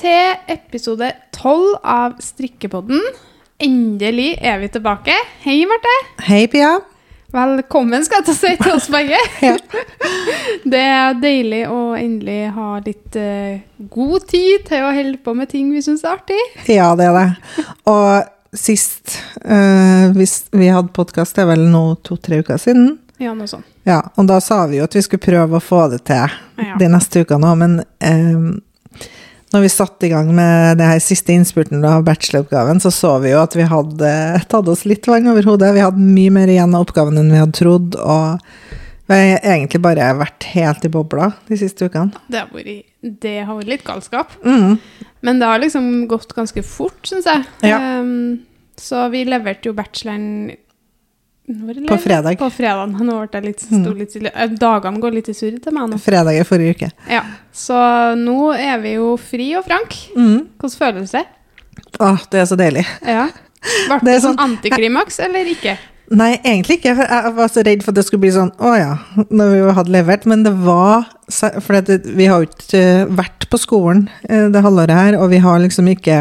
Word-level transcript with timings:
til 0.00 0.36
episode 0.48 1.10
tolv 1.34 1.74
av 1.84 2.14
Strikkepodden. 2.24 3.00
Endelig 3.60 4.32
er 4.40 4.60
vi 4.62 4.70
tilbake. 4.72 5.12
Hei, 5.44 5.58
Marte. 5.68 5.92
Hei, 6.24 6.46
Pia. 6.48 6.78
Velkommen, 7.30 8.02
skal 8.02 8.22
jeg 8.22 8.26
til 8.26 8.34
å 8.34 8.38
si 8.40 8.52
til 8.58 8.72
oss 8.74 8.88
begge. 8.90 9.18
Det 10.72 10.80
er 10.80 11.18
deilig 11.20 11.60
å 11.70 11.92
endelig 11.98 12.38
ha 12.56 12.70
litt 12.82 13.18
uh, 13.20 13.60
god 13.92 14.24
tid 14.32 14.64
til 14.66 14.86
å 14.88 14.94
holde 14.96 15.20
på 15.22 15.34
med 15.38 15.50
ting 15.52 15.68
vi 15.74 15.82
syns 15.84 16.02
er 16.02 16.16
artig. 16.16 16.40
Ja, 16.66 16.90
det 16.98 17.06
er 17.06 17.18
det. 17.20 17.66
Og 17.92 18.56
sist 18.58 19.18
uh, 19.44 20.10
vi 20.16 20.72
hadde 20.72 20.90
podkast, 20.96 21.36
det 21.36 21.44
er 21.44 21.52
vel 21.52 21.68
nå 21.70 21.84
to-tre 22.08 22.40
uker 22.42 22.58
siden. 22.58 22.96
Ja, 23.20 23.36
noe 23.36 23.46
sånt. 23.52 23.68
Ja, 23.86 24.00
og 24.16 24.26
da 24.32 24.40
sa 24.42 24.64
vi 24.70 24.80
jo 24.80 24.88
at 24.88 24.96
vi 24.96 25.04
skulle 25.04 25.22
prøve 25.22 25.60
å 25.60 25.62
få 25.64 25.84
det 25.92 26.02
til 26.08 26.24
Ja. 26.60 26.74
de 26.80 26.88
neste 26.92 27.22
ukene 27.22 27.52
òg, 27.52 27.56
men 27.62 27.78
eh, 28.04 28.50
når 29.50 29.64
vi 29.64 29.70
satte 29.72 30.06
i 30.06 30.12
gang 30.12 30.28
med 30.34 30.78
det 30.78 30.86
her 30.86 31.00
siste 31.02 31.34
innspurten 31.34 31.82
av 31.86 32.04
bacheloroppgaven, 32.06 32.80
så 32.82 32.92
så 32.94 33.16
vi 33.22 33.32
jo 33.32 33.40
at 33.42 33.56
vi 33.58 33.66
hadde 33.66 34.10
tatt 34.50 34.68
oss 34.70 34.84
litt 34.86 35.08
vann 35.10 35.26
over 35.32 35.46
hodet. 35.48 35.72
Vi 35.74 35.82
hadde 35.82 36.10
mye 36.18 36.34
mer 36.34 36.52
igjen 36.52 36.76
av 36.76 36.86
oppgaven 36.86 37.18
enn 37.18 37.32
vi 37.32 37.40
hadde 37.40 37.58
trodd, 37.58 37.98
og 37.98 38.38
vi 39.10 39.18
har 39.18 39.42
egentlig 39.56 39.80
bare 39.82 40.12
vært 40.20 40.46
helt 40.52 40.86
i 40.86 40.92
bobla 40.94 41.32
de 41.48 41.58
siste 41.58 41.90
ukene. 41.90 42.14
Det 42.30 42.44
har 42.44 42.52
vært, 42.54 42.86
det 43.02 43.36
har 43.42 43.58
vært 43.58 43.72
litt 43.72 43.86
galskap. 43.86 44.36
Mm. 44.46 44.78
Men 45.26 45.42
det 45.42 45.50
har 45.50 45.62
liksom 45.64 45.90
gått 46.10 46.30
ganske 46.36 46.62
fort, 46.62 47.02
syns 47.10 47.26
jeg. 47.26 47.42
Ja. 47.66 47.80
Um, 47.98 48.46
så 48.80 49.08
vi 49.12 49.26
leverte 49.26 49.68
jo 49.68 49.76
bacheloren 49.76 50.54
På 51.88 51.96
fredag. 51.98 52.38
På 52.38 52.50
fredag. 52.52 52.92
Nå 53.00 53.16
ble 53.26 53.40
jeg 53.40 53.44
litt, 53.48 53.60
sto 53.64 53.92
litt 53.96 54.12
stille. 54.12 54.30
Eh, 54.34 54.52
Dagene 54.60 55.00
går 55.02 55.16
litt 55.16 55.30
i 55.32 55.34
surr 55.34 55.56
til 55.62 55.74
meg 55.74 55.88
nå. 55.90 55.98
Fredag 55.98 56.36
i 56.38 56.44
forrige 56.46 56.76
uke. 56.76 56.90
Ja. 57.10 57.24
Så 57.52 57.74
nå 58.20 58.52
er 58.54 58.78
vi 58.84 58.92
jo 58.98 59.16
fri 59.18 59.48
og 59.58 59.64
frank. 59.66 59.96
Mm. 60.14 60.44
Hvordan 60.60 60.76
føles 60.84 61.14
det? 61.16 61.24
Åh, 61.98 62.20
det 62.30 62.42
er 62.44 62.46
så 62.50 62.58
deilig. 62.60 62.84
Ja. 63.02 63.26
Ble 63.88 63.98
Det 63.98 64.06
det, 64.12 64.20
sånn 64.22 64.36
sånn- 64.36 64.44
antiklimaks, 64.46 65.18
eller 65.26 65.50
ikke? 65.50 65.74
Nei, 66.10 66.32
egentlig 66.42 66.78
ikke. 66.80 66.94
For 66.98 67.06
jeg 67.06 67.34
var 67.36 67.48
så 67.48 67.62
redd 67.66 67.82
for 67.84 67.92
at 67.92 67.98
det 68.00 68.04
skulle 68.06 68.24
bli 68.24 68.30
sånn 68.34 68.50
Å 68.58 68.70
ja, 68.78 68.94
når 69.30 69.50
vi 69.52 69.74
hadde 69.76 69.92
levert. 69.94 70.24
Men 70.26 70.42
det 70.46 70.52
var 70.58 71.04
For 71.30 71.82
vi 72.16 72.26
har 72.26 72.42
jo 72.42 72.48
ikke 72.48 72.84
vært 73.14 73.48
på 73.50 73.58
skolen 73.58 74.08
eh, 74.28 74.48
det 74.50 74.62
halvåret 74.62 74.90
her, 74.94 75.18
og 75.20 75.30
vi 75.30 75.38
har 75.38 75.58
liksom 75.62 75.86
ikke 75.92 76.16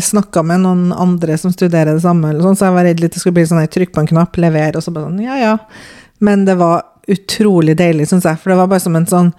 snakka 0.00 0.42
med 0.42 0.62
noen 0.64 0.92
andre 0.92 1.36
som 1.38 1.52
studerer 1.52 1.94
det 1.94 2.02
samme, 2.04 2.30
eller 2.30 2.42
sånn, 2.42 2.56
så 2.56 2.68
jeg 2.70 2.76
var 2.78 2.84
redd 2.88 3.00
litt 3.02 3.12
det 3.12 3.20
skulle 3.20 3.36
bli 3.36 3.46
sånn 3.48 3.66
trykk 3.68 3.92
på 3.92 4.00
en 4.00 4.08
knapp, 4.08 4.36
lever, 4.40 4.76
og 4.78 4.82
så 4.84 4.92
bare 4.94 5.10
sånn 5.10 5.20
ja 5.24 5.36
ja. 5.40 5.56
Men 6.20 6.44
det 6.48 6.56
var 6.60 6.82
utrolig 7.10 7.76
deilig, 7.76 8.08
syns 8.08 8.24
jeg, 8.28 8.38
for 8.40 8.52
det 8.52 8.58
var 8.60 8.70
bare 8.72 8.80
som 8.84 8.96
en 8.96 9.06
sånn 9.10 9.30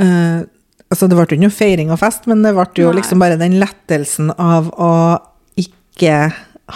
uh, 0.00 0.44
Altså, 0.86 1.08
det 1.10 1.16
ble 1.16 1.24
jo 1.24 1.34
ikke 1.34 1.42
noe 1.42 1.50
feiring 1.50 1.88
og 1.90 1.98
fest, 1.98 2.28
men 2.30 2.44
det 2.44 2.52
ble 2.54 2.66
jo 2.78 2.92
Nei. 2.92 3.00
liksom 3.00 3.18
bare 3.18 3.38
den 3.40 3.56
lettelsen 3.58 4.28
av 4.38 4.68
å 4.78 4.90
ikke 5.58 6.20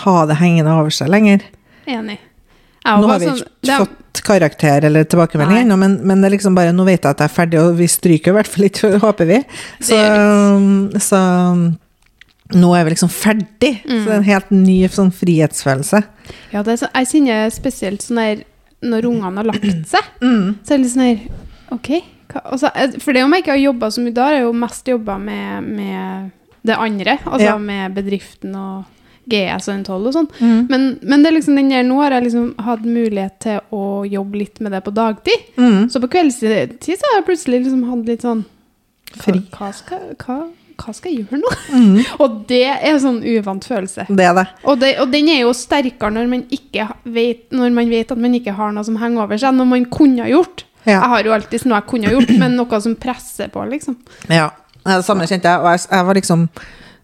ha 0.03 0.15
det 0.27 0.37
hengende 0.41 0.73
over 0.75 0.91
seg 0.91 1.13
lenger. 1.13 1.45
Enig. 1.87 2.17
Nå 2.89 3.07
har 3.07 3.21
vi 3.23 3.29
sånn- 3.29 3.39
ikke 3.39 3.69
det 3.69 3.71
er- 3.77 3.85
fått 3.85 4.23
karakter 4.27 4.85
eller 4.89 5.05
tilbakemelding 5.05 5.63
ennå, 5.63 5.79
men, 5.79 5.95
men 6.03 6.21
det 6.21 6.27
er 6.27 6.35
liksom 6.35 6.57
bare, 6.59 6.73
nå 6.75 6.85
vet 6.89 7.03
jeg 7.07 7.11
at 7.11 7.23
jeg 7.23 7.31
er 7.31 7.37
ferdig, 7.37 7.61
og 7.63 7.77
vi 7.79 7.87
stryker 7.87 8.33
i 8.35 8.37
hvert 8.41 8.51
fall 8.51 8.67
ikke, 8.67 8.91
håper 9.07 9.31
vi. 9.31 9.39
Så, 9.79 10.01
Det 10.91 11.03
så 11.07 11.23
nå 12.57 12.71
er 12.77 12.85
vi 12.87 12.95
liksom 12.95 13.11
ferdig. 13.13 13.73
Så 13.85 13.99
det 14.05 14.13
er 14.15 14.17
en 14.21 14.29
helt 14.31 14.51
ny 14.55 14.77
sånn 14.91 15.13
frihetsfølelse. 15.15 16.03
Ja, 16.55 16.63
det 16.67 16.79
så, 16.81 16.89
jeg 16.95 17.11
kjenner 17.13 17.51
spesielt 17.55 18.03
sånn 18.07 18.21
der 18.23 18.43
når 18.81 19.07
ungene 19.11 19.43
har 19.43 19.49
lagt 19.53 19.67
seg. 19.91 20.11
Mm. 20.21 20.59
Så 20.65 20.75
er 20.75 20.79
det 20.79 20.85
litt 20.85 20.93
sånn 20.95 21.07
her 21.07 21.21
OK. 21.75 21.89
Hva, 22.31 22.41
altså, 22.55 22.71
for 23.03 23.17
det 23.17 23.23
om 23.25 23.33
jeg 23.35 23.43
ikke 23.45 23.55
har 23.57 23.63
jobba 23.65 23.89
så 23.91 24.03
mye, 24.05 24.15
da 24.15 24.27
har 24.29 24.37
jeg 24.37 24.45
jo 24.45 24.53
mest 24.61 24.89
jobba 24.93 25.17
med, 25.19 25.69
med 25.81 26.31
det 26.67 26.77
andre. 26.77 27.19
Altså 27.25 27.47
Ja. 27.49 27.59
med 27.59 27.95
bedriften 27.97 28.55
og 28.59 28.85
GS 29.31 29.69
og 29.71 29.75
N12 29.81 30.07
og 30.11 30.15
sånn. 30.17 30.29
Mm. 30.41 30.61
Men, 30.71 30.87
men 31.03 31.23
det 31.25 31.31
er 31.31 31.37
liksom 31.37 31.57
den 31.59 31.71
der, 31.73 31.83
nå 31.87 31.99
har 32.03 32.15
jeg 32.17 32.29
liksom 32.29 32.49
hatt 32.67 32.85
mulighet 32.87 33.37
til 33.45 33.61
å 33.77 33.83
jobbe 34.09 34.41
litt 34.43 34.61
med 34.65 34.73
det 34.77 34.83
på 34.87 34.95
dagtid. 34.97 35.51
Mm. 35.61 35.89
Så 35.93 36.03
på 36.03 36.11
kveldstid 36.15 36.79
så 36.87 37.11
har 37.11 37.21
jeg 37.21 37.29
plutselig 37.29 37.63
liksom 37.65 37.85
hatt 37.91 38.09
litt 38.11 38.25
sånn 38.27 38.45
hva, 38.45 39.23
Fri. 39.25 39.41
hva, 39.57 39.69
skal, 39.75 40.03
hva, 40.23 40.39
hva 40.81 40.95
skal 40.97 41.13
jeg 41.13 41.25
gjøre 41.25 41.41
nå? 41.43 41.53
Mm. 41.75 41.99
Og 42.25 42.41
det 42.51 42.65
er 42.71 42.89
en 42.93 43.03
sånn 43.03 43.21
uvant 43.23 43.67
følelse. 43.67 44.07
Det 44.09 44.31
det. 44.39 44.47
Og, 44.65 44.81
det, 44.81 44.95
og 45.03 45.13
den 45.13 45.31
er 45.33 45.45
jo 45.45 45.53
sterkere 45.57 46.15
når 46.15 46.31
man, 46.31 46.45
vet, 46.49 47.47
når 47.55 47.77
man 47.77 47.93
vet 47.93 48.13
at 48.15 48.21
man 48.21 48.35
ikke 48.39 48.57
har 48.57 48.75
noe 48.75 48.87
som 48.87 48.99
henger 49.01 49.25
over 49.27 49.41
seg, 49.41 49.57
når 49.57 49.71
man 49.71 49.87
kunne 49.93 50.25
ha 50.25 50.31
gjort. 50.31 50.65
Ja. 50.87 50.97
Jeg 50.97 51.13
har 51.13 51.29
jo 51.29 51.37
alltid 51.37 51.67
noe 51.69 51.81
jeg 51.81 51.89
kunne 51.91 52.09
ha 52.09 52.17
gjort, 52.17 52.35
men 52.41 52.57
noe 52.57 52.83
som 52.83 52.99
presser 53.01 53.51
på, 53.53 53.65
liksom. 53.69 53.99
Ja, 54.33 54.51
det 54.87 55.03
samme 55.05 55.29
kjente 55.29 55.51
jeg. 55.51 55.61
Og 55.61 55.75
jeg, 55.75 55.89
jeg 55.91 56.09
var 56.09 56.23
liksom 56.23 56.47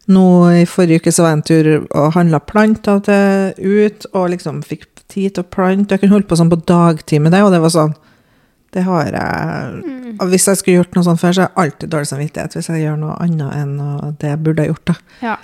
Nå 0.06 0.22
i 0.54 0.66
forrige 0.70 1.02
uke 1.02 1.10
så 1.10 1.24
var 1.24 1.32
jeg 1.32 1.36
en 1.36 1.46
tur 1.48 1.68
og 1.82 2.12
handla 2.14 2.38
planter 2.46 3.00
ut, 3.58 4.06
og 4.14 4.28
liksom 4.30 4.60
fikk 4.62 4.84
tid 5.10 5.34
til 5.34 5.42
å 5.42 5.48
plante. 5.50 5.96
Jeg 5.96 6.04
kunne 6.04 6.14
holdt 6.14 6.28
på 6.30 6.38
sånn 6.38 6.52
på 6.52 6.60
dagtid 6.62 7.24
med 7.24 7.34
det, 7.34 7.42
og 7.42 7.50
det 7.54 7.58
var 7.64 7.74
sånn 7.74 7.96
Det 8.74 8.84
har 8.86 9.08
jeg 9.10 9.95
og 10.14 10.30
Hvis 10.30 10.46
jeg 10.48 10.60
skulle 10.60 10.80
gjort 10.80 10.96
noe 10.96 11.06
sånt 11.06 11.20
før, 11.20 11.34
så 11.34 11.44
har 11.44 11.50
jeg 11.50 11.62
alltid 11.64 11.92
dårlig 11.92 12.10
samvittighet 12.12 12.56
hvis 12.56 12.70
jeg 12.72 12.82
gjør 12.84 12.98
noe 13.00 13.18
annet 13.22 13.54
enn 13.60 13.76
det 14.20 14.32
jeg 14.32 14.42
burde 14.46 14.64
ha 14.64 14.70
gjort. 14.70 14.92
da. 14.92 14.96
Ja. 15.22 15.36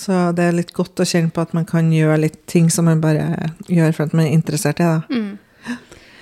Så 0.00 0.18
det 0.36 0.46
er 0.46 0.56
litt 0.56 0.72
godt 0.76 1.02
å 1.02 1.06
kjenne 1.08 1.32
på 1.34 1.42
at 1.42 1.54
man 1.56 1.66
kan 1.68 1.90
gjøre 1.92 2.22
litt 2.22 2.42
ting 2.50 2.70
som 2.72 2.86
man 2.88 3.02
bare 3.02 3.52
gjør 3.68 3.96
for 3.96 4.06
at 4.06 4.14
man 4.16 4.26
er 4.26 4.36
interessert 4.36 4.80
i 4.80 4.86
det. 4.86 5.00
Mm. 5.10 5.78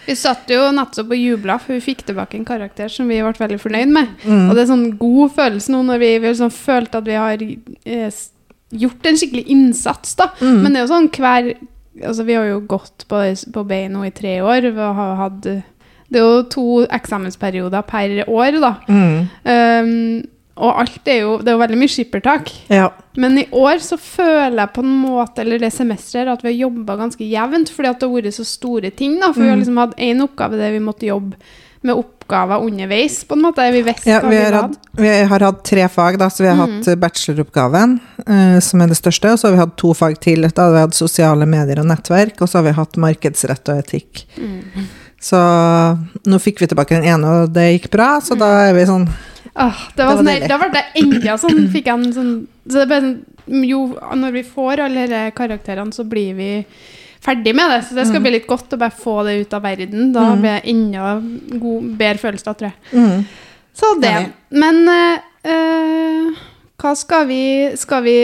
Vi 0.08 0.14
satt 0.16 0.48
jo 0.48 0.70
nettopp 0.72 1.10
og 1.12 1.20
jubla, 1.20 1.58
for 1.60 1.76
vi 1.76 1.84
fikk 1.84 2.06
tilbake 2.08 2.38
en 2.38 2.48
karakter 2.48 2.88
som 2.88 3.10
vi 3.12 3.20
ble 3.20 3.34
veldig 3.37 3.58
fornøyd 3.60 3.91
med. 3.92 4.14
Mm. 4.25 4.47
Og 4.48 4.54
det 4.56 4.62
er 4.62 4.70
sånn 4.70 4.87
god 5.00 5.34
følelse 5.37 5.75
nå 5.75 5.82
når 5.84 6.00
vi, 6.00 6.12
vi 6.25 6.31
sånn 6.38 6.54
følt 6.54 6.97
at 6.97 7.04
vi 7.04 7.19
har 7.20 7.44
eh, 7.44 8.22
gjort 8.84 9.08
en 9.10 9.20
skikkelig 9.20 9.44
innsats, 9.53 10.16
da. 10.16 10.31
Mm. 10.41 10.62
Men 10.62 10.72
det 10.72 10.81
er 10.81 10.87
jo 10.87 10.94
sånn 10.94 11.12
hver 11.19 11.53
Altså, 11.98 12.22
vi 12.22 12.37
har 12.37 12.44
jo 12.47 12.60
gått 12.70 13.08
på, 13.10 13.19
på 13.50 13.62
BI 13.66 13.78
nå 13.91 14.04
i 14.06 14.12
tre 14.14 14.37
år. 14.38 14.69
Vi 14.70 14.84
har 15.00 15.16
hatt 15.19 15.48
Det 16.10 16.19
er 16.20 16.24
jo 16.24 16.42
to 16.48 16.66
eksamensperioder 16.86 17.82
per 17.86 18.24
år, 18.28 18.60
da. 18.60 18.74
Mm. 18.88 19.28
Um, 19.44 20.28
og 20.58 20.80
alt 20.80 21.06
er 21.06 21.20
jo 21.20 21.36
Det 21.38 21.48
er 21.52 21.54
jo 21.54 21.60
veldig 21.60 21.78
mye 21.78 21.92
skippertak. 21.92 22.48
Ja. 22.72 22.88
Men 23.16 23.36
i 23.38 23.44
år 23.52 23.78
så 23.84 23.98
føler 24.00 24.56
jeg 24.58 24.72
på 24.74 24.82
en 24.82 24.96
måte, 25.04 25.38
eller 25.44 25.58
det 25.62 25.72
semesteret, 25.72 26.32
at 26.32 26.42
vi 26.42 26.48
har 26.56 26.69
jobba 26.70 26.96
ganske 26.96 27.28
jevnt. 27.28 27.70
Fordi 27.70 27.88
at 27.92 28.00
det 28.00 28.08
har 28.08 28.16
vært 28.22 28.34
så 28.34 28.44
store 28.46 28.91
ting. 28.91 29.20
da, 29.20 29.32
For 29.32 29.42
vi 29.42 29.48
har 29.48 29.56
Mm. 29.56 29.62
liksom 29.62 29.76
hatt 29.78 29.96
én 29.98 30.20
oppgave 30.24 30.58
der 30.58 30.72
vi 30.72 30.78
måtte 30.80 31.06
jobbe 31.06 31.36
med 31.82 31.94
oppgaver 31.94 32.58
underveis. 32.66 33.22
på 33.25 33.34
en 33.36 33.42
måte, 33.42 33.70
Vi 33.72 33.82
visste 33.82 34.06
Ja, 34.10 34.20
hva 34.20 34.30
vi 34.30 34.36
har, 34.36 34.52
hatt, 34.52 34.76
vi 34.96 35.08
har 35.28 35.38
hatt 35.38 35.62
tre 35.64 35.86
fag, 35.88 36.19
da, 36.19 36.26
så 36.28 36.38
vi 36.42 36.48
har 36.48 36.66
Mm. 36.66 36.82
hatt 36.82 36.98
bacheloroppgaven, 37.00 38.00
eh, 38.26 38.58
som 38.60 38.80
er 38.82 38.86
det 38.88 38.96
største, 38.96 39.30
og 39.32 39.38
så 39.38 39.42
har 39.46 39.52
vi 39.52 39.58
hatt 39.58 39.76
to 39.76 39.94
fag 39.94 40.19
til. 40.20 40.42
Da 40.42 40.62
har 40.62 40.72
vi 40.72 40.80
hatt 40.80 40.94
sosiale 40.94 41.46
medier 41.46 41.78
og 41.78 41.86
nettverk, 41.86 42.40
og 42.42 42.48
så 42.48 42.54
har 42.54 42.62
vi 42.64 42.72
hatt 42.72 42.96
markedsrett 42.96 43.69
og 43.69 43.78
etikk. 43.84 44.25
Mm. 44.36 44.88
Så 45.20 45.38
nå 46.30 46.38
fikk 46.38 46.60
vi 46.62 46.68
tilbake 46.70 46.94
den 46.94 47.04
ene, 47.10 47.26
og 47.42 47.52
det 47.52 47.64
gikk 47.80 47.90
bra, 47.90 48.20
så 48.22 48.36
da 48.38 48.52
er 48.68 48.74
vi 48.76 48.84
sånn 48.86 49.08
Åh, 49.58 49.78
det 49.96 50.04
var 50.06 50.20
Det 50.20 50.22
var 50.22 50.22
sånn, 50.22 50.48
da 50.48 50.58
ble 50.60 50.68
det 50.76 50.84
enda 51.02 51.34
sånn, 51.42 51.64
fikk 51.72 51.86
jeg 51.90 51.94
en 51.98 52.12
sånn 52.14 52.32
Så 52.70 52.78
det 52.78 52.86
ble 52.86 52.98
sånn 53.02 53.64
Jo, 53.66 53.80
når 54.14 54.32
vi 54.36 54.42
får 54.46 54.84
alle 54.84 55.06
disse 55.08 55.22
karakterene, 55.34 55.92
så 55.96 56.04
blir 56.06 56.34
vi 56.38 56.50
ferdig 57.24 57.54
med 57.56 57.70
det. 57.72 57.78
Så 57.88 57.96
det 57.96 58.04
skal 58.06 58.20
bli 58.22 58.30
litt 58.36 58.46
godt 58.46 58.76
å 58.76 58.78
bare 58.78 58.94
få 58.94 59.24
det 59.26 59.38
ut 59.40 59.54
av 59.56 59.62
verden. 59.64 60.12
Da 60.12 60.20
Mm. 60.28 60.40
blir 60.40 60.52
det 60.60 60.68
enda 60.70 61.58
god, 61.58 61.88
bedre 61.98 62.18
følelser, 62.18 62.54
tror 62.54 62.68
jeg. 62.70 62.76
mm. 62.92 63.24
Så 63.74 63.94
det. 64.00 64.12
Men 64.50 64.88
eh, 64.88 66.38
hva 66.78 66.92
skal 66.96 67.26
vi 67.26 67.40
Skal 67.76 68.02
vi 68.04 68.16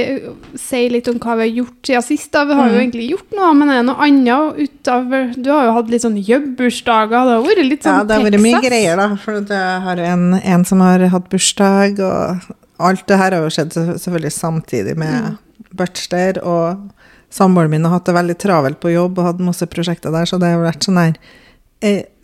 si 0.61 0.89
litt 0.89 1.09
om 1.11 1.19
hva 1.19 1.35
vi 1.41 1.49
har 1.49 1.57
gjort 1.65 1.83
siden 1.89 2.03
sist? 2.07 2.31
da? 2.33 2.45
Vi 2.45 2.55
har 2.55 2.69
jo 2.71 2.75
Mm. 2.79 2.83
egentlig 2.85 3.11
gjort 3.11 3.33
noe, 3.37 3.53
men 3.55 3.69
er 3.69 3.83
det 3.83 3.87
noe 3.87 4.07
annet 4.07 4.59
utover 4.69 5.35
Du 5.43 5.51
har 5.51 5.65
jo 5.67 5.73
hatt 5.73 5.91
litt 5.91 6.03
sånn 6.03 6.19
jobbbursdager. 6.25 7.25
Det 7.25 7.35
har 7.35 7.43
vært 7.43 7.69
litt 7.69 7.83
sånn 7.83 7.99
Ja, 7.99 8.05
det 8.05 8.15
har 8.15 8.31
vært 8.31 8.41
mye 8.41 8.63
greier, 8.63 8.97
da. 8.97 9.17
For 9.17 9.33
jeg 9.41 9.83
har 9.83 9.99
en, 9.99 10.35
en 10.35 10.65
som 10.65 10.81
har 10.81 10.99
hatt 11.09 11.29
bursdag, 11.31 11.99
og 12.01 12.41
alt 12.81 13.07
det 13.07 13.17
her 13.19 13.31
har 13.33 13.43
jo 13.43 13.51
skjedd 13.51 13.73
selvfølgelig 13.73 14.33
samtidig 14.33 14.97
med 14.97 15.23
Mm. 15.25 15.39
bachelor, 15.75 16.39
og 16.45 16.91
samboeren 17.31 17.71
min 17.71 17.85
har 17.85 17.99
hatt 17.99 18.05
det 18.07 18.15
veldig 18.15 18.39
travelt 18.39 18.81
på 18.81 18.93
jobb 18.95 19.19
og 19.19 19.25
hatt 19.25 19.39
masse 19.41 19.67
prosjekter 19.67 20.13
der, 20.13 20.25
så 20.25 20.39
det 20.39 20.53
har 20.53 20.63
vært 20.63 20.85
sånn 20.85 20.97
her 21.03 21.15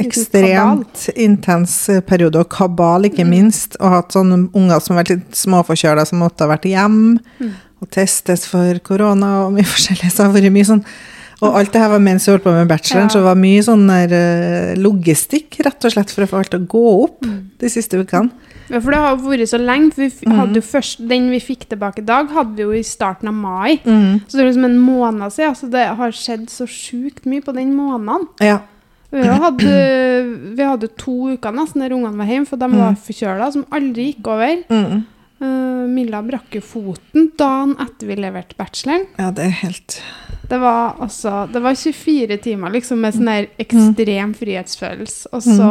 ekstremt 0.01 1.09
intens 1.17 1.75
periode, 2.09 2.41
og 2.43 2.51
kabal 2.53 3.07
ikke 3.09 3.27
minst, 3.29 3.77
og 3.81 3.95
hatt 3.99 4.17
sånne 4.17 4.43
unger 4.57 4.81
som 4.83 4.97
har 4.97 5.05
vært 5.05 5.15
litt 5.17 5.39
småforkjøla, 5.41 6.07
som 6.09 6.23
måtte 6.25 6.47
ha 6.47 6.53
vært 6.55 6.69
hjem, 6.71 7.01
Mm. 7.41 7.53
og 7.83 7.91
testes 7.91 8.47
for 8.47 8.79
korona 8.85 9.47
og 9.47 9.53
mye 9.57 9.65
forskjellig, 9.75 10.11
så 10.13 10.17
det 10.17 10.29
har 10.29 10.37
vært 10.41 10.53
mye 10.59 10.71
sånn 10.75 10.85
og 11.41 11.55
alt 11.57 11.73
det 11.73 11.81
her 11.81 11.89
var 11.89 12.03
mens 12.05 12.27
jeg 12.27 12.35
holdt 12.35 12.45
på 12.45 12.53
med 12.53 12.69
bacheloren, 12.69 13.07
Ja. 13.09 13.09
så 13.09 13.19
det 13.23 13.25
var 13.25 13.39
mye 13.41 13.63
sånn 13.65 13.87
der 13.89 14.13
eh, 14.13 14.75
logistikk, 14.77 15.57
rett 15.65 15.87
og 15.89 15.93
slett, 15.95 16.11
for 16.13 16.27
å 16.27 16.29
få 16.29 16.37
alt 16.43 16.51
til 16.53 16.61
å 16.61 16.67
gå 16.69 16.83
opp 17.05 17.25
de 17.59 17.71
siste 17.73 17.97
ukene. 17.97 18.29
Ja, 18.69 18.79
for 18.79 18.93
det 18.93 18.99
har 19.01 19.17
vært 19.17 19.49
så 19.49 19.59
lenge. 19.59 19.91
For 19.97 20.53
jo 20.53 20.61
først, 20.61 21.01
Den 21.09 21.31
vi 21.33 21.41
fikk 21.41 21.65
tilbake 21.71 22.03
i 22.03 22.05
dag, 22.05 22.29
hadde 22.29 22.55
vi 22.57 22.63
jo 22.63 22.73
i 22.77 22.83
starten 22.85 23.29
av 23.33 23.35
mai. 23.35 23.81
Mm. 23.83 24.21
Så 24.29 24.37
det 24.37 24.45
er 24.45 24.51
liksom 24.51 24.65
en 24.69 24.79
måned 24.79 25.33
siden. 25.33 25.57
Så 25.57 25.71
det 25.73 25.87
har 25.97 26.13
skjedd 26.13 26.45
så 26.53 26.69
sjukt 26.69 27.25
mye 27.25 27.41
på 27.43 27.55
den 27.57 27.73
måneden. 27.75 28.29
Ja. 28.39 28.61
Vi 29.11 29.27
hadde, 29.27 29.71
eh, 29.71 30.29
vi 30.55 30.63
hadde 30.67 30.89
to 31.01 31.33
uker 31.35 31.55
nesten 31.57 31.83
der 31.83 31.95
ungene 31.97 32.19
var 32.21 32.29
hjemme, 32.31 32.47
for 32.47 32.61
de 32.61 32.69
var 32.71 32.95
forkjøla, 32.95 33.49
som 33.53 33.65
aldri 33.75 34.13
gikk 34.13 34.29
over. 34.31 34.63
Mm. 34.71 35.01
Uh, 35.41 35.87
Milla 35.89 36.21
brakk 36.23 36.53
jo 36.53 36.61
foten 36.61 37.31
dagen 37.41 37.71
etter 37.81 38.11
vi 38.11 38.17
leverte 38.21 38.59
bacheloren. 38.59 39.07
Ja, 39.17 39.31
det 39.33 39.47
er 39.47 39.55
helt 39.63 40.03
Det 40.51 40.59
var 40.61 40.99
altså 41.01 41.47
Det 41.49 41.63
var 41.65 41.73
24 41.75 42.37
timer 42.45 42.75
liksom 42.75 43.01
med 43.01 43.15
sånn 43.17 43.31
der 43.31 43.47
ekstrem 43.63 44.35
frihetsfølelse. 44.37 45.31
Og 45.33 45.43
så 45.47 45.71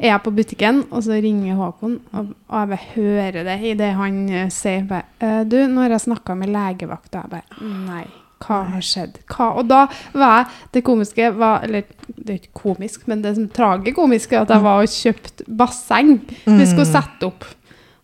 er 0.00 0.10
jeg 0.12 0.22
på 0.24 0.32
butikken, 0.36 0.82
og 0.90 1.02
så 1.04 1.16
ringer 1.20 1.56
Håkon, 1.56 1.98
og, 2.12 2.34
og 2.48 2.58
jeg 2.58 2.70
bare 2.74 2.90
hører 2.94 3.44
det 3.48 3.56
idet 3.72 3.90
han 3.96 4.20
eh, 4.28 4.48
sier 4.52 4.84
bare 4.88 5.04
«Eh, 5.20 5.42
Du, 5.48 5.56
nå 5.68 5.80
har 5.80 5.90
jeg 5.96 6.06
snakka 6.06 6.36
med 6.36 6.52
legevakta. 6.52 7.24
Jeg 7.24 7.30
bare 7.30 7.72
Nei. 7.86 8.06
Hva 8.40 8.62
har 8.72 8.84
skjedd? 8.84 9.20
Hva? 9.28 9.50
Og 9.60 9.68
da 9.68 9.84
var 10.16 10.36
jeg 10.38 10.46
Det 10.72 10.82
komiske 10.86 11.30
var 11.36 11.64
Eller 11.66 11.84
det 12.08 12.32
er 12.32 12.38
ikke 12.40 12.62
komisk, 12.62 13.06
men 13.10 13.22
det 13.24 13.34
som 13.36 13.48
tragikomiske 13.52 14.36
er 14.36 14.44
at 14.44 14.52
jeg 14.54 14.64
var 14.64 14.82
og 14.82 14.92
kjøpte 14.92 15.46
basseng 15.60 16.12
vi 16.44 16.66
skulle 16.68 16.88
sette 16.88 17.28
opp. 17.28 17.46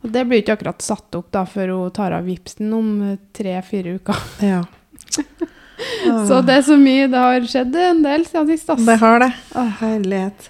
Og 0.05 0.13
det 0.15 0.23
blir 0.29 0.41
ikke 0.43 0.57
akkurat 0.57 0.85
satt 0.85 1.19
opp 1.19 1.29
da 1.35 1.43
før 1.49 1.73
hun 1.75 1.95
tar 1.97 2.15
av 2.17 2.29
vipsen 2.29 2.73
om 2.73 2.91
tre-fire 3.37 3.97
uker. 3.99 4.23
Ja. 4.45 4.63
Så 6.29 6.41
det 6.47 6.55
er 6.55 6.63
så 6.65 6.77
mye 6.81 7.05
Det 7.13 7.21
har 7.21 7.49
skjedd 7.51 7.75
en 7.77 7.99
del 8.05 8.25
siden 8.25 8.49
sist. 8.55 8.71
Det 8.87 8.97
har 9.03 9.21
det. 9.21 9.33
Å, 9.53 9.65
herlighet. 9.83 10.49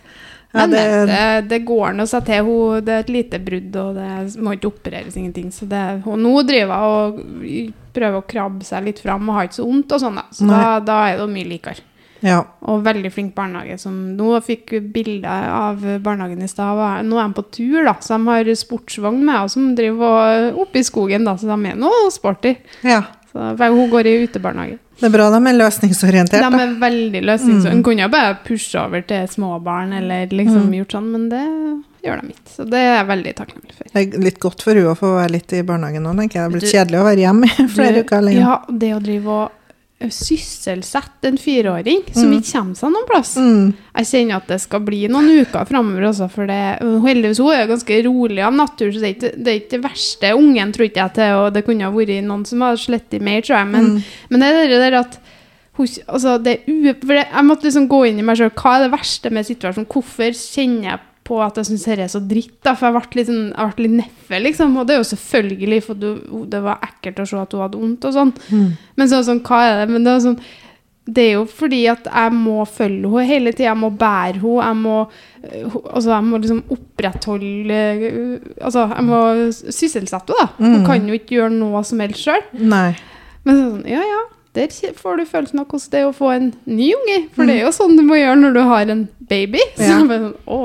Men 0.56 0.72
det, 0.72 0.84
det, 1.10 1.24
det 1.50 1.58
går 1.68 1.96
nå 1.96 2.06
seg 2.10 2.24
til. 2.28 2.46
Hun, 2.46 2.84
det 2.86 2.94
er 2.94 3.04
et 3.04 3.12
lite 3.12 3.40
brudd, 3.42 3.76
og 3.82 3.98
det 3.98 4.12
må 4.42 4.54
ikke 4.56 4.70
opereres 4.72 5.16
ingenting. 5.18 5.50
Så 5.54 5.68
det, 5.70 5.82
og 6.06 6.16
nå 6.22 6.32
driver 6.48 6.86
hun 6.86 6.94
og 7.18 7.74
prøver 7.96 8.20
å 8.20 8.26
krabbe 8.28 8.64
seg 8.68 8.88
litt 8.88 9.02
fram 9.04 9.28
og 9.28 9.38
har 9.38 9.48
ikke 9.48 9.58
så 9.60 9.66
vondt 9.68 9.94
og 9.96 10.02
sånn. 10.02 10.18
da. 10.20 10.26
Så 10.36 10.48
da, 10.50 10.62
da 10.84 10.96
er 11.10 11.20
det 11.22 11.28
mye 11.32 11.50
likere. 11.52 11.84
ja. 12.24 12.38
Og 12.66 12.82
veldig 12.84 13.12
flink 13.12 13.34
barnehage. 13.36 13.76
Som 13.80 13.98
nå 14.18 14.32
fikk 14.44 14.72
vi 14.76 14.80
bilder 14.96 15.50
av 15.52 15.84
barnehagen 16.02 16.42
i 16.42 16.48
stad. 16.50 16.80
Nå 17.06 17.20
er 17.20 17.28
de 17.28 17.36
på 17.38 17.46
tur, 17.58 17.82
da. 17.86 17.96
Så 18.00 18.16
de 18.16 18.32
har 18.32 18.50
sportsvogn 18.58 19.20
med 19.24 19.44
og 19.44 19.52
som 19.52 19.70
driver 19.78 20.56
oppe 20.64 20.80
i 20.80 20.86
skogen, 20.88 21.28
da. 21.28 21.36
Så 21.38 21.48
de 21.48 21.70
er 21.72 21.78
nå 21.78 21.92
sporty. 22.14 22.56
ja. 22.86 23.04
Så 23.36 23.52
hun 23.60 23.90
går 23.92 24.06
i 24.08 24.18
utebarnehage. 24.24 24.78
Det 24.96 25.08
er 25.10 25.12
bra 25.12 25.26
de 25.32 25.40
er 25.50 25.58
løsningsorientert. 25.58 26.44
De 26.46 26.60
er 26.62 26.70
veldig 26.80 27.20
løsningsorienterte. 27.28 27.80
Mm. 27.80 27.84
kunne 27.84 28.06
jo 28.06 28.12
bare 28.14 28.38
pushe 28.46 28.80
over 28.80 29.04
til 29.04 29.26
småbarn 29.28 29.92
eller 29.98 30.32
liksom 30.32 30.72
gjort 30.78 30.96
sånn, 30.96 31.10
men 31.12 31.28
det 31.32 31.42
gjør 32.06 32.22
de 32.22 32.32
ikke. 32.32 32.46
Så 32.54 32.66
det 32.70 32.80
er 32.80 32.94
jeg 32.94 33.08
veldig 33.10 33.34
takknemlig 33.40 33.76
for. 33.76 33.90
Det 33.92 34.02
er 34.02 34.24
litt 34.24 34.40
godt 34.42 34.64
for 34.64 34.80
hun 34.80 34.90
å 34.92 34.96
få 34.96 35.12
være 35.18 35.34
litt 35.36 35.52
i 35.52 35.62
barnehagen 35.66 36.06
nå, 36.06 36.14
tenker 36.22 36.40
jeg. 36.40 36.46
Det 36.46 36.48
er 36.48 36.56
blitt 36.56 36.72
kjedelig 36.72 37.00
å 37.02 37.06
være 37.10 37.24
hjemme 37.26 37.52
i 37.52 37.68
flere 37.76 38.02
uker 38.06 38.22
alene. 38.22 38.40
Ja, 38.40 38.56
det 38.84 38.92
å 38.96 39.02
drive 39.04 39.36
og 39.36 39.55
sysselsette 39.96 41.24
en 41.30 41.38
fireåring 41.40 42.02
som 42.12 42.32
ikke 42.36 42.50
kommer 42.50 42.76
seg 42.76 42.92
noen 42.92 43.06
plass. 43.08 43.30
Mm. 43.40 43.70
Jeg 43.96 44.08
kjenner 44.10 44.42
at 44.42 44.50
det 44.50 44.58
skal 44.60 44.82
bli 44.84 45.06
noen 45.08 45.30
uker 45.40 45.68
framover 45.70 46.10
også, 46.10 46.28
for 46.32 46.50
det 46.50 46.58
Heldigvis 47.06 47.40
hun 47.40 47.54
er 47.54 47.62
jo 47.62 47.70
ganske 47.72 48.00
rolig 48.04 48.42
av 48.44 48.58
natur, 48.58 48.90
så 48.92 49.00
det 49.00 49.08
er 49.08 49.14
ikke 49.14 49.30
det, 49.32 49.46
er 49.46 49.60
ikke 49.62 49.72
det 49.72 49.82
verste 49.86 50.34
ungen, 50.36 50.74
tror 50.76 50.88
ikke 50.90 51.00
jeg, 51.00 51.14
til, 51.16 51.38
og 51.40 51.48
det 51.56 51.64
kunne 51.64 51.88
ha 51.88 51.94
vært 51.94 52.28
noen 52.28 52.44
som 52.48 52.66
hadde 52.66 52.82
slettet 52.84 53.24
mer, 53.24 53.40
tror 53.46 53.56
jeg, 53.62 53.70
men, 53.72 53.90
men 54.28 54.44
det 54.44 54.52
er 54.52 54.70
det 54.74 54.82
der 54.84 55.00
at 55.00 55.18
altså 56.06 56.38
det, 56.40 56.58
Jeg 56.66 57.44
måtte 57.44 57.66
liksom 57.66 57.88
gå 57.88 58.06
inn 58.08 58.20
i 58.20 58.24
meg 58.24 58.38
sjøl. 58.38 58.52
Hva 58.56 58.76
er 58.76 58.86
det 58.86 58.94
verste 58.94 59.32
med 59.32 59.44
situasjonen? 59.48 59.88
Hvorfor 59.92 60.32
kjenner 60.32 60.90
jeg 60.90 61.02
på 61.26 61.40
at 61.42 61.58
jeg 61.58 61.66
syns 61.70 61.86
dette 61.88 62.04
er 62.06 62.12
så 62.12 62.20
dritt? 62.22 62.52
da? 62.64 62.76
For 62.78 62.86
jeg 62.88 62.94
ble 62.96 63.18
litt, 63.20 63.30
sånn, 63.30 63.48
jeg 63.52 63.74
ble 63.78 63.86
litt 63.88 63.96
neffe, 64.02 64.42
liksom. 64.44 64.76
Og 64.80 64.86
det 64.86 64.94
er 64.96 65.02
jo 65.02 65.08
selvfølgelig, 65.14 65.80
for 65.86 65.98
du, 65.98 66.10
det 66.52 66.60
var 66.64 66.78
ekkelt 66.86 67.24
å 67.24 67.26
se 67.28 67.40
at 67.42 67.56
hun 67.56 67.64
hadde 67.66 67.80
vondt 67.82 68.06
og 68.08 68.14
sånn. 68.16 68.32
Men 68.96 69.10
så, 69.10 69.22
sånn, 69.26 69.42
hva 69.46 69.64
er 69.66 69.82
det? 69.82 69.90
Men 69.96 70.06
det 70.06 70.14
er 70.14 70.24
sånn 70.30 70.40
det 71.06 71.22
er 71.22 71.36
jo 71.36 71.44
fordi 71.46 71.84
at 71.86 72.08
jeg 72.10 72.32
må 72.34 72.64
følge 72.66 73.06
henne 73.06 73.26
hele 73.28 73.52
tida. 73.54 73.68
Jeg 73.68 73.78
må 73.78 73.92
bære 73.94 74.40
henne. 74.42 74.64
Jeg 74.66 74.76
må, 74.80 74.94
øh, 75.46 75.76
altså, 75.94 76.10
jeg 76.10 76.24
må 76.26 76.40
liksom 76.42 76.62
opprettholde 76.74 77.76
øh, 78.10 78.40
Altså, 78.60 78.86
jeg 78.90 79.04
må 79.06 79.20
sysselsette 79.52 80.34
henne, 80.34 80.48
da. 80.58 80.64
Hun 80.78 80.86
kan 80.88 81.06
jo 81.06 81.14
ikke 81.14 81.36
gjøre 81.38 81.52
noe 81.54 81.84
som 81.86 82.02
helst 82.02 82.24
sjøl. 82.26 82.42
Men 83.46 83.60
sånn, 83.60 83.84
ja, 83.86 84.02
ja. 84.02 84.24
Der 84.56 84.72
får 84.96 85.20
du 85.20 85.26
følelsen 85.28 85.60
av 85.60 85.66
hvordan 85.68 85.90
det 85.92 86.00
er 86.00 86.08
å 86.08 86.16
få 86.16 86.30
en 86.32 86.48
ny 86.64 86.88
unge. 86.96 87.18
For 87.36 87.46
det 87.46 87.58
er 87.60 87.66
jo 87.68 87.72
sånn 87.76 87.94
du 87.98 88.02
må 88.08 88.16
gjøre 88.18 88.40
når 88.40 88.56
du 88.56 88.62
har 88.66 88.92
en 88.96 89.06
baby. 89.30 89.62
Så 89.76 89.92
Ja. 89.92 89.98
bare 90.08 90.22
sånn, 90.24 90.36
å, 90.48 90.60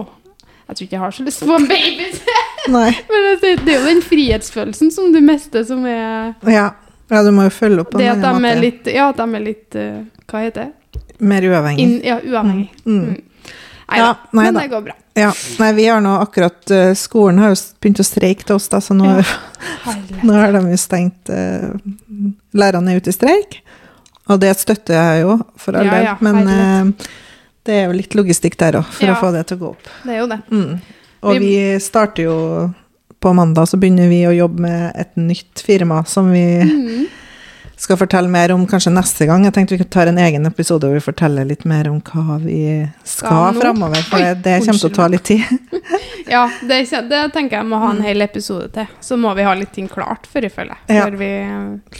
jeg 0.72 0.78
tror 0.78 0.86
ikke 0.88 0.96
jeg 0.96 1.04
har 1.04 1.16
så 1.18 1.24
lyst 1.28 1.42
til 1.42 1.50
å 1.50 1.52
få 1.52 1.58
en 1.60 1.68
baby. 1.68 2.06
Men 2.72 2.94
det, 3.42 3.50
det 3.66 3.74
er 3.74 3.80
jo 3.82 3.88
den 3.90 4.02
frihetsfølelsen 4.06 4.92
som 4.96 5.10
du 5.12 5.20
mister, 5.26 5.66
som 5.68 5.82
er 5.90 6.32
Ja. 6.48 6.68
ja, 7.12 7.24
du 7.26 7.32
må 7.36 7.48
jo 7.50 7.54
følge 7.54 7.84
opp 7.84 7.92
på 7.92 8.00
det 8.00 8.08
at 8.14 8.22
de 8.24 8.52
er 8.52 8.62
litt 8.62 8.88
Ja, 8.94 9.10
at 9.12 9.20
de 9.20 9.26
er 9.36 9.44
litt 9.44 9.76
øh, 9.82 9.98
Hva 10.32 10.44
heter 10.46 10.70
det? 10.70 11.02
Mer 11.22 11.46
uavhengig. 11.46 11.84
In, 11.84 11.98
ja, 12.08 12.16
uavhengig. 12.24 12.70
Mm. 12.86 13.02
Mm. 13.12 13.52
Nei 13.92 14.00
Ja, 14.00 14.06
da, 14.08 14.30
nei 14.32 14.46
men 14.48 14.56
da. 14.56 14.62
det 14.64 14.72
går 14.72 14.84
bra. 14.88 14.96
Ja. 15.20 15.34
Nei, 15.60 15.72
vi 15.76 15.86
har 15.92 16.00
nå 16.02 16.14
akkurat 16.24 16.72
uh, 16.72 16.94
Skolen 16.98 17.42
har 17.44 17.52
jo 17.52 17.58
begynt 17.84 18.00
å 18.00 18.06
streike 18.08 18.48
til 18.48 18.56
oss, 18.56 18.70
da, 18.72 18.80
så 18.82 18.96
nå, 18.96 19.10
Ja. 19.20 19.26
Nå 20.26 20.38
har 20.38 20.56
de 20.56 20.62
jo 20.72 20.78
stengt 20.80 21.30
uh, 21.34 21.74
Lærerne 22.58 22.94
er 22.96 23.02
ute 23.04 23.12
i 23.12 23.18
streik. 23.18 23.60
Og 24.32 24.40
det 24.42 24.54
støtter 24.62 24.96
jeg 24.96 25.26
jo, 25.26 25.36
for 25.60 25.76
all 25.76 25.90
Ja, 25.90 25.98
del. 25.98 26.08
ja, 26.08 26.16
Men 26.24 26.40
herlighet. 26.46 27.10
Det 27.66 27.74
er 27.74 27.86
jo 27.88 27.98
litt 27.98 28.16
logistikk 28.18 28.58
der 28.58 28.74
òg, 28.80 28.86
for 28.86 29.06
Ja. 29.06 29.16
å 29.16 29.20
få 29.22 29.32
det 29.34 29.48
til 29.48 29.58
å 29.58 29.60
gå 29.62 29.70
opp. 29.70 29.84
Det 30.04 30.14
er 30.16 30.20
jo 30.20 30.28
det. 30.28 30.40
Mm. 30.52 30.82
Og 31.24 31.34
Vi- 31.34 31.40
vi 31.40 31.80
starter 31.80 32.24
jo 32.24 32.74
på 33.22 33.34
mandag, 33.36 33.68
så 33.70 33.78
begynner 33.80 34.10
vi 34.10 34.24
å 34.26 34.36
jobbe 34.36 34.60
med 34.60 34.94
et 34.96 35.16
nytt 35.16 35.62
firma 35.62 36.04
som 36.08 36.32
vi 36.32 36.64
Mm. 36.64 37.08
Skal 37.82 37.98
fortelle 37.98 38.30
mer 38.30 38.52
om 38.54 38.68
kanskje 38.70 38.92
neste 38.94 39.26
gang. 39.26 39.46
Jeg 39.48 39.56
tenkte 39.56 39.78
vi 39.80 39.86
tar 39.90 40.10
en 40.12 40.20
egen 40.22 40.46
episode 40.46 40.86
hvor 40.86 40.94
vi 40.94 41.02
forteller 41.02 41.48
litt 41.50 41.64
mer 41.66 41.88
om 41.90 41.98
hva 42.06 42.38
vi 42.44 42.60
skal 43.08 43.48
ja, 43.48 43.54
framover, 43.58 44.04
for 44.06 44.22
Oi, 44.22 44.36
det, 44.38 44.58
kommer 44.62 44.84
til 44.84 44.92
å 44.92 44.98
ta 45.00 45.08
litt 45.12 45.28
tid. 45.34 45.46
Ja, 46.32 46.46
det, 46.64 46.86
det 47.10 47.20
tenker 47.34 47.58
jeg 47.58 47.68
må 47.68 47.80
ha 47.82 47.90
en 47.92 48.04
hel 48.06 48.24
episode 48.24 48.70
til. 48.72 48.86
Så 49.04 49.18
må 49.20 49.34
vi 49.36 49.44
ha 49.44 49.52
litt 49.58 49.74
ting 49.76 49.90
klart 49.92 50.30
før, 50.30 50.46
føler 50.54 50.78
jeg. 50.78 50.96
Ja. 50.96 51.08
Før 51.10 51.18
vi 51.20 51.32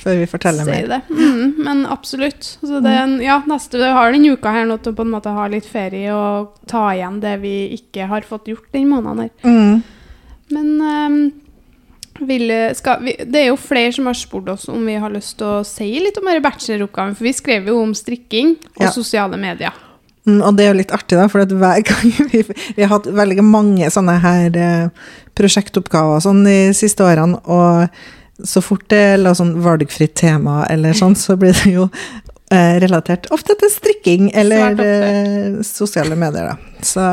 Før 0.04 0.20
vi 0.22 0.28
forteller 0.30 0.70
mer. 0.70 0.86
det. 0.88 1.00
Mm, 1.10 1.58
men 1.66 1.82
absolutt. 1.90 2.54
Så 2.62 2.80
det 2.86 2.94
ja, 3.26 3.42
neste, 3.50 3.82
vi 3.82 3.90
har 3.92 4.14
denne 4.14 4.38
uka 4.38 4.54
her 4.56 4.70
nå 4.70 4.78
til 4.80 4.94
å 4.94 5.00
på 5.02 5.04
en 5.04 5.12
måte 5.18 5.34
ha 5.36 5.50
litt 5.52 5.68
ferie 5.68 6.14
og 6.16 6.62
ta 6.70 6.86
igjen 6.94 7.20
det 7.26 7.34
vi 7.42 7.56
ikke 7.76 8.08
har 8.14 8.30
fått 8.30 8.48
gjort 8.54 8.70
den 8.78 8.88
måneden 8.94 9.26
her. 9.26 9.34
Mm. 9.44 9.82
Men 10.56 10.72
ehm, 10.94 11.20
vil, 12.28 12.52
skal 12.78 13.02
vi, 13.06 13.16
det 13.26 13.44
er 13.44 13.48
jo 13.52 13.60
flere 13.60 13.92
som 13.96 14.08
har 14.10 14.18
spurt 14.18 14.50
oss 14.54 14.68
om 14.72 14.84
vi 14.88 14.98
har 15.02 15.14
lyst 15.14 15.38
til 15.40 15.48
å 15.48 15.62
si 15.68 15.88
litt 16.04 16.18
om 16.22 16.28
denne 16.30 16.44
bacheloroppgaven. 16.46 17.16
For 17.18 17.28
vi 17.28 17.34
skrev 17.38 17.70
jo 17.72 17.80
om 17.84 17.94
strikking 17.98 18.56
og 18.78 18.86
Ja. 18.88 18.92
sosiale 18.96 19.40
medier. 19.42 19.74
Mm, 20.28 20.42
og 20.46 20.56
det 20.58 20.66
er 20.66 20.74
jo 20.74 20.78
litt 20.78 20.92
artig, 20.94 21.18
da, 21.18 21.28
for 21.32 21.42
hver 21.46 21.82
gang 21.90 22.12
vi, 22.32 22.44
vi 22.46 22.82
har 22.84 22.92
hatt 22.94 23.08
veldig 23.10 23.44
mange 23.44 23.90
sånne 23.90 24.20
her 24.22 24.58
eh, 24.58 24.90
prosjektoppgaver 25.38 26.22
sånn 26.22 26.44
de 26.46 26.58
siste 26.78 27.02
årene, 27.06 27.40
og 27.50 27.90
så 28.46 28.62
fort 28.64 28.88
det 28.90 29.00
er 29.16 29.34
sånn 29.38 29.56
valgfritt 29.62 30.16
tema 30.18 30.64
eller 30.70 30.94
sånn, 30.98 31.16
så 31.18 31.36
blir 31.38 31.54
det 31.64 31.74
jo 31.76 31.88
relatert 32.52 33.28
ofte 33.32 33.56
til 33.60 33.70
strikking 33.72 34.32
eller 34.36 34.76
eh, 34.84 35.62
sosiale 35.64 36.16
medier, 36.20 36.52
da. 36.52 36.58
Så 36.84 37.04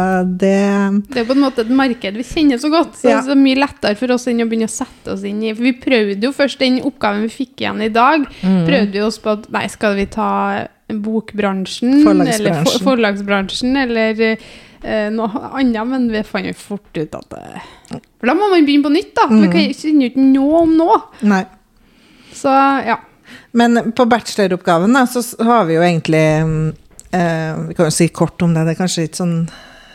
det 0.40 0.54
Det 1.12 1.21
er 1.23 1.26
på 1.28 1.35
en 1.37 1.42
måte 1.45 1.61
et 1.62 1.71
marked 1.71 2.16
vi 2.16 2.25
kjenner 2.25 2.59
så 2.59 2.71
godt, 2.73 2.97
så 2.99 3.11
Ja. 3.11 3.21
det 3.23 3.30
er 3.37 3.40
mye 3.42 3.59
lettere 3.61 3.97
for 4.00 4.11
oss 4.16 4.26
enn 4.26 4.40
å 4.42 4.49
begynne 4.49 4.66
å 4.66 4.73
sette 4.73 5.12
oss 5.12 5.23
inn 5.28 5.42
i 5.45 5.52
vi 5.52 5.73
prøvde 5.78 6.23
jo 6.25 6.33
først 6.33 6.59
den 6.59 6.80
oppgaven 6.83 7.23
vi 7.23 7.28
fikk 7.45 7.61
igjen 7.62 7.83
i 7.85 7.88
dag, 7.88 8.25
Mm. 8.42 8.66
prøvde 8.66 8.92
vi 8.92 9.00
oss 9.00 9.18
på 9.18 9.30
at 9.37 9.50
nei, 9.52 9.66
skal 9.68 9.95
vi 9.95 10.07
ta 10.07 10.66
bokbransjen, 10.88 12.02
Forlagsbransjen. 12.02 12.47
eller 12.47 12.64
for, 12.64 12.78
forlagsbransjen, 12.87 13.76
eller 13.76 14.23
eh, 14.83 15.11
noe 15.11 15.50
annet, 15.52 15.87
men 15.87 16.09
vi 16.11 16.23
fant 16.25 16.47
jo 16.49 16.54
fort 16.54 16.97
ut 16.97 17.14
at 17.14 17.33
eh, 17.38 17.61
For 18.18 18.26
da 18.26 18.35
må 18.35 18.49
man 18.50 18.64
begynne 18.66 18.85
på 18.88 18.92
nytt, 18.95 19.14
da. 19.14 19.26
Mm. 19.28 19.40
Vi 19.42 19.49
kan- 19.52 19.75
kjenner 19.75 20.09
jo 20.09 20.11
ikke 20.11 20.26
noe 20.33 20.62
om 20.62 20.76
noe. 20.76 20.99
Nei. 21.23 21.45
Så 22.35 22.49
ja. 22.87 22.97
Men 23.57 23.93
på 23.97 24.05
bacheloroppgaven 24.09 24.93
da, 24.93 25.07
så 25.09 25.23
har 25.45 25.67
vi 25.69 25.78
jo 25.78 25.85
egentlig 25.85 26.25
mm, 26.45 26.69
eh, 27.17 27.61
Vi 27.69 27.76
kan 27.76 27.88
jo 27.88 27.95
si 27.95 28.09
kort 28.09 28.43
om 28.45 28.55
det. 28.55 28.67
Det 28.67 28.75
er 28.75 28.81
kanskje 28.83 29.07
ikke 29.09 29.23
sånn 29.23 29.37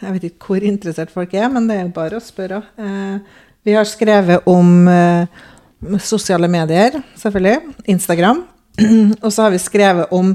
Jeg 0.02 0.16
vet 0.16 0.28
ikke 0.30 0.50
hvor 0.50 0.68
interessert 0.68 1.14
folk 1.14 1.36
er, 1.38 1.50
men 1.54 1.70
det 1.70 1.78
er 1.78 1.86
jo 1.86 1.94
bare 1.96 2.20
å 2.20 2.24
spørre. 2.24 2.64
Eh, 2.78 3.44
vi 3.64 3.76
har 3.78 3.88
skrevet 3.88 4.50
om 4.52 4.88
eh, 4.92 5.44
sosiale 6.04 6.50
medier, 6.52 6.98
selvfølgelig. 7.20 7.78
Instagram. 7.94 8.44
Og 9.24 9.30
så 9.32 9.46
har 9.46 9.54
vi 9.54 9.62
skrevet 9.64 10.12
om 10.16 10.34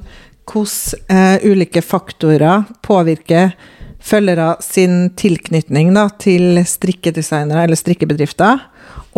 hvordan 0.48 1.12
eh, 1.12 1.50
ulike 1.50 1.82
faktorer 1.84 2.64
påvirker 2.86 3.52
følgere 4.00 4.54
sin 4.64 5.10
tilknytning 5.18 5.92
da, 5.96 6.06
til 6.20 6.62
strikkedesignere 6.64 7.66
eller 7.66 7.78
strikkebedrifter, 7.78 8.62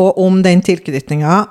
og 0.00 0.18
om 0.18 0.40
den 0.42 0.62
tilknytninga 0.64 1.44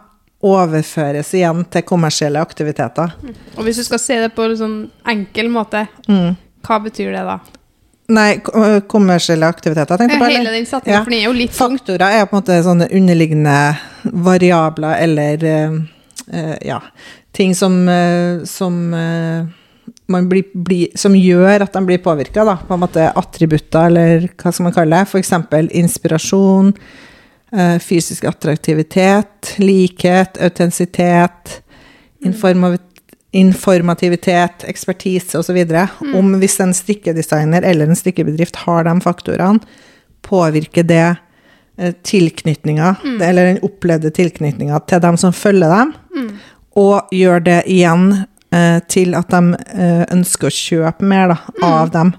overføres 0.45 1.33
igjen 1.35 1.65
til 1.71 1.83
kommersielle 1.83 2.39
aktiviteter. 2.39 3.11
Og 3.57 3.63
hvis 3.67 3.81
du 3.81 3.83
skal 3.83 3.99
se 3.99 4.19
det 4.23 4.33
på 4.35 4.45
en 4.47 4.55
sånn 4.59 4.77
enkel 5.07 5.49
måte, 5.51 5.87
Mm. 6.07 6.35
hva 6.63 6.79
betyr 6.83 7.11
det 7.11 7.25
da? 7.27 7.39
Nei, 8.09 8.39
kommersielle 8.89 9.45
aktiviteter, 9.45 9.97
tenkte 9.97 10.15
jeg 10.15 10.21
på. 10.21 10.31
Hele 10.31 10.51
den 10.51 10.65
setningen, 10.65 10.97
Ja. 10.97 11.03
for 11.03 11.11
den 11.11 11.19
er 11.19 11.25
jo 11.25 11.33
litt. 11.33 11.51
Faktorer 11.51 12.01
er 12.01 12.25
på 12.25 12.33
en 12.37 12.41
måte 12.41 12.63
sånne 12.63 12.87
underliggende 12.91 13.77
variabler 14.03 14.95
eller 15.03 15.43
uh, 16.33 16.57
ja, 16.65 16.79
ting 17.33 17.53
som, 17.53 17.87
uh, 17.87 18.43
som 18.45 18.93
uh, 18.93 19.45
man 20.07 20.27
blir, 20.29 20.43
blir, 20.55 20.87
som 20.97 21.13
gjør 21.13 21.61
at 21.61 21.73
de 21.73 21.85
blir 21.85 21.99
påvirka. 22.01 22.45
På 22.67 22.73
en 22.73 22.79
måte 22.79 23.11
attributter, 23.13 23.85
eller 23.85 24.27
hva 24.37 24.51
skal 24.53 24.63
man 24.63 24.73
kalle 24.73 24.95
det. 25.03 25.07
F.eks. 25.07 25.31
inspirasjon, 25.71 26.73
fysisk 27.81 28.23
attraktivitet, 28.29 29.55
likhet, 29.57 30.37
autentisitet, 30.37 31.55
informativitet, 33.31 34.65
ekspertise 34.69 35.39
osv. 35.39 35.57
Om 36.13 36.35
hvis 36.41 36.59
en 36.61 36.73
strikkedesigner 36.77 37.65
eller 37.65 37.89
en 37.89 37.97
strikkebedrift 37.97 38.55
har 38.67 38.85
de 38.85 38.93
faktorene, 39.01 39.59
påvirker 40.21 40.83
det 40.85 41.07
tilknytninga, 41.09 41.25
tilknytninga, 42.03 42.95
eller 43.29 43.45
den 43.45 43.61
opplevde 43.63 44.11
tilknytninga 44.11 44.79
til 44.89 45.01
dem 45.01 45.17
som 45.17 45.33
følger 45.33 45.71
dem, 45.71 45.93
og 46.75 47.07
gjør 47.15 47.39
det 47.45 47.61
igjen 47.71 48.25
eh, 48.55 48.79
til 48.91 49.15
at 49.17 49.31
de 49.31 49.55
eh, 49.75 50.03
ønsker 50.13 50.49
å 50.49 50.55
kjøpe 50.55 51.07
mer 51.07 51.33
da, 51.33 51.37
av 51.65 51.91
dem. 51.93 52.13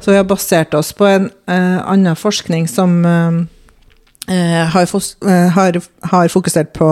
Så 0.00 0.12
vi 0.12 0.20
har 0.20 0.28
basert 0.28 0.74
oss 0.78 0.92
på 0.96 1.08
en 1.08 1.28
eh, 1.50 1.78
annen 1.84 2.16
forskning 2.18 2.68
som 2.70 3.04
eh, 3.04 3.28
eh, 3.28 3.42
har, 4.28 4.86
fos 4.86 5.16
eh, 5.26 5.48
har, 5.50 5.80
har 6.12 6.28
fokusert 6.28 6.72
på 6.76 6.90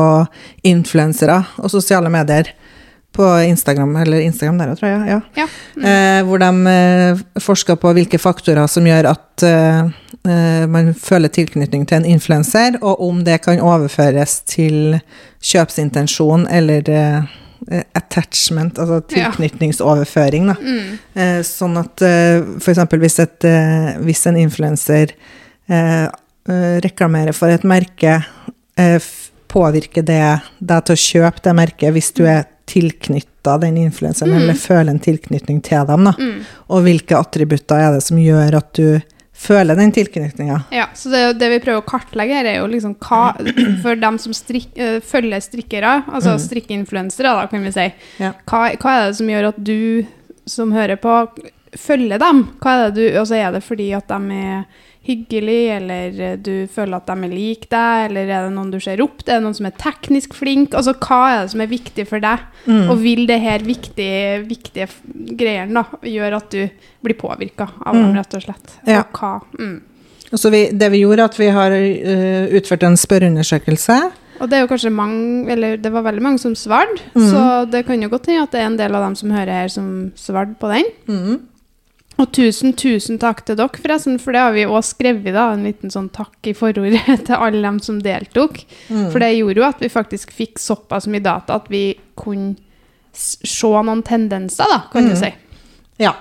influensere 0.66 1.44
og 1.58 1.70
sosiale 1.70 2.10
medier. 2.10 2.54
På 3.10 3.26
Instagram, 3.42 3.96
eller 3.96 4.20
Instagram 4.22 4.58
der, 4.60 4.74
tror 4.78 4.86
jeg. 4.88 5.08
ja. 5.08 5.16
Ja. 5.34 5.46
Eh, 5.82 6.20
hvor 6.24 6.38
de 6.38 6.50
eh, 6.70 7.18
forsker 7.42 7.74
på 7.74 7.90
hvilke 7.96 8.20
faktorer 8.22 8.70
som 8.70 8.86
gjør 8.86 9.08
at 9.10 9.42
eh, 9.42 9.80
eh, 10.30 10.62
man 10.70 10.92
føler 10.94 11.28
tilknytning 11.34 11.88
til 11.90 11.98
en 11.98 12.06
influenser, 12.06 12.78
og 12.78 13.02
om 13.02 13.24
det 13.26 13.40
kan 13.42 13.58
overføres 13.58 14.36
til 14.46 15.00
kjøpsintensjon 15.42 16.46
eller 16.54 16.86
eh, 16.86 17.34
eh, 17.72 17.82
attachment, 17.98 18.78
altså 18.78 19.02
tilknytningsoverføring. 19.10 20.46
Da. 20.52 20.56
Mm. 20.62 20.96
Eh, 21.18 21.42
sånn 21.50 21.82
at 21.82 22.06
eh, 22.06 22.46
eksempel 22.62 23.02
hvis, 23.02 23.18
et, 23.26 23.42
eh, 23.42 23.96
hvis 24.06 24.22
en 24.30 24.38
influenser 24.38 25.18
eh, 26.48 26.78
reklamerer 26.84 27.36
for 27.36 27.52
et 27.52 27.66
merke, 27.68 28.20
eh, 28.78 29.10
påvirker 29.50 30.06
det 30.06 30.24
deg 30.58 30.86
til 30.86 30.96
å 30.96 31.04
kjøpe 31.04 31.44
det 31.44 31.54
merket 31.58 31.94
hvis 31.96 32.12
du 32.16 32.24
er 32.30 32.44
tilknytta 32.70 33.56
den 33.58 33.80
influenseren, 33.82 34.36
eller 34.36 34.54
føler 34.54 34.92
en 34.92 35.02
tilknytning 35.02 35.58
til 35.66 35.86
dem. 35.88 36.06
Da. 36.06 36.12
Mm. 36.18 36.44
Og 36.70 36.84
hvilke 36.86 37.18
attributter 37.18 37.82
er 37.82 37.96
det 37.96 38.04
som 38.06 38.20
gjør 38.20 38.60
at 38.60 38.70
du 38.78 39.00
føler 39.40 39.78
den 39.78 39.92
tilknytninga? 39.96 40.60
Ja, 40.74 40.86
så 40.94 41.10
det, 41.10 41.22
det 41.40 41.48
vi 41.54 41.60
prøver 41.64 41.82
å 41.82 41.88
kartlegge 41.88 42.36
her, 42.36 42.48
er 42.50 42.58
jo 42.60 42.68
liksom 42.70 42.96
hva 43.00 43.32
For 43.82 43.98
dem 43.98 44.20
som 44.22 44.36
strik, 44.36 44.68
eh, 44.78 44.98
følger 45.02 45.42
strikkere, 45.42 45.96
altså 46.10 46.36
strikkeinfluensere, 46.42 47.32
da, 47.40 47.46
kan 47.50 47.64
vi 47.66 47.72
si. 47.74 47.88
Ja. 48.22 48.34
Hva, 48.50 48.68
hva 48.76 48.96
er 48.96 49.08
det 49.08 49.18
som 49.20 49.32
gjør 49.32 49.50
at 49.50 49.64
du 49.64 49.80
som 50.48 50.74
hører 50.74 51.00
på, 51.00 51.16
følger 51.78 52.20
dem? 52.22 52.44
Hva 52.60 52.76
er 52.76 52.86
det 52.86 53.00
du 53.00 53.18
Altså, 53.20 53.38
er 53.38 53.56
det 53.56 53.64
fordi 53.66 53.90
at 53.96 54.10
de 54.10 54.38
er 54.38 54.86
hyggelige, 55.06 55.76
eller 55.78 56.20
eh, 56.20 56.36
du 56.36 56.68
føler 56.70 56.98
at 56.98 57.08
de 57.08 57.26
er 57.26 57.32
lik 57.32 57.66
deg, 57.72 58.06
eller 58.08 58.28
er 58.28 58.46
det 58.46 58.54
noen 58.54 58.72
du 58.72 58.78
ser 58.82 59.00
opp 59.04 59.22
til? 59.22 59.32
Er 59.32 59.40
det 59.40 59.46
noen 59.46 59.56
som 59.56 59.68
er 59.70 59.76
teknisk 59.80 60.36
flink? 60.36 60.76
Altså, 60.76 60.94
hva 61.00 61.20
er 61.30 61.42
det 61.42 61.54
som 61.54 61.64
er 61.64 61.70
viktig 61.72 62.06
for 62.10 62.24
deg? 62.24 62.46
Mm. 62.66 62.82
Og 62.92 62.96
vil 63.02 63.26
det 63.30 63.40
her 63.42 63.64
viktige, 63.64 64.40
viktige 64.48 64.90
greiene 65.40 65.80
da, 65.80 66.00
gjøre 66.04 66.42
at 66.42 66.56
du 66.56 66.90
blir 67.04 67.18
påvirka 67.20 67.70
av 67.80 67.96
dem, 67.96 68.12
rett 68.18 68.36
og 68.36 68.44
slett? 68.44 68.76
Ja. 68.84 69.04
Og 69.06 69.22
hva? 69.22 69.36
Mm. 69.58 69.78
Så 70.30 70.50
vi, 70.52 70.66
det 70.70 70.92
vi 70.92 71.02
gjorde, 71.02 71.26
at 71.26 71.38
vi 71.40 71.48
har 71.50 71.74
uh, 71.74 72.52
utført 72.54 72.84
en 72.86 72.98
spørreundersøkelse. 72.98 73.96
Og 74.40 74.48
det 74.48 74.56
er 74.56 74.62
jo 74.62 74.70
kanskje 74.70 74.92
mange, 74.94 75.50
eller 75.52 75.80
det 75.80 75.90
var 75.92 76.04
veldig 76.06 76.22
mange 76.24 76.40
som 76.40 76.54
svarte, 76.56 77.02
mm. 77.12 77.24
så 77.28 77.40
det 77.68 77.82
kan 77.88 78.00
jo 78.00 78.08
godt 78.12 78.30
hende 78.30 78.46
at 78.46 78.54
det 78.54 78.62
er 78.62 78.68
en 78.70 78.78
del 78.78 78.94
av 78.96 79.04
dem 79.04 79.16
som 79.18 79.32
hører 79.34 79.52
her, 79.52 79.72
som 79.72 79.88
svarte 80.16 80.54
på 80.60 80.70
den. 80.70 80.86
Mm. 81.10 81.34
Og 82.20 82.28
tusen, 82.36 82.74
tusen 82.76 83.16
takk 83.22 83.44
til 83.48 83.56
dere, 83.56 83.80
forresten, 83.80 84.18
for 84.20 84.36
det 84.36 84.40
har 84.44 84.52
vi 84.52 84.66
òg 84.68 84.82
skrevet, 84.84 85.32
da, 85.32 85.46
en 85.54 85.64
liten 85.64 85.90
sånn 85.92 86.10
takk 86.12 86.50
i 86.50 86.52
forordet 86.56 87.00
til 87.26 87.36
alle 87.38 87.62
dem 87.64 87.78
som 87.80 88.00
deltok. 88.04 88.58
Mm. 88.90 89.06
For 89.14 89.22
det 89.24 89.30
gjorde 89.38 89.62
jo 89.62 89.68
at 89.70 89.80
vi 89.80 89.88
faktisk 89.92 90.34
fikk 90.36 90.60
såpass 90.60 91.08
mye 91.08 91.24
data 91.24 91.56
at 91.56 91.70
vi 91.72 91.94
kunne 92.20 92.56
se 93.16 93.70
noen 93.72 94.02
tendenser, 94.06 94.68
da, 94.70 94.82
kan 94.92 95.08
du 95.08 95.14
Mhm. 95.14 95.22
si. 95.22 95.32
Ja. 95.98 96.12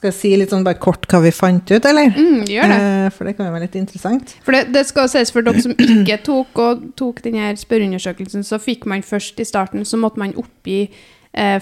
Skal 0.00 0.08
jeg 0.12 0.16
si 0.16 0.30
litt 0.40 0.48
sånn 0.54 0.64
bare 0.64 0.78
kort 0.80 1.04
hva 1.12 1.18
vi 1.20 1.30
fant 1.30 1.68
ut, 1.70 1.84
eller? 1.84 2.08
Mm, 2.16 2.46
gjør 2.48 2.70
det. 2.72 2.78
Eh, 2.80 3.08
for 3.12 3.24
det 3.28 3.34
kan 3.36 3.46
jo 3.50 3.52
være 3.52 3.66
litt 3.66 3.76
interessant. 3.76 4.32
For 4.46 4.52
det, 4.56 4.62
det 4.72 4.86
skal 4.88 5.10
sies 5.12 5.28
for 5.34 5.42
dere 5.44 5.60
som 5.60 5.74
ikke 5.76 6.16
tok, 6.24 6.56
og 6.64 6.86
tok 6.96 7.20
denne 7.26 7.50
spørreundersøkelsen, 7.60 8.46
så 8.48 8.56
fikk 8.62 8.86
man 8.88 9.02
først 9.04 9.42
i 9.42 9.44
starten, 9.44 9.84
så 9.84 9.98
måtte 10.00 10.16
man 10.22 10.32
oppgi 10.40 10.86
eh, 11.34 11.58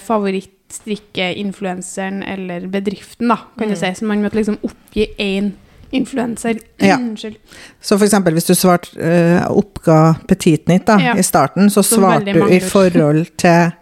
favorittstrikkeinfluenseren 0.69 2.23
eller 2.23 2.67
bedriften, 2.67 3.29
da, 3.29 3.39
kan 3.59 3.69
du 3.69 3.77
si. 3.77 3.95
Så 3.95 4.05
man 4.05 4.23
måtte 4.23 4.37
liksom 4.37 4.59
oppgi 4.63 5.07
én 5.19 5.53
influenser. 5.91 6.59
Ja. 6.77 6.97
Unnskyld. 6.99 7.37
Så 7.81 7.99
for 7.99 8.05
eksempel 8.05 8.35
hvis 8.37 8.45
du 8.47 8.55
svart, 8.55 8.91
uh, 8.97 9.47
oppga 9.51 10.15
Petitnytt 10.29 10.87
da, 10.87 10.99
Ja. 11.01 11.17
i 11.17 11.23
starten, 11.23 11.71
så 11.71 11.83
svarte 11.83 12.33
du 12.33 12.49
i 12.49 12.61
forhold 12.61 13.27
til 13.37 13.73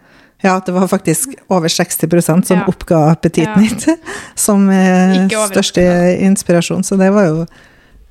Ja, 0.43 0.61
det 0.65 0.71
var 0.71 0.87
faktisk 0.87 1.29
over 1.49 1.67
60% 1.67 2.45
som 2.45 2.57
Ja. 2.57 2.65
oppga 2.67 3.15
Petitnytt 3.15 3.87
Ja. 3.87 3.95
Som 4.35 4.69
eh, 4.69 5.27
største 5.27 5.81
inspirasjon. 6.21 6.83
Så 6.83 6.95
det 6.95 7.09
var 7.11 7.25
jo 7.25 7.45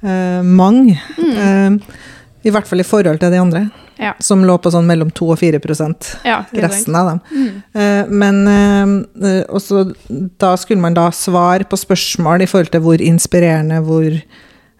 eh, 0.02 0.42
mange. 0.42 1.00
Mm. 1.18 1.36
Eh, 1.36 1.78
I 2.44 2.50
hvert 2.50 2.66
fall 2.66 2.80
i 2.80 2.82
forhold 2.82 3.20
til 3.20 3.30
de 3.30 3.38
andre, 3.38 3.70
Ja. 3.96 4.12
som 4.20 4.44
lå 4.44 4.58
på 4.60 4.70
sånn 4.72 4.88
mellom 4.88 5.10
2 5.10 5.30
og 5.32 5.38
4 5.40 5.60
ja 6.24 6.42
resten 6.52 6.96
av 6.98 7.06
dem. 7.10 7.20
Mm. 7.30 7.62
Eh, 7.72 8.06
Men 8.08 8.48
eh, 8.48 9.44
også, 9.48 9.92
da 10.38 10.56
skulle 10.56 10.80
man 10.80 10.94
da 10.94 11.10
svare 11.10 11.64
på 11.64 11.78
spørsmål 11.80 12.42
i 12.42 12.46
forhold 12.50 12.72
til 12.74 12.84
hvor 12.84 13.00
inspirerende, 13.00 13.80
hvor 13.80 14.06
eh, 14.06 14.20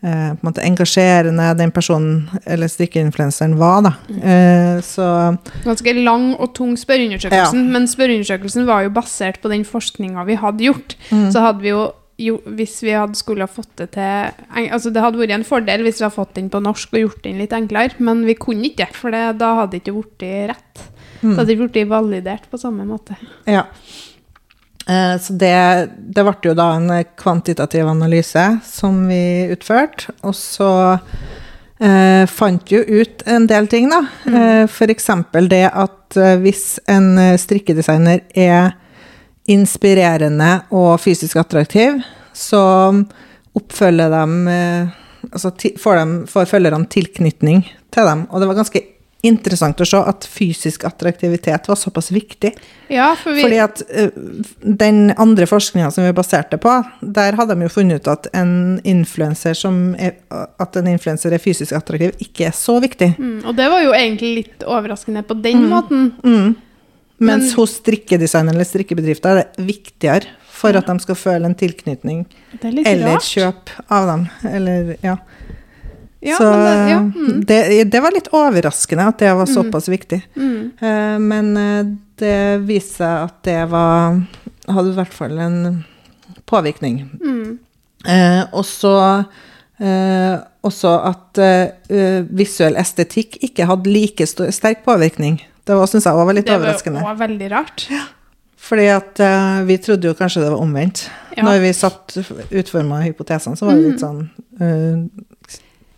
på 0.02 0.36
en 0.36 0.44
måte 0.44 0.64
engasjerende 0.64 1.48
den 1.58 1.72
personen 1.72 2.28
eller 2.44 2.68
strikkeinfluenseren 2.68 3.56
var. 3.58 3.82
Da. 3.88 3.92
Mm. 4.08 4.82
Så 4.84 5.36
Ganske 5.64 5.96
lang 5.96 6.34
og 6.36 6.54
tung 6.54 6.76
spørreundersøkelsen, 6.78 7.70
men 7.72 7.88
spørreundersøkelsen 7.88 8.66
var 8.68 8.86
jo 8.86 8.94
basert 8.96 9.40
på 9.40 9.52
den 9.52 9.64
forskninga 9.64 10.26
vi 10.28 10.38
hadde 10.40 10.68
gjort. 10.68 10.98
Mm. 11.10 11.30
Så 11.32 11.40
hadde 11.40 11.64
vi 11.64 11.72
jo, 11.72 11.88
jo 12.18 12.38
hvis 12.56 12.78
vi 12.80 12.94
hadde 12.96 13.18
skulle 13.18 13.44
ha 13.44 13.50
fått 13.50 13.74
det 13.76 13.90
til 13.92 14.62
altså 14.72 14.88
Det 14.88 15.02
hadde 15.04 15.20
vært 15.20 15.34
en 15.36 15.44
fordel 15.44 15.82
hvis 15.84 15.98
vi 16.00 16.06
hadde 16.06 16.16
fått 16.16 16.34
den 16.38 16.48
på 16.52 16.62
norsk 16.64 16.94
og 16.96 17.02
gjort 17.02 17.22
den 17.26 17.40
litt 17.42 17.52
enklere, 17.52 17.98
men 17.98 18.24
vi 18.24 18.38
kunne 18.40 18.70
ikke 18.70 18.86
det, 18.86 18.96
for 18.96 19.12
da 19.12 19.50
hadde 19.60 19.74
det 19.74 19.82
ikke 19.82 19.96
blitt 19.98 20.52
rett. 20.54 20.84
Mm. 21.20 21.30
Da 21.30 21.34
hadde 21.36 21.46
det 21.50 21.56
ikke 21.56 21.68
blitt 21.68 21.90
validert 21.92 22.50
på 22.50 22.60
samme 22.60 22.88
måte. 22.88 23.18
ja. 23.44 23.66
Eh, 24.88 25.16
Så 25.18 25.34
det, 25.34 25.90
det 25.98 26.22
ble 26.24 26.34
jo 26.46 26.54
da 26.54 26.68
en 26.76 26.90
kvantitativ 27.18 27.88
analyse 27.90 28.44
som 28.64 29.00
vi 29.08 29.48
utførte, 29.50 30.12
og 30.22 30.34
så 30.38 30.70
eh, 31.80 32.24
fant 32.30 32.70
jo 32.70 32.84
ut 32.86 33.24
en 33.26 33.48
del 33.50 33.66
ting, 33.66 33.90
da. 33.90 34.04
Eh, 34.30 34.64
for 34.70 34.92
eksempel 34.92 35.50
det 35.50 35.64
at 35.72 36.16
eh, 36.16 36.36
hvis 36.38 36.78
en 36.86 37.18
eh, 37.18 37.36
strikkedesigner 37.40 38.22
er 38.38 38.76
inspirerende 39.52 40.50
og 40.74 40.96
fysisk 41.00 41.38
attraktiv, 41.40 42.00
så 42.36 42.62
oppfølger 43.56 44.12
dem 44.12 44.38
eh, 44.52 45.02
Altså 45.26 45.50
får, 45.82 45.98
får 46.30 46.44
følgerne 46.46 46.86
tilknytning 46.86 47.64
til 47.90 48.06
dem. 48.06 48.20
Og 48.30 48.38
det 48.38 48.46
var 48.46 48.60
ganske 48.60 48.78
interessant 49.26 49.80
å 49.80 49.86
se 49.88 50.00
at 50.10 50.26
fysisk 50.28 50.84
attraktivitet 50.86 51.68
var 51.68 51.78
såpass 51.78 52.10
viktig. 52.14 52.52
Ja, 52.92 53.08
for 53.18 53.34
vi 53.34 53.42
Fordi 53.42 53.58
at 53.62 53.82
eh, 53.88 54.12
den 54.60 55.10
andre 55.16 55.48
forskninga 55.50 55.90
som 55.94 56.06
vi 56.06 56.12
baserte 56.16 56.60
på, 56.62 56.74
der 57.00 57.38
hadde 57.38 57.56
de 57.56 57.66
jo 57.66 57.72
funnet 57.72 58.04
ut 58.04 58.10
at 58.12 58.28
en 58.36 58.78
influenser 58.86 59.56
som 59.58 59.96
er, 59.98 60.18
at 60.30 60.78
en 60.78 60.92
influenser 60.92 61.34
er 61.34 61.42
fysisk 61.42 61.74
attraktiv, 61.76 62.14
ikke 62.22 62.50
er 62.50 62.54
så 62.56 62.78
viktig. 62.82 63.14
mm, 63.18 63.40
Og 63.46 63.56
det 63.58 63.70
var 63.72 63.82
jo 63.82 63.96
egentlig 63.96 64.32
litt 64.42 64.66
overraskende 64.66 65.24
på 65.26 65.38
den 65.42 65.66
måten. 65.72 66.12
Mm. 66.22 66.54
Mens 67.18 67.50
Men- 67.50 67.54
hos 67.56 67.76
strikkedesign 67.80 68.48
eller 68.52 68.64
strikkebedrifter 68.68 69.30
er 69.30 69.42
det 69.56 69.64
viktigere 69.66 70.26
for 70.56 70.76
at 70.76 70.86
de 70.88 70.98
skal 71.00 71.14
føle 71.14 71.44
en 71.48 71.54
tilknytning 71.54 72.24
er 72.62 72.68
eller 72.86 73.14
rart. 73.14 73.22
kjøp 73.24 73.70
av 73.92 74.06
dem. 74.10 74.28
Eller, 74.50 74.96
ja. 75.02 75.16
Ja, 76.26 76.36
så 76.40 76.44
det, 76.50 76.90
ja, 76.90 76.98
mm, 77.00 77.40
det, 77.46 77.58
det 77.92 78.00
var 78.02 78.10
litt 78.12 78.28
overraskende 78.34 79.04
at 79.06 79.18
det 79.20 79.34
var 79.36 79.46
såpass 79.46 79.88
viktig. 79.88 80.22
mm, 80.34 80.72
Eh, 80.80 81.18
men 81.22 81.56
eh, 81.56 81.84
det 82.18 82.60
viste 82.66 82.96
seg 83.04 83.24
at 83.28 83.42
det 83.44 83.60
var 83.70 84.22
Hadde 84.68 84.90
i 84.90 84.96
hvert 84.96 85.12
fall 85.14 85.38
en 85.38 85.84
påvirkning. 86.46 87.04
mm. 87.22 87.58
Eh, 88.06 88.44
og 88.52 88.64
så 88.64 89.24
eh, 89.80 90.38
også 90.64 90.92
at 91.08 91.38
eh, 91.38 92.22
visuell 92.30 92.76
estetikk 92.76 93.38
ikke 93.42 93.66
hadde 93.66 93.90
like 93.90 94.26
sterk 94.26 94.84
påvirkning. 94.84 95.40
Det 95.66 95.74
var, 95.74 95.90
synes 95.90 96.06
jeg 96.06 96.18
var 96.18 96.36
litt 96.36 96.46
Det 96.46 96.54
var 96.54 96.62
overraskende. 96.62 97.02
jo 97.02 97.10
også 97.10 97.22
veldig 97.24 97.50
rart. 97.52 97.86
Fordi 98.66 98.86
at 98.90 99.22
uh, 99.22 99.62
vi 99.66 99.76
trodde 99.82 100.08
jo 100.08 100.16
kanskje 100.18 100.42
det 100.42 100.50
var 100.54 100.62
omvendt. 100.62 101.06
Ja. 101.36 101.44
Når 101.46 101.62
vi 101.62 101.72
satt 101.76 102.16
utforma 102.50 103.02
hypotesene, 103.04 103.58
så 103.58 103.68
var 103.68 103.78
det 103.78 103.90
litt 103.90 104.02
sånn 104.02 104.22
uh, 104.62 105.02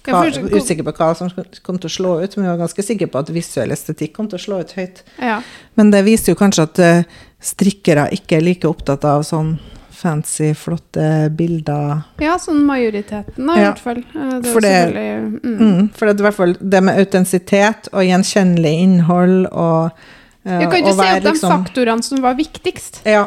hva, 0.08 0.22
Usikker 0.56 0.87
på 0.87 0.94
hva 0.96 1.10
som 1.16 1.30
kom 1.64 1.78
til 1.80 1.90
å 1.90 1.92
slå 1.92 2.12
ut, 2.22 2.37
men 2.37 2.46
vi 2.46 2.50
var 2.50 2.60
ganske 2.62 2.84
sikre 2.84 3.10
på 3.12 3.20
at 3.20 3.32
visuell 3.32 3.75
estetikk 3.75 4.14
kom 4.16 4.28
til 4.30 4.40
å 4.40 4.44
slå 4.44 4.60
ut 4.64 4.72
høyt. 4.78 5.02
Ja. 5.20 5.40
Men 5.76 5.92
det 5.92 6.04
viser 6.08 6.32
jo 6.32 6.40
kanskje 6.40 6.64
at 6.68 6.80
uh, 6.80 7.18
strikkere 7.44 8.08
ikke 8.16 8.38
er 8.38 8.46
like 8.46 8.68
opptatt 8.68 9.04
av 9.08 9.26
sånn 9.28 9.56
fancy, 9.99 10.52
flotte 10.55 11.07
bilder. 11.35 12.05
Ja, 12.23 12.37
sånn 12.38 12.61
majoriteten, 12.69 13.47
da, 13.49 13.57
i 13.57 13.62
Ja. 13.64 13.73
hvert 13.73 13.83
fall. 13.83 13.99
Eh, 14.14 14.38
Det 14.40 14.52
For 14.52 14.61
det- 14.61 14.95
mm. 14.95 15.59
Mm, 15.59 15.90
for 15.95 16.07
det, 16.07 16.21
i 16.21 16.23
hvert 16.23 16.35
fall 16.37 16.55
det 16.61 16.83
med 16.83 16.99
autentisitet 16.99 17.88
og 17.93 18.02
gjenkjennelig 18.07 18.75
innhold 18.85 19.47
og 19.52 19.90
uh, 20.47 20.61
Jeg 20.61 20.71
kan 20.71 20.78
ikke 20.83 20.95
si 20.95 21.09
at 21.09 21.23
de 21.23 21.31
liksom- 21.33 21.50
faktorene 21.67 22.02
som 22.05 22.23
var 22.23 22.35
viktigst. 22.35 23.00
Ja. 23.05 23.26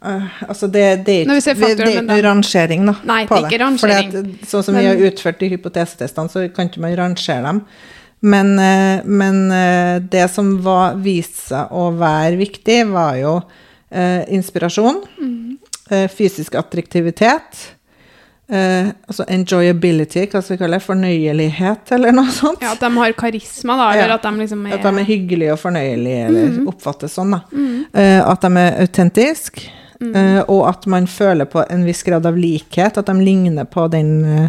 Uh, 0.00 0.22
altså 0.48 0.70
det, 0.70 1.04
det 1.04 1.26
er 1.26 1.26
ikke, 1.26 1.42
sier 1.42 1.76
det, 1.76 2.06
det 2.06 2.18
er 2.18 2.22
rangering 2.22 2.86
da, 2.86 2.94
Nei, 3.04 3.26
på 3.26 3.34
det 3.34 3.44
er 3.44 3.50
ikke 3.50 3.64
rangering. 3.64 4.12
For 4.44 4.46
sånn 4.46 4.64
som 4.64 4.74
vi 4.76 4.84
har 4.86 4.94
utført 4.96 5.38
de 5.40 5.48
hypotesetestene, 5.50 6.30
så 6.30 6.48
kan 6.54 6.68
ikke 6.68 6.80
man 6.80 6.94
rangere 6.96 7.42
dem. 7.42 7.62
Men, 8.22 8.58
uh, 8.58 9.00
men 9.04 9.50
uh, 9.52 9.98
det 10.00 10.30
som 10.30 10.56
var, 10.62 10.94
viste 10.96 11.48
seg 11.50 11.68
å 11.70 11.90
være 11.98 12.36
viktig, 12.38 12.86
var 12.92 13.16
jo 13.16 13.42
eh, 13.90 14.24
inspirasjon, 14.28 15.02
Mm. 15.18 15.56
Eh, 15.90 16.08
fysisk 16.08 16.54
attraktivitet, 16.54 17.74
eh, 18.50 18.88
altså 19.08 19.24
enjoyability, 19.28 20.26
hva 20.26 20.42
skal 20.42 20.56
vi 20.56 20.60
kalle 20.62 20.78
det, 20.78 20.86
fornøyelighet 20.86 21.92
eller 21.96 22.12
noe 22.16 22.30
sånt. 22.32 22.62
Ja, 22.64 22.72
At 22.72 22.80
de 22.80 22.90
har 22.96 23.12
karisma, 23.12 23.76
da, 23.76 23.90
eller 23.92 24.08
Ja. 24.08 24.14
at 24.14 24.22
de 24.22 24.32
liksom 24.38 24.66
er, 24.66 24.74
At 24.78 24.82
de 24.82 24.88
er 25.00 25.04
hyggelige 25.04 25.52
og 25.52 25.58
fornøyelige, 25.58 26.26
eller 26.28 26.46
Mm. 26.50 26.68
oppfattes 26.68 27.14
sånn, 27.18 27.30
da. 27.32 27.40
Eh, 27.94 28.22
at 28.30 28.40
de 28.40 28.56
er 28.56 28.80
autentiske, 28.86 29.68
Mm. 30.00 30.14
eh, 30.14 30.42
og 30.48 30.68
at 30.68 30.86
man 30.86 31.06
føler 31.06 31.44
på 31.44 31.64
en 31.70 31.84
viss 31.84 32.02
grad 32.04 32.24
av 32.24 32.36
likhet, 32.36 32.96
at 32.98 33.06
de 33.06 33.12
ligner 33.14 33.64
på 33.64 33.88
den 33.90 34.24
eh, 34.24 34.48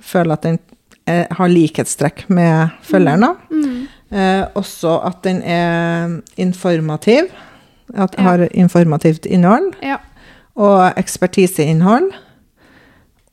Føler 0.00 0.32
at 0.32 0.42
den 0.42 0.58
eh, 1.06 1.26
har 1.30 1.48
likhetstrekk 1.48 2.22
med 2.30 2.70
følgeren, 2.82 3.20
da. 3.20 3.34
Mm. 3.52 3.86
Eh, 4.10 4.46
også 4.56 5.06
at 5.06 5.22
den 5.22 5.42
er 5.42 6.22
informativ, 6.38 7.28
at 7.94 8.14
Ja. 8.16 8.22
har 8.22 8.38
informativt 8.54 9.26
innhold, 9.26 9.74
Ja. 9.82 9.98
Og 10.58 10.98
ekspertiseinnhold. 10.98 12.10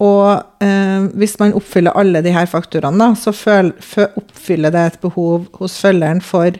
Og 0.04 0.62
eh, 0.62 1.08
hvis 1.18 1.38
man 1.42 1.56
oppfyller 1.58 1.96
alle 1.98 2.22
de 2.22 2.34
her 2.36 2.46
faktorene, 2.50 3.10
så 3.18 3.34
føl, 3.34 3.72
fø, 3.82 4.06
oppfyller 4.20 4.74
det 4.74 4.84
et 4.86 5.00
behov 5.02 5.48
hos 5.58 5.80
følgeren 5.82 6.22
for 6.22 6.54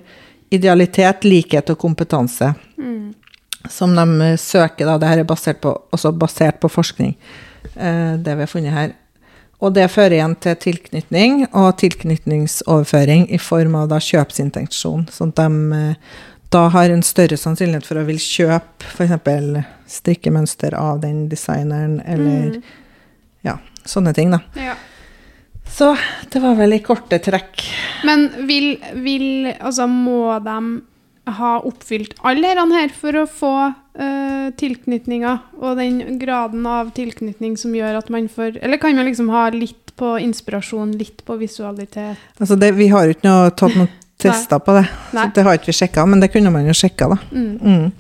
idealitet, 0.54 1.28
likhet 1.28 1.70
og 1.70 1.78
kompetanse. 1.78 2.54
Mm. 2.82 3.14
Som 3.70 3.94
de 3.98 4.32
eh, 4.32 4.40
søker, 4.42 4.88
da. 4.88 4.98
Dette 4.98 5.22
er 5.22 5.30
basert 5.30 5.62
på, 5.62 5.76
også 5.94 6.16
basert 6.18 6.58
på 6.64 6.72
forskning, 6.72 7.14
eh, 7.76 8.16
det 8.18 8.34
vi 8.40 8.48
har 8.48 8.50
funnet 8.50 8.74
her. 8.74 8.96
Og 9.58 9.74
det 9.74 9.88
fører 9.90 10.20
igjen 10.20 10.36
til 10.42 10.58
tilknytning 10.62 11.40
og 11.48 11.72
tilknytningsoverføring 11.82 13.26
i 13.34 13.40
form 13.42 13.78
av 13.80 13.88
da 13.90 13.98
kjøpsintensjon. 14.02 15.08
Sånn 15.14 15.34
at 15.34 15.42
de 15.42 15.78
eh, 15.78 16.18
da 16.54 16.68
har 16.72 16.90
en 16.90 17.04
større 17.04 17.38
sannsynlighet 17.40 17.86
for 17.88 18.00
å 18.00 18.06
vil 18.08 18.20
kjøpe 18.22 18.88
f.eks. 18.88 19.66
strikkemønster 19.98 20.76
av 20.80 21.02
den 21.04 21.28
designeren, 21.32 22.02
eller 22.06 22.54
Mm. 22.58 22.62
ja, 23.44 23.58
sånne 23.86 24.14
ting, 24.16 24.32
da. 24.32 24.40
ja. 24.56 24.76
Så 25.68 25.92
det 26.32 26.40
var 26.42 26.56
vel 26.56 26.74
i 26.78 26.80
korte 26.80 27.20
trekk. 27.20 27.66
Men 28.08 28.30
vil, 28.48 28.78
vil 29.04 29.54
Altså, 29.60 29.86
må 29.88 30.40
de 30.40 30.82
ha 31.28 31.58
oppfylt 31.60 32.14
alle 32.24 32.54
disse 32.56 32.78
her 32.80 32.94
for 32.96 33.18
å 33.20 33.26
få 33.28 33.52
uh, 34.00 34.48
tilknytninga, 34.56 35.34
og 35.60 35.76
den 35.78 36.18
graden 36.22 36.66
av 36.66 36.94
tilknytning 36.96 37.58
som 37.60 37.76
gjør 37.76 37.98
at 38.00 38.10
man 38.10 38.30
får 38.32 38.62
Eller 38.64 38.80
kan 38.80 38.96
man 38.96 39.06
liksom 39.10 39.28
ha 39.30 39.50
litt 39.52 39.92
på 40.00 40.16
inspirasjon, 40.24 40.96
litt 40.98 41.26
på 41.26 41.36
visualitet? 41.36 42.16
Altså 42.40 42.56
det, 42.56 42.72
vi 42.78 42.88
har 42.88 43.06
jo 43.06 43.18
ikke 43.18 43.28
noe, 43.28 43.52
tatt 43.52 43.76
noen 43.76 43.92
tester 44.18 44.60
på 44.60 44.74
det, 44.80 44.88
Nei. 45.14 45.26
så 45.28 45.34
det 45.36 45.44
har 45.46 45.58
ikke 45.60 45.70
vi 45.72 45.78
sjekka, 45.78 46.06
men 46.08 46.20
det 46.24 46.32
kunne 46.34 46.52
man 46.52 46.66
jo 46.66 46.74
sjekka, 46.74 47.10
da. 47.10 47.18
Mm. 47.32 47.60
Mm. 47.62 47.92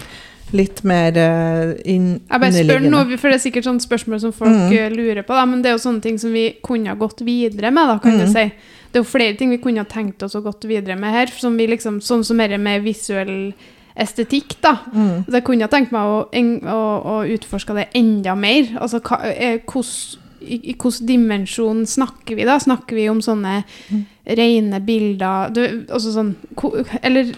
Litt 0.53 0.79
mer 0.88 1.12
uh, 1.19 1.74
inn, 1.83 2.21
Jeg 2.29 2.39
bare 2.39 2.51
spør 2.55 2.77
underliggende. 2.79 2.89
nå, 3.12 3.17
for 3.19 3.27
det 3.29 3.36
er 3.36 3.43
sikkert 3.51 3.65
sånne 3.67 3.83
spørsmål 3.83 4.19
som 4.24 4.31
folk 4.31 4.50
Mm. 4.55 4.72
eh, 4.77 4.89
lurer 4.96 5.24
på, 5.27 5.35
da, 5.35 5.46
men 5.46 5.61
det 5.61 5.70
er 5.70 5.75
jo 5.77 5.83
sånne 5.89 6.01
ting 6.01 6.18
som 6.18 6.31
vi 6.31 6.55
kunne 6.63 6.87
ha 6.87 6.96
gått 6.96 7.20
videre 7.27 7.70
med, 7.72 7.87
da, 7.87 7.98
kan 8.00 8.18
du 8.18 8.24
Mm. 8.25 8.31
si. 8.33 8.46
Det 8.92 8.96
er 8.96 9.03
jo 9.03 9.11
flere 9.18 9.37
ting 9.37 9.50
vi 9.50 9.57
kunne 9.57 9.77
ha 9.83 9.83
tenkt 9.85 10.24
oss 10.24 10.35
å 10.35 10.42
gått 10.42 10.63
videre 10.63 10.96
med 10.98 11.11
her, 11.11 11.27
som 11.27 11.57
vi 11.57 11.68
liksom, 11.68 12.00
sånn 12.00 12.24
som 12.24 12.37
dette 12.37 12.57
med 12.57 12.81
visuell 12.81 13.53
estetikk, 13.98 14.55
da. 14.61 14.77
Mm. 14.94 15.25
Så 15.25 15.31
jeg 15.33 15.44
kunne 15.44 15.61
ha 15.61 15.68
tenkt 15.68 15.92
meg 15.92 16.01
å, 16.01 16.29
å, 16.31 16.81
å 17.03 17.27
utforske 17.27 17.75
det 17.75 17.87
enda 17.94 18.35
mer. 18.35 18.63
Altså, 18.79 19.01
hva, 19.01 19.20
eh, 19.25 19.57
hvordan- 19.68 20.18
i, 20.41 20.59
I 20.71 20.73
hvilken 20.75 21.05
dimensjon 21.07 21.85
snakker 21.87 22.35
vi 22.35 22.45
da? 22.45 22.59
Snakker 22.59 22.95
vi 22.95 23.09
om 23.09 23.19
sånne 23.21 23.63
Mm. 23.91 24.05
rene 24.37 24.79
bilder 24.85 25.50
du, 25.53 25.61
også 25.89 26.11
sånn, 26.13 26.35
ko- 26.55 26.83
Eller 27.01 27.33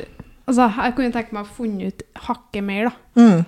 altså, 0.48 0.70
jeg 0.84 0.96
kunne 0.96 1.12
tenkt 1.14 1.32
meg 1.32 1.44
å 1.46 1.56
funnet 1.58 1.88
ut 1.88 2.04
hakket 2.28 2.64
mer, 2.64 2.90
da. 2.90 3.22
Mm. 3.22 3.46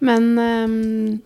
Men 0.00 0.38
um, 0.38 1.20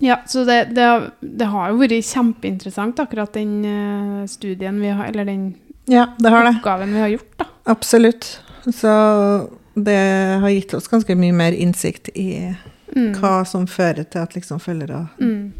ja, 0.00 0.16
så 0.26 0.44
det, 0.44 0.74
det, 0.74 0.82
har- 0.82 1.10
det 1.22 1.46
har 1.46 1.70
jo 1.70 1.78
vært 1.78 2.02
kjempeinteressant, 2.02 2.98
akkurat 2.98 3.32
den 3.32 3.64
eh, 3.64 4.26
studien 4.26 4.80
vi 4.80 4.88
har, 4.90 5.06
eller 5.12 5.24
den 5.24 5.54
Ja, 5.86 6.08
det 6.18 6.30
har 6.30 6.44
det. 6.44 6.56
oppgaven 6.58 6.92
vi 6.94 7.00
har 7.00 7.08
gjort, 7.08 7.36
da. 7.38 7.46
Absolutt. 7.66 8.40
Så 8.70 8.90
det 9.74 9.96
har 10.42 10.48
gitt 10.50 10.74
oss 10.74 10.88
ganske 10.90 11.14
mye 11.16 11.32
mer 11.32 11.52
innsikt 11.52 12.08
i 12.14 12.54
Mm. 12.94 13.14
hva 13.16 13.44
som 13.46 13.64
fører 13.66 14.04
til 14.04 14.20
at 14.20 14.34
liksom 14.34 14.58
følgere 14.60 15.08
Mm. 15.18 15.52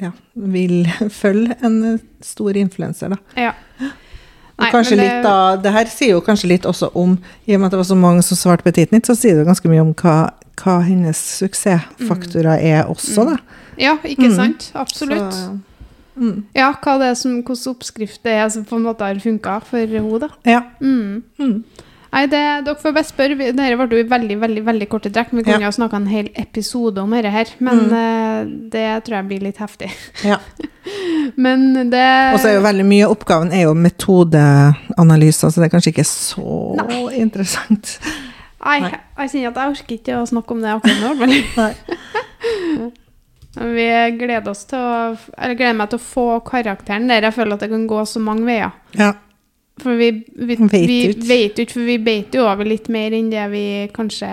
Ja, 0.00 0.10
vil 0.34 0.84
følge 1.22 1.56
en 1.64 1.98
stor 2.24 2.56
influenser, 2.56 3.08
da. 3.14 3.16
Ja. 3.36 3.52
Nei, 4.58 4.70
kanskje 4.74 4.96
det- 4.96 5.04
litt 5.04 5.22
da, 5.22 5.56
det 5.62 5.70
her 5.72 5.86
sier 5.86 6.16
jo 6.16 6.20
kanskje 6.26 6.48
litt 6.50 6.64
også 6.66 6.88
om, 6.98 7.12
i 7.46 7.54
og 7.54 7.60
med 7.60 7.66
at 7.68 7.76
det 7.76 7.78
var 7.78 7.86
så 7.92 7.96
mange 7.98 8.22
som 8.26 8.36
svarte 8.36 8.64
på 8.66 8.72
Titnit, 8.74 9.06
så 9.06 9.14
sier 9.14 9.36
det 9.38 9.46
ganske 9.46 9.68
mye 9.70 9.80
om 9.84 9.92
hva, 9.94 10.16
hva 10.58 10.80
hennes 10.82 11.16
suksessfaktorer 11.38 12.58
er 12.58 12.84
også, 12.90 13.24
da. 13.30 13.36
Ja, 13.78 13.96
ikke 14.02 14.26
Mm. 14.28 14.34
sant? 14.34 14.72
Absolutt. 14.74 15.32
Så, 15.32 15.58
mm. 16.18 16.44
Ja, 16.58 16.72
hva 16.82 16.98
det 16.98 17.06
er 17.12 17.14
som, 17.14 17.36
hvilken 17.42 17.70
oppskrift 17.70 18.22
det 18.24 18.32
er 18.32 18.48
som 18.50 18.64
på 18.64 18.74
en 18.76 18.82
måte 18.82 19.06
har 19.06 19.14
funka 19.22 19.60
for 19.62 19.78
henne, 19.86 20.18
da. 20.18 20.28
Ja. 20.44 20.62
Nei, 22.12 22.22
det, 22.26 22.40
dere 22.64 22.74
får 22.80 22.92
bare 22.96 23.04
spørre. 23.04 23.36
Dette 23.36 23.76
ble 23.88 23.98
jo 24.00 24.08
veldig 24.08 24.36
veldig, 24.40 24.62
veldig 24.64 24.88
korte 24.88 25.10
trekk. 25.12 25.30
Vi 25.36 25.42
kunne 25.44 25.60
Ja. 25.60 25.66
ha 25.68 25.72
snakka 25.76 25.96
en 25.96 26.06
hel 26.08 26.30
episode 26.40 26.98
om 27.02 27.10
dette 27.10 27.30
her, 27.30 27.46
men 27.60 27.78
Mm. 27.78 27.92
eh, 27.92 28.44
det 28.72 29.04
tror 29.04 29.16
jeg 29.18 29.28
blir 29.28 29.40
litt 29.42 29.58
heftig. 29.58 29.90
ja. 30.24 30.38
Men 31.36 31.90
det 31.90 32.32
Og 32.32 32.40
så 32.40 32.48
er 32.48 32.54
jo 32.54 32.62
veldig 32.64 32.84
mye 32.88 33.04
av 33.04 33.10
oppgaven 33.12 33.52
er 33.52 33.62
jo 33.66 33.74
metodeanalyser, 33.74 35.50
så 35.52 35.60
det 35.60 35.66
er 35.68 35.74
kanskje 35.76 35.92
ikke 35.92 36.06
så 36.08 37.12
interessant. 37.12 37.98
Nei, 38.64 38.80
Nei. 38.80 38.90
jeg, 38.90 39.00
jeg 39.18 39.28
kjenner 39.30 39.48
at 39.48 39.54
jeg 39.60 39.70
orker 39.74 39.94
ikke 39.98 40.16
å 40.22 40.26
snakke 40.26 40.50
om 40.56 40.60
det 40.62 40.72
akkurat 40.72 41.00
nå. 41.04 41.68
Men 43.58 43.74
vi 43.74 43.86
gleder 44.18 44.50
oss 44.52 44.64
til 44.70 44.78
å 44.78 45.16
Eller 45.36 45.54
gleder 45.58 45.74
meg 45.78 45.90
til 45.90 45.98
å 45.98 46.02
få 46.04 46.26
karakteren 46.46 47.08
der. 47.10 47.22
Jeg 47.28 47.34
føler 47.34 47.54
at 47.58 47.60
det 47.64 47.70
kan 47.72 47.86
gå 47.90 48.02
så 48.06 48.20
mange 48.22 48.44
veier. 48.46 48.72
Ja. 48.96 49.12
For 49.82 49.94
vi, 49.96 50.10
vi, 50.34 50.56
Vet 50.56 50.88
vi 50.88 50.98
ut. 51.12 51.24
vet 51.28 51.58
ikke, 51.62 51.72
for 51.76 51.86
vi 51.86 51.98
beit 51.98 52.34
jo 52.34 52.46
over 52.48 52.64
litt 52.66 52.88
mer 52.90 53.12
enn 53.14 53.30
det 53.30 53.44
vi 53.52 53.62
kanskje 53.94 54.28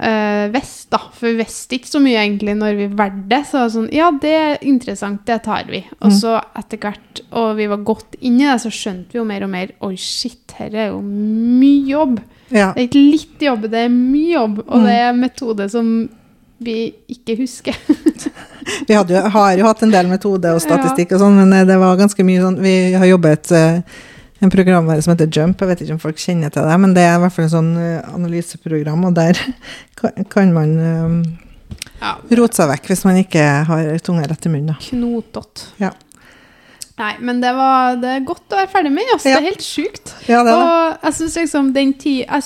uh, 0.00 0.46
visste, 0.54 0.90
da. 0.94 1.00
For 1.14 1.28
vi 1.30 1.38
visste 1.42 1.76
ikke 1.78 1.90
så 1.92 2.00
mye 2.02 2.22
egentlig 2.22 2.54
når 2.58 2.78
vi 2.78 2.86
valgte 2.98 3.28
det. 3.30 3.42
Så 3.50 3.64
sånn, 3.74 3.90
ja, 3.94 4.08
det 4.22 4.32
er 4.38 4.64
interessant, 4.66 5.22
det 5.28 5.42
tar 5.46 5.68
vi. 5.70 5.84
Og 6.00 6.10
Mm. 6.10 6.16
så 6.18 6.34
etter 6.58 6.78
hvert, 6.82 7.20
og 7.32 7.56
vi 7.60 7.66
var 7.70 7.84
godt 7.84 8.16
inn 8.20 8.40
i 8.40 8.44
det, 8.48 8.58
så 8.64 8.70
skjønte 8.72 9.12
vi 9.12 9.18
jo 9.18 9.24
mer 9.28 9.44
og 9.44 9.50
mer 9.50 9.68
Oi, 9.82 9.94
shit, 9.96 10.56
her 10.58 10.74
er 10.74 10.88
jo 10.92 11.00
mye 11.02 11.86
jobb. 11.90 12.20
ja. 12.50 12.72
Det 12.72 12.82
er 12.82 12.88
ikke 12.88 13.10
litt 13.10 13.40
jobb, 13.42 13.62
det 13.70 13.84
er 13.84 13.88
mye 13.88 14.32
jobb. 14.34 14.58
Og 14.68 14.80
Mm. 14.80 14.84
det 14.84 14.98
er 15.00 15.12
metode 15.12 15.70
som 15.70 16.08
vi 16.64 16.94
ikke 17.10 17.36
husker. 17.38 17.74
Vi 18.88 18.94
hadde 18.94 19.20
har 19.30 19.56
jo 19.58 19.64
hatt 19.66 19.82
en 19.82 19.90
del 19.90 20.06
metode 20.08 20.46
og 20.54 20.60
statistikk 20.62 21.12
og 21.12 21.20
sånn, 21.20 21.34
men 21.36 21.52
eh, 21.52 21.64
det 21.68 21.76
var 21.78 21.98
ganske 21.98 22.24
mye 22.24 22.40
sånn 22.40 22.54
Vi 22.62 22.92
har 22.96 23.04
jobbet 23.06 23.50
eh, 23.52 23.80
en 24.44 24.52
programvare 24.52 25.02
som 25.04 25.14
heter 25.14 25.30
Jump, 25.32 25.60
jeg 25.60 25.70
vet 25.70 25.84
ikke 25.84 25.96
om 25.96 26.02
folk 26.02 26.20
kjenner 26.20 26.52
til 26.54 26.66
det, 26.68 26.76
men 26.82 26.94
det 26.96 27.04
er 27.06 27.16
i 27.16 27.22
hvert 27.24 27.34
fall 27.34 27.46
en 27.46 27.54
sånn 27.54 27.72
eh, 27.80 28.14
analyseprogram, 28.14 29.06
og 29.08 29.16
der 29.16 29.40
kan- 30.32 30.54
man 30.54 30.74
um, 30.80 31.18
Ja, 32.00 32.16
rote 32.38 32.58
seg 32.58 32.70
vekk 32.72 32.90
hvis 32.92 33.04
man 33.08 33.20
ikke 33.22 33.44
har 33.68 33.92
tunga 34.04 34.26
rett 34.28 34.48
i 34.48 34.52
munnen. 34.52 34.76
Knotete. 34.88 35.70
Ja. 35.80 35.92
Nei, 36.94 37.14
men 37.26 37.40
det, 37.42 37.50
var, 37.56 37.96
det 37.98 38.10
er 38.20 38.26
godt 38.26 38.52
å 38.54 38.58
være 38.60 38.70
ferdig 38.70 38.92
med. 38.94 39.08
Altså. 39.16 39.32
Ja. 39.32 39.40
Det 39.40 39.48
er 39.48 39.50
helt 39.50 39.66
sjukt. 39.66 40.12
Ja, 40.30 40.44
det 40.46 40.52
er 40.52 40.60
det. 40.60 40.68
Og 40.68 41.08
jeg 41.08 41.16
syns 41.18 41.38
liksom 41.40 41.72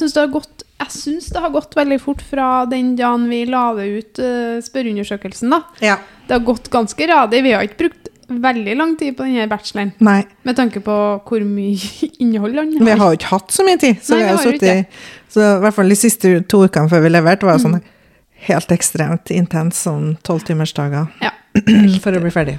syns 0.01 0.15
det 0.17 0.23
har 0.25 0.33
gått 0.39 0.65
jeg 0.79 0.95
synes 0.95 1.27
det 1.35 1.41
har 1.43 1.51
gått 1.51 1.75
veldig 1.75 1.97
fort 1.99 2.21
fra 2.23 2.49
den 2.71 2.93
dagen 2.97 3.25
vi 3.29 3.41
la 3.51 3.65
ut, 3.99 4.21
uh, 4.23 4.61
spørreundersøkelsen. 4.63 5.51
da. 5.51 5.59
Ja. 5.83 5.97
Det 6.29 6.37
har 6.37 6.45
gått 6.47 6.71
ganske 6.71 7.09
radig. 7.11 7.43
Vi 7.43 7.53
har 7.57 7.67
ikke 7.67 7.81
brukt 7.83 8.08
veldig 8.29 8.75
lang 8.77 8.95
tid 9.01 9.17
på 9.17 9.25
denne 9.25 9.47
bacheloren. 9.51 9.93
Nei, 10.05 10.23
Med 10.45 10.57
tanke 10.59 10.83
på 10.85 10.97
hvor 11.25 11.45
mye 11.49 11.79
innhold 12.23 12.59
han 12.61 12.75
vi 12.77 12.91
har 12.91 13.13
jo 13.15 13.19
ikke 13.19 13.33
hatt 13.33 13.55
så 13.55 13.65
mye 13.67 13.81
tid, 13.81 14.03
så 14.05 14.17
Nei, 14.17 14.23
vi 14.23 14.29
har 14.29 14.43
vi 14.43 14.69
har 14.69 14.83
jo 14.83 14.85
Så 15.33 15.45
i 15.45 15.63
hvert 15.65 15.77
fall 15.77 15.89
de 15.95 15.97
siste 15.99 16.35
to 16.49 16.63
ukene 16.67 16.93
før 16.93 17.05
vi 17.05 17.13
leverte, 17.15 17.49
var 17.49 17.59
jo 17.59 17.67
sånn 17.67 17.81
helt 18.49 18.71
ekstremt 18.73 19.33
intens, 19.35 19.83
sånn 19.89 20.13
tolvtimersdager 20.27 21.09
Ja. 21.25 21.33
for 22.05 22.15
å 22.15 22.23
bli 22.23 22.31
ferdig. 22.33 22.59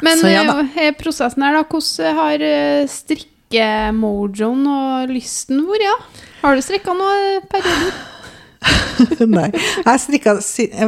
Men 0.00 0.20
Så 0.20 0.30
ja 0.30 0.44
da. 0.48 0.60
eh, 0.80 0.92
prosessen 0.96 1.42
her, 1.44 1.56
da. 1.58 1.64
Hvordan 1.68 2.16
har 2.16 2.44
eh, 2.44 2.86
strikkemojoen 2.88 4.62
og 4.70 5.12
lysten 5.12 5.64
vært? 5.68 5.84
Ja? 5.84 5.96
Har 6.44 6.56
du 6.56 6.64
strikka 6.64 6.94
noe 6.96 7.40
perioden? 7.50 7.92
Nei. 9.36 9.48
Jeg 9.84 10.00
strikka 10.04 10.36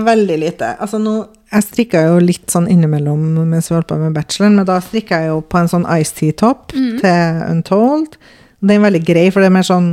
veldig 0.04 0.38
lite. 0.40 0.74
Altså 0.80 1.00
nå, 1.02 1.16
jeg 1.52 1.64
strikka 1.66 2.00
jo 2.06 2.18
litt 2.24 2.48
sånn 2.50 2.66
innimellom 2.72 3.20
mens 3.48 3.68
vi 3.70 3.74
holdt 3.76 3.88
på 3.90 3.98
med 4.00 4.14
bacheloren, 4.16 4.56
men 4.56 4.66
da 4.68 4.78
strikka 4.80 5.20
jeg 5.20 5.28
jo 5.32 5.40
på 5.42 5.58
en 5.60 5.68
sånn 5.68 5.84
Ice 6.00 6.12
Tea-topp 6.16 6.72
til 6.72 7.42
Untold. 7.50 8.16
Den 8.62 8.76
er 8.78 8.84
veldig 8.90 9.04
grei, 9.04 9.30
for 9.30 9.40
det 9.44 9.50
er 9.52 9.56
mer 9.60 9.68
sånn 9.68 9.92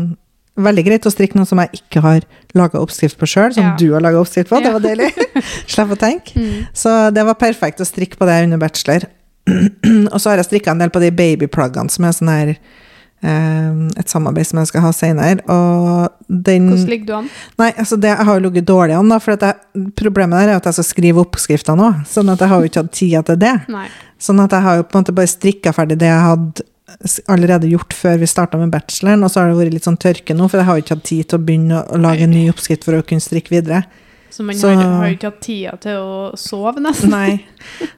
Veldig 0.60 0.84
greit 0.84 1.06
å 1.08 1.12
strikke 1.13 1.38
noe 1.39 1.48
som 1.48 1.60
jeg 1.62 1.69
ikke 1.78 2.02
har 2.04 2.26
laga 2.58 2.82
oppskrift 2.82 3.15
på 3.15 3.28
sjøl, 3.32 3.54
som 3.56 3.63
Ja. 3.63 3.76
du 3.80 3.93
har 3.93 4.02
laga 4.04 4.19
oppskrift 4.19 4.50
på. 4.50 4.58
Det 4.60 4.74
var 4.74 4.82
deilig. 4.84 5.08
Slipp 5.72 5.93
å 5.93 5.95
tenke. 5.95 6.34
Mm. 6.36 6.65
Så 6.76 6.91
det 7.15 7.24
var 7.24 7.38
perfekt 7.39 7.80
å 7.80 7.88
strikke 7.88 8.17
på 8.19 8.28
det 8.28 8.36
under 8.43 8.58
bachelor. 8.60 9.06
og 10.12 10.17
så 10.19 10.30
har 10.34 10.41
jeg 10.41 10.50
strikka 10.50 10.74
en 10.74 10.82
del 10.84 10.91
på 10.91 11.00
de 11.00 11.13
babyplaggene 11.15 11.88
som 11.93 12.04
er 12.10 12.12
sånn 12.17 12.34
her 12.34 12.52
et 13.22 14.08
samarbeid 14.10 14.48
som 14.48 14.62
jeg 14.62 14.70
skal 14.72 14.86
ha 14.86 14.92
senere. 14.96 15.42
Hvordan 16.30 16.86
ligger 16.88 17.06
du 17.06 17.14
an? 17.18 17.30
Nei, 17.60 17.72
altså 17.76 17.98
det, 18.00 18.14
jeg 18.14 18.26
har 18.30 18.40
jo 18.40 18.46
ligget 18.48 18.68
dårlig 18.70 18.96
an, 18.96 19.10
da. 19.12 19.20
For 19.20 19.36
at 19.36 19.44
jeg, 19.48 19.92
problemet 20.00 20.40
der 20.40 20.54
er 20.54 20.62
at 20.62 20.70
jeg 20.70 20.80
skal 20.80 20.88
skrive 20.88 21.24
oppskrifter 21.26 21.76
nå. 21.80 21.92
Sånn 22.08 22.32
at 22.32 22.40
jeg 22.40 22.52
har 22.52 22.64
jo 22.64 22.72
ikke 22.72 22.84
hatt 22.86 22.96
tida 22.96 23.24
til 23.28 23.40
det. 23.42 23.56
Nei. 23.72 23.88
Sånn 24.20 24.40
at 24.44 24.56
jeg 24.56 24.66
har 24.66 24.80
jo 24.80 24.88
på 24.88 24.98
en 24.98 25.04
måte 25.04 25.16
bare 25.16 25.32
strikka 25.32 25.74
ferdig 25.76 26.00
det 26.00 26.12
jeg 26.12 26.26
hadde 26.26 26.68
allerede 27.30 27.70
gjort 27.70 27.94
før 27.94 28.18
vi 28.18 28.28
starta 28.28 28.58
med 28.58 28.72
bacheloren, 28.74 29.24
og 29.24 29.32
så 29.32 29.42
har 29.44 29.52
det 29.52 29.60
vært 29.60 29.76
litt 29.78 29.86
sånn 29.88 30.00
tørke 30.02 30.36
nå, 30.36 30.48
for 30.50 30.58
jeg 30.60 30.68
har 30.70 30.78
jo 30.78 30.84
ikke 30.86 30.96
hatt 30.98 31.08
tid 31.10 31.28
til 31.30 31.38
å 31.38 31.46
begynne 31.46 31.82
å, 31.86 32.00
lage 32.02 32.26
en 32.26 32.34
ny 32.34 32.48
oppskrift 32.52 32.88
for 32.88 32.98
å 32.98 33.04
kunne 33.06 33.24
strikke 33.24 33.54
videre. 33.54 33.84
Så 34.34 34.44
man 34.46 34.56
Så- 34.56 34.74
har, 34.74 35.08
jo 35.08 35.16
ikke 35.18 35.32
hatt 35.32 35.42
tida 35.42 35.78
til 35.82 35.98
å 35.98 36.38
sove, 36.38 36.80
nesten. 36.82 37.10
Nei. 37.10 37.46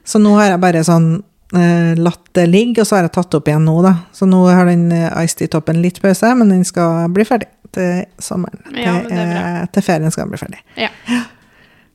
Så 0.04 0.20
nå 0.20 0.34
har 0.36 0.50
jeg 0.50 0.60
bare 0.60 0.84
sånn 0.84 1.08
eh, 1.16 1.22
latt 1.98 2.30
det 2.34 2.46
ligge, 2.48 2.80
og 2.80 2.86
så 2.88 2.96
har 2.96 3.02
jeg 3.08 3.12
tatt 3.12 3.34
opp 3.34 3.48
igjen 3.48 3.64
nå, 3.68 3.74
da. 3.84 3.94
Så 4.16 4.24
nå 4.28 4.40
har 4.48 4.64
den 4.70 4.86
uh, 4.92 5.10
Ice 5.24 5.36
Tea-toppen 5.36 5.82
litt 5.82 6.00
pause, 6.00 6.30
men 6.38 6.48
den 6.48 6.64
skal 6.64 7.08
bli 7.12 7.24
ferdig 7.28 7.48
til 7.72 8.04
sommeren. 8.20 8.60
Ja, 8.76 8.98
det 9.04 9.12
er 9.12 9.36
til, 9.66 9.68
til 9.76 9.82
ferien 9.82 10.10
skal 10.12 10.24
den 10.28 10.32
bli 10.34 10.40
ferdig. 10.40 10.60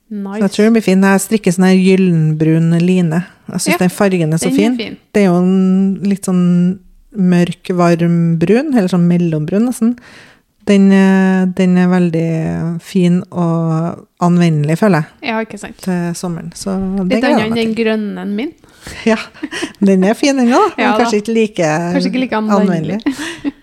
Så 0.07 0.37
jeg 0.39 0.51
tror 0.53 0.63
den 0.69 0.75
blir 0.77 0.85
fin. 0.85 1.03
Jeg 1.03 1.19
strikker 1.25 1.51
sånn 1.51 1.65
her 1.67 1.75
gyllenbrun 1.83 2.69
line. 2.79 3.19
Jeg 3.51 3.59
syns 3.59 3.73
Ja, 3.73 3.77
den 3.81 3.91
fargen 3.91 4.33
er 4.33 4.39
så 4.39 4.51
fin. 4.55 4.77
fin. 4.79 4.95
Det 5.11 5.21
er 5.25 5.27
jo 5.27 5.35
en 5.41 5.99
litt 6.07 6.23
sånn 6.29 6.45
mørk, 7.17 7.73
varm 7.75 8.37
brun, 8.39 8.71
eller 8.73 8.87
sånn 8.91 9.07
mellombrun 9.09 9.65
nesten. 9.67 9.97
Den, 10.67 10.91
eh, 10.91 11.45
den 11.55 11.77
er 11.79 11.87
veldig 11.87 12.81
fin 12.83 13.21
og 13.31 14.05
anvendelig, 14.19 14.75
føler 14.79 15.05
jeg, 15.21 15.29
Ja, 15.29 15.39
ikke 15.43 15.59
sant. 15.59 15.77
til 15.83 16.13
sommeren. 16.13 16.51
Så 16.55 16.75
det 17.07 17.15
Litt 17.17 17.23
annet 17.23 17.45
enn 17.47 17.55
den 17.55 17.75
til. 17.75 17.85
grønne 17.85 18.25
min. 18.27 18.51
Ja, 19.05 19.17
den 19.79 20.03
er 20.03 20.13
fin, 20.17 20.37
den 20.37 20.51
òg. 20.53 20.73
Ja 20.77 20.91
men 20.91 21.01
kanskje 21.03 21.21
ikke 21.21 21.35
like 21.35 21.69
Kanskje 21.93 22.11
ikke 22.11 22.23
like 22.25 22.41
anvendelig. 22.41 22.99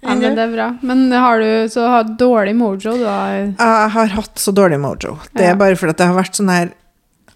Ja, 0.00 0.14
men 0.16 0.22
det 0.32 0.40
er 0.40 0.52
bra. 0.54 0.66
Men 0.80 1.10
har 1.12 1.42
du 1.42 1.68
så 1.68 1.82
har 1.92 2.06
dårlig 2.16 2.54
mojo, 2.56 2.94
da? 3.02 3.16
Jeg 3.36 3.90
har 3.92 4.12
hatt 4.14 4.40
så 4.40 4.52
dårlig 4.56 4.78
mojo. 4.80 5.18
Det 5.36 5.44
Ja. 5.44 5.50
er 5.52 5.58
bare 5.60 5.76
fordi 5.76 5.92
det 5.98 6.06
har 6.08 6.16
vært 6.16 6.38
sånn 6.40 6.48
her 6.52 6.70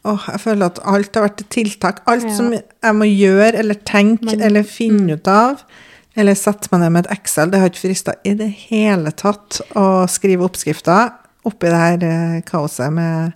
Åh, 0.05 0.21
jeg 0.29 0.41
føler 0.41 0.67
at 0.67 0.79
alt 0.85 1.15
har 1.17 1.23
vært 1.25 1.41
et 1.41 1.49
tiltak. 1.49 2.01
Alt 2.07 2.25
Ja. 2.25 2.33
som 2.37 2.51
jeg 2.53 2.95
må 2.97 3.07
gjøre 3.09 3.55
eller 3.59 3.75
tenke 3.75 4.25
Men- 4.25 4.41
eller 4.43 4.63
finne 4.63 5.01
mm. 5.01 5.13
ut 5.15 5.29
av, 5.29 5.63
eller 6.15 6.35
sette 6.35 6.69
meg 6.73 6.81
ned 6.83 6.93
med 6.93 7.07
et 7.07 7.13
Excel, 7.19 7.51
det 7.51 7.61
har 7.61 7.69
ikke 7.71 7.85
frista 7.89 8.15
i 8.25 8.35
det 8.35 8.51
hele 8.69 9.11
tatt 9.13 9.61
å 9.75 10.07
skrive 10.07 10.45
oppskrifter 10.45 11.13
oppi 11.45 11.69
det 11.73 11.81
her 11.81 12.05
eh, 12.05 12.41
kaoset 12.43 12.93
med 12.93 13.33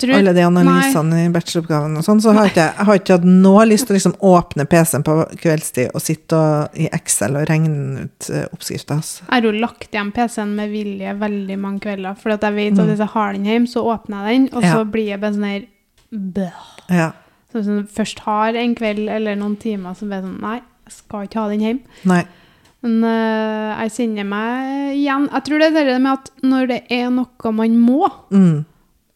tror 0.00 0.14
alle 0.16 0.32
de 0.32 0.40
analysene 0.46 1.18
i 1.26 1.30
bacheloroppgaven 1.34 1.96
og 2.00 2.04
sånn, 2.06 2.20
så 2.24 2.32
har 2.32 2.46
ikke 2.48 2.62
jeg, 2.64 2.84
har 2.88 2.94
ikke 3.00 3.16
hatt 3.18 3.26
noe 3.28 3.64
lyst 3.68 3.84
til 3.86 3.92
å 3.92 3.98
liksom 3.98 4.14
åpne 4.24 4.64
PC-en 4.70 5.02
på 5.04 5.16
kveldstid 5.42 5.90
og 5.94 6.00
sitte 6.00 6.38
og, 6.40 6.78
i 6.80 6.86
Excel 6.96 7.36
og 7.36 7.44
regne 7.50 8.06
ut 8.06 8.28
uh, 8.32 8.46
oppskrifta. 8.56 8.96
Altså. 8.96 9.24
Jeg 9.26 9.34
har 9.34 9.48
jo 9.50 9.52
lagt 9.60 9.90
igjen 9.92 10.12
PC-en 10.16 10.54
med 10.56 10.70
vilje 10.72 11.12
veldig 11.20 11.58
mange 11.60 11.80
kvelder. 11.84 12.16
For 12.16 12.32
jeg 12.32 12.40
vet 12.56 12.72
Mm. 12.74 12.80
at 12.80 12.88
hvis 12.94 12.98
jeg 13.04 13.12
har 13.14 13.32
den 13.36 13.44
hjemme, 13.44 13.68
så 13.68 13.84
åpner 13.84 14.24
jeg 14.30 14.38
den, 14.38 14.48
og 14.56 14.62
så 14.62 14.78
Ja. 14.78 14.84
blir 14.84 15.06
jeg 15.12 15.20
bare 15.20 15.32
sånn 15.36 15.50
her 15.52 15.66
bøh. 16.14 16.64
Ja. 16.90 17.10
Så 17.52 17.60
hvis 17.60 17.66
jeg 17.66 17.88
først 17.94 18.18
har 18.24 18.54
en 18.56 18.74
kveld 18.74 19.08
eller 19.10 19.36
noen 19.36 19.56
timer, 19.60 19.92
så 19.94 20.06
blir 20.08 20.22
jeg 20.22 20.24
sånn 20.24 20.40
Nei, 20.40 20.56
jeg 20.88 20.92
skal 20.96 21.26
ikke 21.28 21.40
ha 21.42 21.48
den 21.52 21.60
hjemme. 21.60 21.80
Nei. 22.04 22.24
Men 22.84 23.04
uh, 23.04 23.80
jeg 23.84 23.92
kjenner 23.94 24.26
meg 24.28 24.96
igjen. 24.98 25.28
Jeg 25.32 25.44
tror 25.46 25.58
det 25.62 25.68
er 25.76 25.84
det 25.92 26.00
med 26.04 26.12
at 26.12 26.30
når 26.44 26.66
det 26.68 26.82
er 26.92 27.10
noe 27.10 27.52
man 27.52 27.76
må, 27.80 28.10
Mm. 28.30 28.64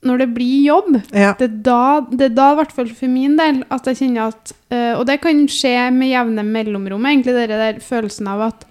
Når 0.06 0.18
det 0.18 0.28
blir 0.34 0.62
jobb, 0.66 1.02
Ja. 1.12 1.32
det 1.38 1.48
er 1.50 1.54
da, 1.66 2.00
det 2.10 2.30
er 2.30 2.34
da 2.34 2.52
i 2.52 2.58
hvert 2.60 2.72
fall 2.72 2.88
for 2.94 3.08
min 3.10 3.36
del, 3.36 3.64
at 3.70 3.84
jeg 3.90 3.96
kjenner 3.96 4.28
at 4.28 4.52
eh, 4.70 4.92
Og 4.94 5.06
det 5.06 5.20
kan 5.20 5.40
skje 5.50 5.90
med 5.92 6.12
jevne 6.12 6.44
mellomrom, 6.46 7.02
egentlig, 7.06 7.34
det 7.34 7.48
der 7.48 7.80
følelsen 7.82 8.28
av 8.28 8.40
at 8.52 8.64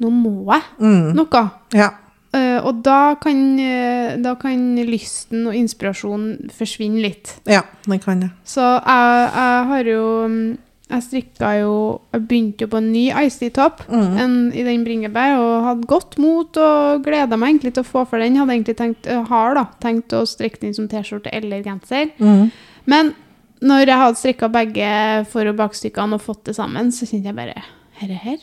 nå 0.00 0.10
må 0.12 0.52
jeg 0.52 0.62
Mm. 0.78 1.14
noe. 1.16 1.50
ja. 1.72 1.90
Uh, 2.36 2.60
og 2.66 2.82
da 2.84 3.14
kan, 3.14 3.58
eh, 3.58 4.16
da 4.20 4.34
kan 4.34 4.76
lysten 4.76 5.46
og 5.46 5.54
inspirasjonen 5.54 6.50
forsvinne 6.52 7.00
litt. 7.00 7.30
Ja, 7.48 7.62
det 7.86 8.02
kan 8.04 8.20
det. 8.20 8.30
Så 8.44 8.60
jeg, 8.60 9.30
jeg 9.32 9.66
har 9.70 9.84
jo 9.88 10.02
mm, 10.28 10.58
Jeg 10.88 11.02
strikka 11.02 11.48
jo 11.60 12.00
Jeg 12.14 12.22
begynte 12.28 12.60
jo 12.62 12.68
på 12.68 12.78
en 12.78 12.92
ny 12.92 13.08
Icy-topp 13.10 13.80
Mm. 13.88 14.18
en- 14.18 14.52
i 14.54 14.62
den 14.62 14.84
bringebær 14.84 15.36
og 15.38 15.64
hadde 15.64 15.86
godt 15.86 16.18
mot 16.18 16.56
og 16.56 17.02
gleda 17.04 17.36
meg 17.36 17.54
egentlig 17.56 17.74
til 17.74 17.82
å 17.82 17.86
få 17.86 18.06
for 18.08 18.18
den. 18.18 18.36
Hadde 18.36 18.50
egentlig 18.54 18.76
tenkt, 18.76 19.06
eh, 19.06 19.22
har 19.24 19.54
da, 19.54 19.66
tenkt 19.80 20.08
å 20.14 20.22
strikke 20.26 20.60
den 20.60 20.74
som 20.74 20.86
T-skjorte 20.88 21.28
eller 21.32 21.62
genser. 21.62 22.10
Mm. 22.20 22.52
Men 22.86 23.14
når 23.60 23.86
jeg 23.86 23.98
hadde 23.98 24.16
strikka 24.16 24.48
begge 24.52 25.26
for- 25.26 25.46
og 25.48 25.56
bakstykkene 25.56 26.14
og 26.14 26.22
fått 26.22 26.44
det 26.44 26.54
sammen, 26.56 26.88
så 26.92 27.04
kjente 27.06 27.24
jeg 27.24 27.34
bare 27.36 27.62
Herre 27.94 28.14
her 28.18 28.36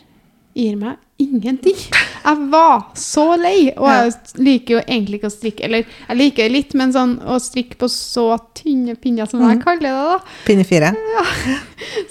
gir 0.55 0.75
meg 0.77 0.97
ingenting. 1.23 1.75
Jeg 2.23 2.47
var 2.51 2.85
så 2.99 3.35
lei. 3.39 3.69
Og 3.77 3.87
jeg 3.87 4.13
liker 4.43 4.75
jo 4.75 4.81
egentlig 4.83 5.19
ikke 5.19 5.29
å 5.29 5.33
strikke 5.33 5.63
Eller 5.67 5.83
jeg 5.85 6.17
liker 6.17 6.43
det 6.47 6.51
litt, 6.51 6.73
men 6.79 6.91
sånn 6.95 7.13
å 7.29 7.37
strikke 7.39 7.77
på 7.79 7.87
så 7.91 8.25
tynne 8.57 8.95
pinner 8.99 9.29
som 9.29 9.39
jeg 9.43 9.57
Mhm. 9.59 9.63
kaller 9.63 9.79
det, 9.79 9.91
da. 9.91 10.19
Pinne 10.45 10.65
fire. 10.67 10.91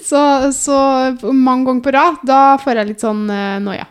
Så, 0.03 0.51
så 0.53 0.77
mange 1.33 1.65
ganger 1.65 1.81
på 1.85 1.91
rad, 1.93 2.17
da 2.27 2.57
får 2.61 2.75
jeg 2.79 2.87
litt 2.91 3.03
sånn 3.03 3.23
uh, 3.29 3.59
noia. 3.63 3.85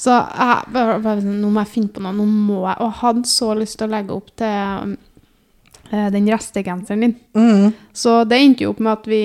Så 0.00 0.12
jeg 0.16 0.72
bare, 0.72 0.98
bare 1.04 1.22
nå 1.24 1.50
må 1.50 1.62
jeg 1.64 1.72
finne 1.74 1.92
på 1.92 2.02
noe, 2.04 2.12
nå 2.16 2.26
må 2.26 2.62
jeg 2.66 2.76
Og 2.86 2.92
hadde 3.02 3.26
så 3.30 3.52
lyst 3.58 3.78
til 3.78 3.88
å 3.88 3.92
legge 3.96 4.14
opp 4.16 4.30
til 4.38 4.96
den 5.90 6.28
restegenseren 6.32 7.04
din. 7.04 7.14
Mm. 7.36 7.72
Så 7.94 8.18
det 8.28 8.40
endte 8.42 8.66
jo 8.66 8.72
opp 8.72 8.80
med 8.82 8.92
at 8.92 9.08
vi 9.10 9.22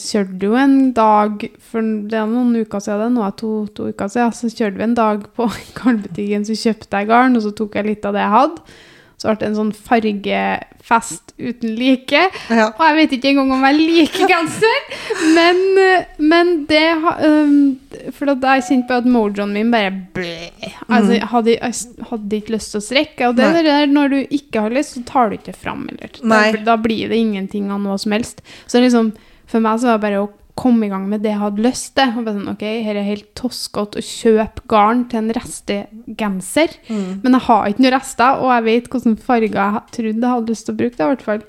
kjørte 0.00 0.48
jo 0.48 0.56
en 0.58 0.76
dag 0.96 1.44
For 1.70 1.80
det 2.10 2.18
er 2.18 2.28
noen 2.28 2.56
uker 2.58 2.82
siden, 2.82 3.14
nå 3.14 3.22
er 3.26 3.36
to, 3.38 3.52
to 3.76 3.90
uker 3.92 4.10
siden, 4.10 4.34
så 4.34 4.50
kjørte 4.50 4.80
vi 4.80 4.86
en 4.88 4.96
dag 4.98 5.26
på 5.36 5.48
garnbutikken, 5.78 6.46
så 6.48 6.58
kjøpte 6.58 7.02
jeg 7.02 7.10
garn, 7.12 7.38
og 7.38 7.46
så 7.46 7.54
tok 7.56 7.78
jeg 7.78 7.92
litt 7.92 8.08
av 8.08 8.16
det 8.18 8.24
jeg 8.24 8.36
hadde. 8.36 8.78
Så 9.20 9.28
ble 9.28 9.36
det 9.42 9.50
en 9.50 9.56
sånn 9.58 9.72
fargefest 9.76 11.34
uten 11.36 11.74
like. 11.76 12.22
Ja. 12.48 12.70
Og 12.72 12.80
jeg 12.86 12.96
vet 12.96 13.14
ikke 13.18 13.32
engang 13.34 13.52
om 13.52 13.64
jeg 13.68 13.76
liker 13.80 14.30
genser, 14.30 14.86
men, 15.36 15.60
men 16.32 16.52
det 16.70 16.82
um, 16.96 17.52
For 18.16 18.32
da 18.32 18.56
jeg 18.56 18.66
kjente 18.70 18.88
på 18.88 18.98
at 19.02 19.08
mojoen 19.10 19.52
min 19.56 19.70
bare 19.72 19.92
ble. 20.16 20.32
Altså, 20.88 21.18
jeg 21.18 21.28
hadde, 21.34 21.56
jeg 21.58 22.06
hadde 22.10 22.40
ikke 22.40 22.54
lyst 22.56 22.72
til 22.74 22.80
å 22.80 22.86
strekke. 22.88 23.28
Og 23.30 23.36
det 23.36 23.48
Mm. 23.50 23.54
Nei. 23.56 23.62
der, 23.66 23.86
når 23.90 24.08
du 24.12 24.18
ikke 24.40 24.60
har 24.66 24.70
lyst, 24.74 24.94
så 24.96 25.04
tar 25.08 25.30
du 25.30 25.36
ikke 25.38 25.54
fram. 25.56 25.86
Eller. 25.92 26.10
Da, 26.22 26.42
da 26.72 26.76
blir 26.80 27.08
det 27.10 27.16
ingenting 27.18 27.70
av 27.72 27.80
noe 27.82 27.98
som 27.98 28.12
helst. 28.16 28.40
Så 28.70 28.80
liksom, 28.82 29.12
for 29.50 29.60
meg 29.64 29.80
så 29.82 29.90
var 29.92 29.98
det 29.98 30.04
bare 30.08 30.20
å 30.24 30.30
komme 30.60 30.86
i 30.86 30.92
gang 30.92 31.06
med 31.08 31.22
det 31.24 31.32
jeg 31.32 31.40
hadde 31.40 31.64
lyst 31.64 31.94
til. 31.96 32.12
Og 32.12 32.26
bare 32.26 32.36
sånn, 32.36 32.52
ok, 32.52 32.64
her 32.86 33.00
er 33.00 33.08
helt 33.08 33.28
toskete 33.38 34.00
å 34.00 34.06
kjøpe 34.06 34.64
garn 34.70 35.04
til 35.10 35.22
en 35.22 35.34
restegenser. 35.36 36.76
Mm. 36.90 37.20
Men 37.24 37.36
jeg 37.38 37.46
har 37.48 37.68
ikke 37.70 37.84
noen 37.86 37.96
rester, 37.96 38.40
og 38.44 38.54
jeg 38.54 38.66
vet 38.68 38.88
hvilke 38.92 39.16
farger 39.26 39.60
jeg 39.60 39.84
trodde 39.96 40.14
jeg 40.16 40.34
hadde 40.36 40.54
lyst 40.54 40.68
til 40.68 40.76
å 40.76 40.80
bruke. 40.80 40.96
det 40.96 41.06
i 41.06 41.12
hvert 41.14 41.28
fall. 41.28 41.44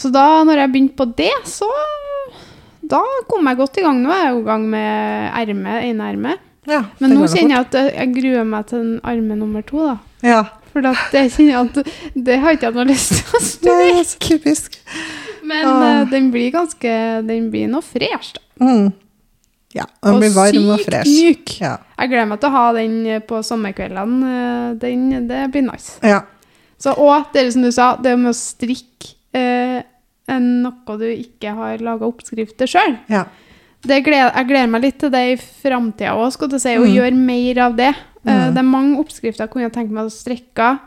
Så 0.00 0.10
da 0.14 0.26
når 0.48 0.62
jeg 0.62 0.72
begynte 0.74 0.96
på 0.96 1.08
det, 1.18 1.32
så 1.48 1.68
da 2.90 3.00
kom 3.28 3.48
jeg 3.48 3.58
godt 3.60 3.80
i 3.80 3.84
gang. 3.84 4.00
Nå 4.02 4.12
er 4.14 4.22
jeg 4.26 4.38
i 4.38 4.46
gang 4.46 4.64
med 4.72 5.34
erme, 5.42 5.74
ene 5.90 6.12
ermet. 6.14 6.46
ja 6.68 6.84
Men 7.00 7.14
nå 7.16 7.26
kjenner 7.28 7.56
jeg 7.58 7.66
at 7.66 7.76
jeg, 7.80 8.14
gruer 8.16 8.48
meg 8.48 8.66
til 8.70 8.82
den 8.84 9.00
arme 9.04 9.36
nummer 9.36 9.62
to. 9.66 9.84
da. 9.90 9.96
Ja. 10.26 10.42
For 10.70 10.84
det 10.84 11.24
kjenner 11.34 11.50
jeg 11.50 11.60
at 11.60 11.90
det 12.14 12.38
har 12.42 12.56
ikke 12.56 12.70
jeg 12.70 12.78
noe 12.78 12.88
lyst 12.88 13.16
til 13.18 13.34
å 13.34 13.40
Nei, 13.42 13.76
det 13.90 13.98
er 13.98 14.06
så 14.06 14.20
typisk. 14.22 14.80
Men 15.50 15.66
Ah. 15.66 15.84
eh, 16.00 16.04
den 16.10 16.30
blir 16.32 16.50
ganske 16.54 16.94
Den 17.26 17.50
blir 17.52 17.68
noe 17.72 17.82
fresh, 17.82 18.34
da. 18.36 18.42
Mm. 18.64 18.92
Ja, 19.74 19.84
den 20.02 20.14
Og 20.14 20.20
blir 20.22 20.32
varm 20.34 20.70
og 20.74 20.80
fresh. 20.82 21.06
myk. 21.10 21.52
Ja. 21.60 21.76
Jeg 21.98 22.10
gleder 22.10 22.26
meg 22.32 22.40
til 22.42 22.50
å 22.50 22.52
ha 22.56 22.72
den 22.74 22.96
på 23.28 23.38
sommerkveldene. 23.46 24.32
eh, 24.34 24.74
Den, 24.82 25.26
det 25.28 25.44
blir 25.52 25.62
nice. 25.66 25.98
ja. 26.02 26.22
Så, 26.80 26.94
og 26.96 27.26
det 27.34 27.52
som 27.52 27.62
du 27.62 27.70
sa, 27.70 27.94
det 28.00 28.16
med 28.18 28.30
å 28.32 28.34
strikke 28.34 29.14
eh, 29.34 29.82
noe 30.40 30.96
du 30.98 31.04
ikke 31.12 31.52
har 31.54 31.78
laga 31.78 32.06
oppskrift 32.08 32.56
til 32.56 32.66
sjøl. 32.66 32.98
ja. 33.08 33.24
Jeg 33.86 34.04
gleder 34.04 34.68
meg 34.68 34.82
litt 34.82 34.98
til 35.00 35.08
det 35.10 35.20
i 35.32 35.36
framtida 35.36 36.12
òg, 36.12 36.32
si, 36.60 36.68
å 36.76 36.84
Mm. 36.84 36.94
gjøre 36.96 37.14
mer 37.16 37.58
av 37.64 37.76
det. 37.76 37.94
Eh, 38.26 38.48
Mm. 38.48 38.54
det 38.54 38.58
er 38.58 38.62
mange 38.68 38.98
oppskrifter 38.98 39.46
jeg 39.46 39.50
kunne 39.50 39.70
tenkt 39.70 39.90
meg 39.90 40.04
å 40.04 40.10
strekke. 40.12 40.80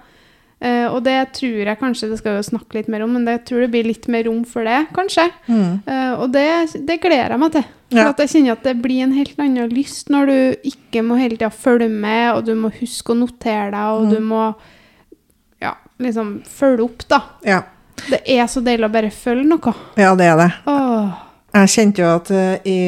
Eh, 0.63 0.87
og 0.89 1.03
det 1.05 1.17
tror 1.37 1.59
jeg 1.67 1.79
kanskje 1.79 2.09
det 2.09 2.17
skal 2.21 2.37
jo 2.39 2.45
snakke 2.47 2.77
litt 2.79 2.87
mer 2.89 3.03
om, 3.05 3.11
men 3.17 3.27
jeg 3.27 3.43
tror 3.49 3.59
det 3.65 3.71
blir 3.73 3.83
litt 3.89 4.07
mer 4.11 4.23
rom 4.29 4.41
for 4.47 4.63
det, 4.67 4.79
kanskje. 4.95 5.27
Mm. 5.51 5.81
Uh, 5.87 6.13
og 6.23 6.31
det, 6.33 6.45
det 6.87 6.97
gleder 7.03 7.35
jeg 7.35 7.41
meg 7.43 7.51
til. 7.57 7.65
For 7.93 7.99
Ja. 7.99 8.13
jeg 8.17 8.29
kjenner 8.31 8.55
at 8.55 8.63
det 8.65 8.75
blir 8.81 9.03
en 9.03 9.11
helt 9.13 9.37
annen 9.43 9.69
lyst 9.75 10.09
når 10.09 10.25
du 10.31 10.69
ikke 10.71 11.03
må 11.05 11.19
hele 11.19 11.35
tida 11.37 11.51
følge 11.53 11.89
med, 11.91 12.31
og 12.33 12.45
du 12.47 12.55
må 12.55 12.71
huske 12.79 13.13
å 13.13 13.19
notere 13.19 13.69
deg, 13.75 13.91
og 13.93 14.07
Mm. 14.07 14.09
du 14.15 14.19
må 14.31 14.55
ja, 15.61 15.75
liksom 15.99 16.41
følge 16.47 16.83
opp, 16.87 17.05
da. 17.07 17.21
Ja. 17.45 17.61
Det 18.09 18.21
er 18.25 18.47
så 18.49 18.59
deilig 18.65 18.87
å 18.89 18.91
bare 18.91 19.11
følge 19.13 19.45
noe. 19.45 19.73
ja, 19.95 20.15
det 20.15 20.25
er 20.25 20.37
det. 20.41 20.49
Åh. 20.65 21.11
Jeg 21.53 21.69
kjente 21.69 22.01
jo 22.01 22.07
at 22.15 22.31
uh, 22.33 22.57
i 22.65 22.79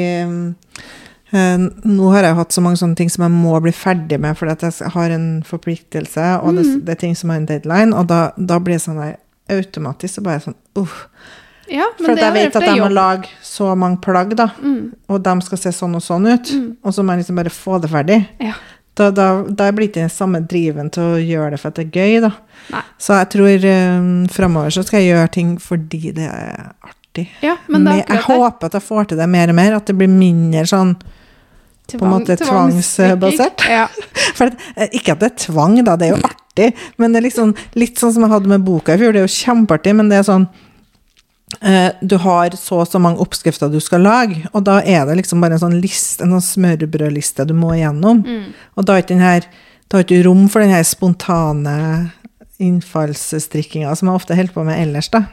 Nå 1.34 2.12
har 2.14 2.24
jeg 2.24 2.32
jo 2.36 2.40
hatt 2.40 2.52
så 2.54 2.62
mange 2.62 2.78
sånne 2.78 2.96
ting 2.96 3.10
som 3.10 3.24
jeg 3.26 3.32
må 3.34 3.56
bli 3.64 3.72
ferdig 3.76 4.20
med, 4.22 4.38
fordi 4.38 4.52
at 4.52 4.62
jeg 4.82 4.92
har 4.94 5.10
en 5.16 5.44
forpliktelse, 5.44 6.28
og 6.44 6.56
det, 6.56 6.66
Mm. 6.66 6.86
det 6.86 6.90
er 6.96 7.00
ting 7.02 7.16
som 7.16 7.30
har 7.30 7.38
en 7.38 7.46
deadline, 7.46 7.94
og 7.94 8.08
da, 8.08 8.32
da 8.38 8.60
blir 8.60 8.76
det 8.76 8.82
sånn 8.86 9.00
der 9.02 9.18
automatisk 9.50 10.16
så 10.16 10.24
bare 10.24 10.40
sånn 10.42 10.56
uff. 10.76 11.08
Ja, 11.68 11.88
men 12.00 12.06
For 12.12 12.16
jeg 12.22 12.34
vet 12.34 12.56
at 12.56 12.62
jeg 12.64 12.78
må 12.78 12.90
lage 12.94 13.28
så 13.42 13.76
mange 13.76 13.98
plagg, 14.02 14.36
da, 14.36 14.52
Mm. 14.62 14.94
og 15.10 15.24
de 15.24 15.42
skal 15.42 15.58
se 15.58 15.70
sånn 15.72 15.96
og 15.96 16.02
sånn 16.02 16.28
ut, 16.32 16.52
Mm. 16.54 16.78
og 16.84 16.94
så 16.94 17.04
må 17.04 17.12
jeg 17.16 17.26
liksom 17.26 17.36
bare 17.36 17.50
få 17.50 17.82
det 17.82 17.90
ferdig. 17.90 18.28
Ja. 18.40 18.54
Da, 18.96 19.10
da, 19.12 19.44
da 19.44 19.72
blir 19.72 19.88
det 19.88 19.92
ikke 19.92 20.08
den 20.08 20.10
samme 20.10 20.40
driven 20.48 20.90
til 20.90 21.04
å 21.04 21.18
gjøre 21.20 21.52
det 21.52 21.60
for 21.60 21.68
at 21.68 21.76
det 21.76 21.88
er 21.88 22.00
gøy, 22.00 22.22
da. 22.22 22.32
Nei. 22.72 22.82
Så 22.98 23.14
jeg 23.20 23.30
tror 23.30 23.98
um, 24.00 24.28
framover 24.28 24.70
så 24.72 24.86
skal 24.86 25.02
jeg 25.02 25.12
gjøre 25.16 25.32
ting 25.32 25.58
fordi 25.58 26.14
det 26.14 26.30
er 26.32 26.72
artig. 26.82 27.05
Ja, 27.44 27.56
men 27.72 27.86
det 27.86 27.94
er 27.94 28.02
jeg 28.02 28.06
akkurat 28.06 28.28
det. 28.28 28.40
håper 28.44 28.70
at 28.70 28.78
jeg 28.78 28.86
får 28.88 29.08
til 29.10 29.22
det 29.22 29.28
mer 29.32 29.52
og 29.54 29.58
mer, 29.58 29.78
at 29.78 29.90
det 29.90 29.96
blir 30.00 30.12
mindre 30.12 30.66
sånn 30.70 30.96
på 31.92 32.02
en 32.02 32.12
måte 32.16 32.38
tvangsbasert. 32.40 33.66
Ja. 33.70 33.86
For 34.38 34.50
eh, 34.50 34.90
ikke 34.98 35.14
at 35.14 35.22
det 35.22 35.32
er 35.32 35.36
tvang, 35.46 35.80
da, 35.86 35.96
det 36.00 36.10
er 36.10 36.16
jo 36.16 36.22
artig, 36.26 36.70
men 37.02 37.14
det 37.14 37.22
er 37.22 37.28
liksom 37.28 37.54
litt 37.78 38.02
sånn 38.02 38.16
som 38.16 38.26
jeg 38.26 38.34
hadde 38.34 38.52
med 38.52 38.66
boka 38.66 38.96
i 38.96 39.02
fjor. 39.02 39.14
Det 39.14 39.22
er 39.22 39.28
jo 39.28 39.36
kjempeartig, 39.36 39.94
men 40.00 40.10
det 40.12 40.20
er 40.20 40.26
sånn 40.28 40.48
eh, 41.62 41.92
Du 42.02 42.18
har 42.24 42.58
så 42.58 42.82
og 42.82 42.90
så 42.90 43.02
mange 43.02 43.22
oppskrifter 43.24 43.70
du 43.72 43.78
skal 43.84 44.06
lage, 44.06 44.42
og 44.52 44.66
da 44.68 44.80
er 44.82 45.06
det 45.10 45.20
liksom 45.22 45.46
bare 45.46 45.60
en 45.60 45.66
sånn 45.68 45.78
list, 45.84 46.24
en 46.26 46.34
sånn 46.36 46.50
smørbrødliste 46.50 47.48
du 47.48 47.56
må 47.58 47.76
igjennom. 47.78 48.26
Mm. 48.26 48.52
Og 48.76 48.88
da 48.88 48.98
har 48.98 49.06
ikke 49.06 49.14
den 49.14 49.26
her 49.28 49.48
da 49.86 50.00
har 50.00 50.08
ikke 50.08 50.24
rom 50.26 50.48
for 50.50 50.64
den 50.64 50.74
her 50.74 50.86
spontane 50.88 51.76
innfallsstrikkinga 52.64 53.96
som 53.98 54.10
jeg 54.10 54.16
ofte 54.20 54.36
holder 54.38 54.54
på 54.56 54.64
med 54.68 54.80
ellers, 54.82 55.10
da. 55.14 55.24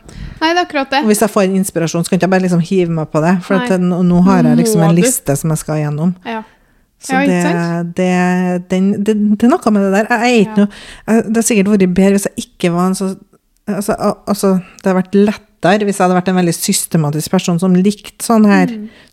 Nei, 0.40 0.50
det 0.52 0.58
er 0.58 0.64
akkurat 0.66 0.90
det. 0.90 1.02
Og 1.04 1.10
hvis 1.12 1.22
jeg 1.22 1.30
får 1.32 1.52
inspirasjon, 1.58 2.04
så 2.04 2.10
kan 2.10 2.16
jeg 2.18 2.22
ikke 2.24 2.32
bare 2.34 2.44
liksom 2.46 2.64
hive 2.66 2.90
meg 2.96 3.10
på 3.12 3.22
det, 3.24 3.36
for 3.46 3.60
at 3.62 3.80
nå, 3.80 4.22
har 4.26 4.42
jeg 4.48 4.58
liksom 4.62 4.82
en 4.82 4.96
liste 4.96 5.36
som 5.38 5.50
jeg 5.54 5.62
skal 5.62 5.82
gjennom. 5.84 6.14
Ja. 6.26 6.42
Så 7.02 7.18
Ja, 7.18 7.82
det, 7.82 7.96
det, 8.70 8.78
det, 9.02 9.14
det 9.34 9.46
er 9.46 9.50
noe 9.50 9.70
med 9.74 9.82
det 9.82 9.92
der. 9.96 10.06
Jeg 10.06 10.22
er 10.22 10.40
ikke 10.44 10.60
Ja. 10.62 10.66
noe 11.16 11.22
Det 11.32 11.36
har 11.40 11.46
sikkert 11.48 11.70
vært 11.72 11.94
bedre 11.96 12.14
hvis 12.14 12.26
jeg 12.30 12.44
ikke 12.46 12.70
var 12.76 12.86
en 12.86 12.94
så 12.94 13.08
altså, 13.66 13.96
altså, 14.30 14.50
Det 14.78 14.86
hadde 14.86 15.00
vært 15.00 15.14
lettere 15.18 15.84
hvis 15.88 15.98
jeg 15.98 16.04
hadde 16.06 16.14
vært 16.20 16.28
en 16.30 16.38
veldig 16.38 16.54
systematisk 16.54 17.30
person 17.34 17.58
som 17.58 17.74
likte 17.74 18.22
sånn 18.22 18.46
her 18.46 18.70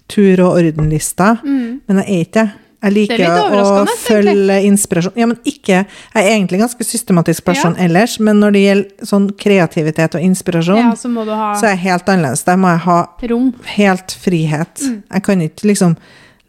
tur- 0.07 0.41
og 0.45 0.57
ordenlister, 0.61 1.39
Mm. 1.43 1.81
men 1.87 1.97
jeg 1.97 2.05
er 2.05 2.25
ikke 2.25 2.33
det. 2.45 2.51
Jeg 2.79 2.95
liker 2.95 3.21
er 3.27 3.55
å 3.59 3.83
følge 3.99 4.55
inspirasjon. 4.69 5.17
Ja, 5.19 5.27
men 5.27 5.35
ikke 5.43 5.81
Jeg 5.81 6.15
er 6.15 6.29
egentlig 6.29 6.59
en 6.59 6.63
ganske 6.63 6.85
systematisk 6.87 7.43
person 7.49 7.75
ellers, 7.79 8.15
men 8.23 8.39
når 8.39 8.55
det 8.55 8.61
gjelder 8.63 9.09
sånn 9.09 9.27
kreativitet 9.39 10.15
og 10.15 10.23
inspirasjon, 10.23 10.79
ja, 10.79 10.93
så 10.95 11.11
må 11.11 11.25
du 11.27 11.33
ha 11.35 11.51
så 11.59 11.67
er 11.67 11.75
jeg 11.75 11.83
helt 11.89 12.09
annerledes. 12.11 12.45
Der 12.47 12.59
må 12.59 12.71
jeg 12.71 12.83
ha 12.85 12.99
rom. 13.31 13.51
helt 13.75 14.15
frihet. 14.23 14.85
Mm. 14.85 14.95
Jeg 15.03 15.25
kan 15.27 15.43
ikke 15.43 15.69
liksom 15.73 15.97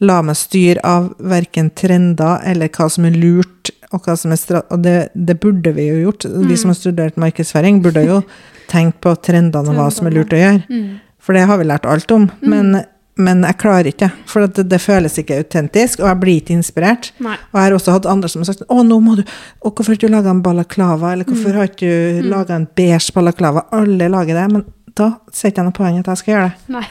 la 0.06 0.20
meg 0.24 0.38
styre 0.38 0.80
av 0.86 1.10
verken 1.18 1.72
trender 1.76 2.40
eller 2.48 2.70
hva 2.72 2.88
som 2.92 3.08
er 3.08 3.18
lurt, 3.18 3.74
og 3.90 4.06
hva 4.06 4.14
som 4.16 4.32
er 4.32 4.38
stra... 4.38 4.62
Og 4.70 4.84
det, 4.84 5.10
det 5.14 5.36
burde 5.42 5.74
vi 5.76 5.88
jo 5.88 5.98
gjort. 6.06 6.28
Mm. 6.30 6.46
Vi 6.48 6.56
som 6.62 6.70
har 6.70 6.78
studert 6.78 7.18
markedsføring, 7.20 7.82
burde 7.84 8.06
jo 8.06 8.22
tenkt 8.72 9.00
på 9.02 9.16
trendene 9.18 9.74
og 9.74 9.80
hva 9.82 9.90
som 9.92 10.06
er 10.06 10.14
lurt 10.14 10.34
å 10.36 10.40
gjøre. 10.40 10.62
Mm. 10.70 11.00
For 11.20 11.36
det 11.36 11.44
har 11.50 11.60
vi 11.60 11.68
lært 11.68 11.88
alt 11.90 12.14
om. 12.14 12.30
Men, 12.40 12.78
men 13.20 13.42
jeg 13.46 13.58
klarer 13.60 13.88
ikke, 13.90 14.08
for 14.26 14.46
det, 14.46 14.64
det 14.70 14.80
føles 14.82 15.18
ikke 15.20 15.38
autentisk, 15.42 16.00
og 16.00 16.08
jeg 16.08 16.20
blir 16.22 16.40
ikke 16.40 16.56
inspirert. 16.56 17.10
Nei. 17.22 17.36
Og 17.52 17.58
jeg 17.60 17.66
har 17.66 17.76
også 17.76 17.92
hatt 17.98 18.06
andre 18.10 18.28
som 18.32 18.40
har 18.42 18.50
sagt 18.52 18.62
'Å, 18.66 18.82
nå 18.86 18.98
må 19.04 19.16
du 19.16 19.24
Og 19.62 19.74
hvorfor 19.74 19.92
har 19.92 19.96
du 19.96 20.06
ikke 20.06 20.12
laga 20.16 20.30
en 20.30 20.42
balaklava?' 20.42 21.12
Eller 21.12 21.24
'Hvorfor 21.24 21.52
har 21.54 21.68
ikke 21.68 22.22
du 22.22 22.22
Mm. 22.22 22.30
laga 22.30 22.54
en 22.56 22.66
beige 22.76 23.12
balaklava?' 23.12 23.64
Alle 23.72 24.08
lager 24.08 24.34
det. 24.34 24.52
Men 24.52 24.64
da 24.96 25.12
ser 25.32 25.50
ikke 25.50 25.58
jeg 25.62 25.64
noe 25.64 25.72
poeng 25.72 25.98
at 26.00 26.06
jeg 26.06 26.16
skal 26.18 26.34
gjøre 26.34 26.48
det. 26.50 26.74
Nei. 26.74 26.86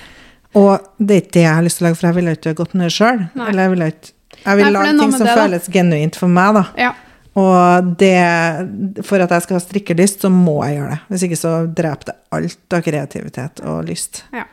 Og 0.56 0.80
det 1.00 1.12
er 1.12 1.22
ikke 1.22 1.32
det 1.34 1.42
jeg 1.44 1.56
har 1.56 1.64
lyst 1.64 1.78
til 1.78 1.86
å 1.86 1.90
lage, 1.90 1.98
for 1.98 2.08
jeg 2.08 2.16
ville 2.16 2.32
ikke 2.36 2.56
gått 2.56 2.74
med 2.74 2.84
det 2.86 2.94
sjøl. 2.94 3.30
Eller 3.48 3.62
jeg 3.64 3.70
ville 3.70 3.86
ikke 3.92 4.12
Jeg 4.46 4.58
vil 4.58 4.74
lage 4.74 5.00
ting 5.00 5.12
som 5.12 5.28
det, 5.28 5.36
føles 5.38 5.68
genuint 5.70 6.16
for 6.16 6.28
meg, 6.28 6.54
da. 6.54 6.66
Ja. 6.78 6.92
Og 7.36 7.98
det 7.98 9.06
For 9.06 9.20
at 9.20 9.30
jeg 9.30 9.42
skal 9.44 9.60
ha 9.60 9.60
strikkelyst, 9.60 10.22
så 10.22 10.30
må 10.32 10.64
jeg 10.66 10.78
gjøre 10.80 10.90
det. 10.90 11.00
Hvis 11.10 11.24
ikke 11.28 11.38
så 11.38 11.52
dreper 11.76 12.06
det 12.06 12.16
alt 12.32 12.74
av 12.74 12.82
kreativitet 12.82 13.62
og 13.66 13.86
lyst. 13.86 14.24
Ja. 14.34 14.44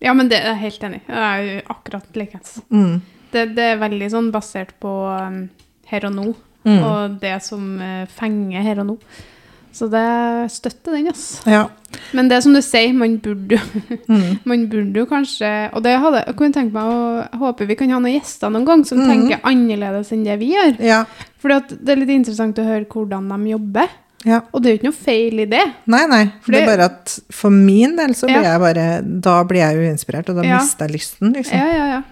Ja, 0.00 0.12
men 0.14 0.28
det 0.28 0.38
er 0.42 0.52
jeg 0.54 0.62
helt 0.64 0.82
enig. 0.90 1.00
Det 1.06 1.22
er 1.28 1.44
jo 1.46 1.60
akkurat 1.72 2.18
likeens. 2.18 2.58
Mm. 2.70 3.00
Det, 3.32 3.46
det 3.56 3.64
er 3.72 3.78
veldig 3.80 4.10
sånn 4.12 4.32
basert 4.32 4.74
på 4.80 4.90
um, 5.12 5.48
her 5.92 6.04
og 6.10 6.14
nå, 6.18 6.34
Mm. 6.66 6.80
og 6.82 7.20
det 7.22 7.36
som 7.46 7.62
uh, 7.78 8.06
fenger 8.10 8.60
her 8.66 8.80
og 8.82 8.86
nå. 8.88 8.94
Så 9.76 9.86
det 9.92 10.50
støtter 10.50 10.96
den, 10.96 11.06
ass. 11.12 11.42
Ja. 11.46 11.68
Men 12.16 12.26
det 12.28 12.40
som 12.42 12.54
du 12.56 12.58
sier, 12.64 12.94
man 12.96 13.18
burde 13.22 13.54
jo 13.58 13.82
Mm. 14.10 14.38
Man 14.44 14.64
burde 14.72 14.98
jo 14.98 15.06
kanskje 15.06 15.50
Og 15.76 15.82
det 15.84 15.92
hadde, 16.00 16.22
jeg 16.26 16.36
kunne 16.38 16.52
tenke 16.56 16.72
meg 16.74 16.88
å 16.90 16.96
jeg 17.20 17.38
håper 17.42 17.66
vi 17.68 17.76
kan 17.76 17.90
ha 17.92 17.98
noen 18.00 18.16
gjester 18.16 18.50
noen 18.50 18.64
gang 18.66 18.82
som 18.88 18.98
Mhm. 18.98 19.06
tenker 19.12 19.40
annerledes 19.46 20.10
enn 20.12 20.24
det 20.24 20.38
vi 20.40 20.48
gjør. 20.56 20.80
ja. 20.80 21.04
For 21.38 21.48
det 21.54 21.88
er 21.92 21.96
litt 22.00 22.08
interessant 22.16 22.58
å 22.58 22.64
høre 22.66 22.86
hvordan 22.90 23.28
de 23.30 23.50
jobber. 23.52 23.88
Ja. 24.26 24.40
Og 24.52 24.60
det 24.62 24.68
er 24.68 24.74
jo 24.74 24.78
ikke 24.80 24.88
noe 24.90 24.98
feil 25.04 25.40
i 25.44 25.46
det. 25.46 25.62
Nei, 25.86 26.02
nei. 26.10 26.24
For 26.42 26.50
det 26.52 26.64
er 26.64 26.66
bare 26.72 26.88
at 26.90 27.12
for 27.30 27.54
min 27.54 27.94
del 27.96 28.10
så 28.18 28.26
blir 28.26 28.42
Ja. 28.42 28.56
jeg 28.56 28.60
bare 28.64 28.86
Da 29.22 29.38
blir 29.46 29.62
jeg 29.62 29.76
uinspirert, 29.86 30.28
og 30.32 30.36
da 30.42 30.42
Ja. 30.42 30.58
mister 30.58 30.86
jeg 30.88 30.96
lysten, 30.98 31.32
liksom. 31.32 31.56
Ja, 31.58 31.66
ja, 31.72 31.86
ja. 31.94 32.02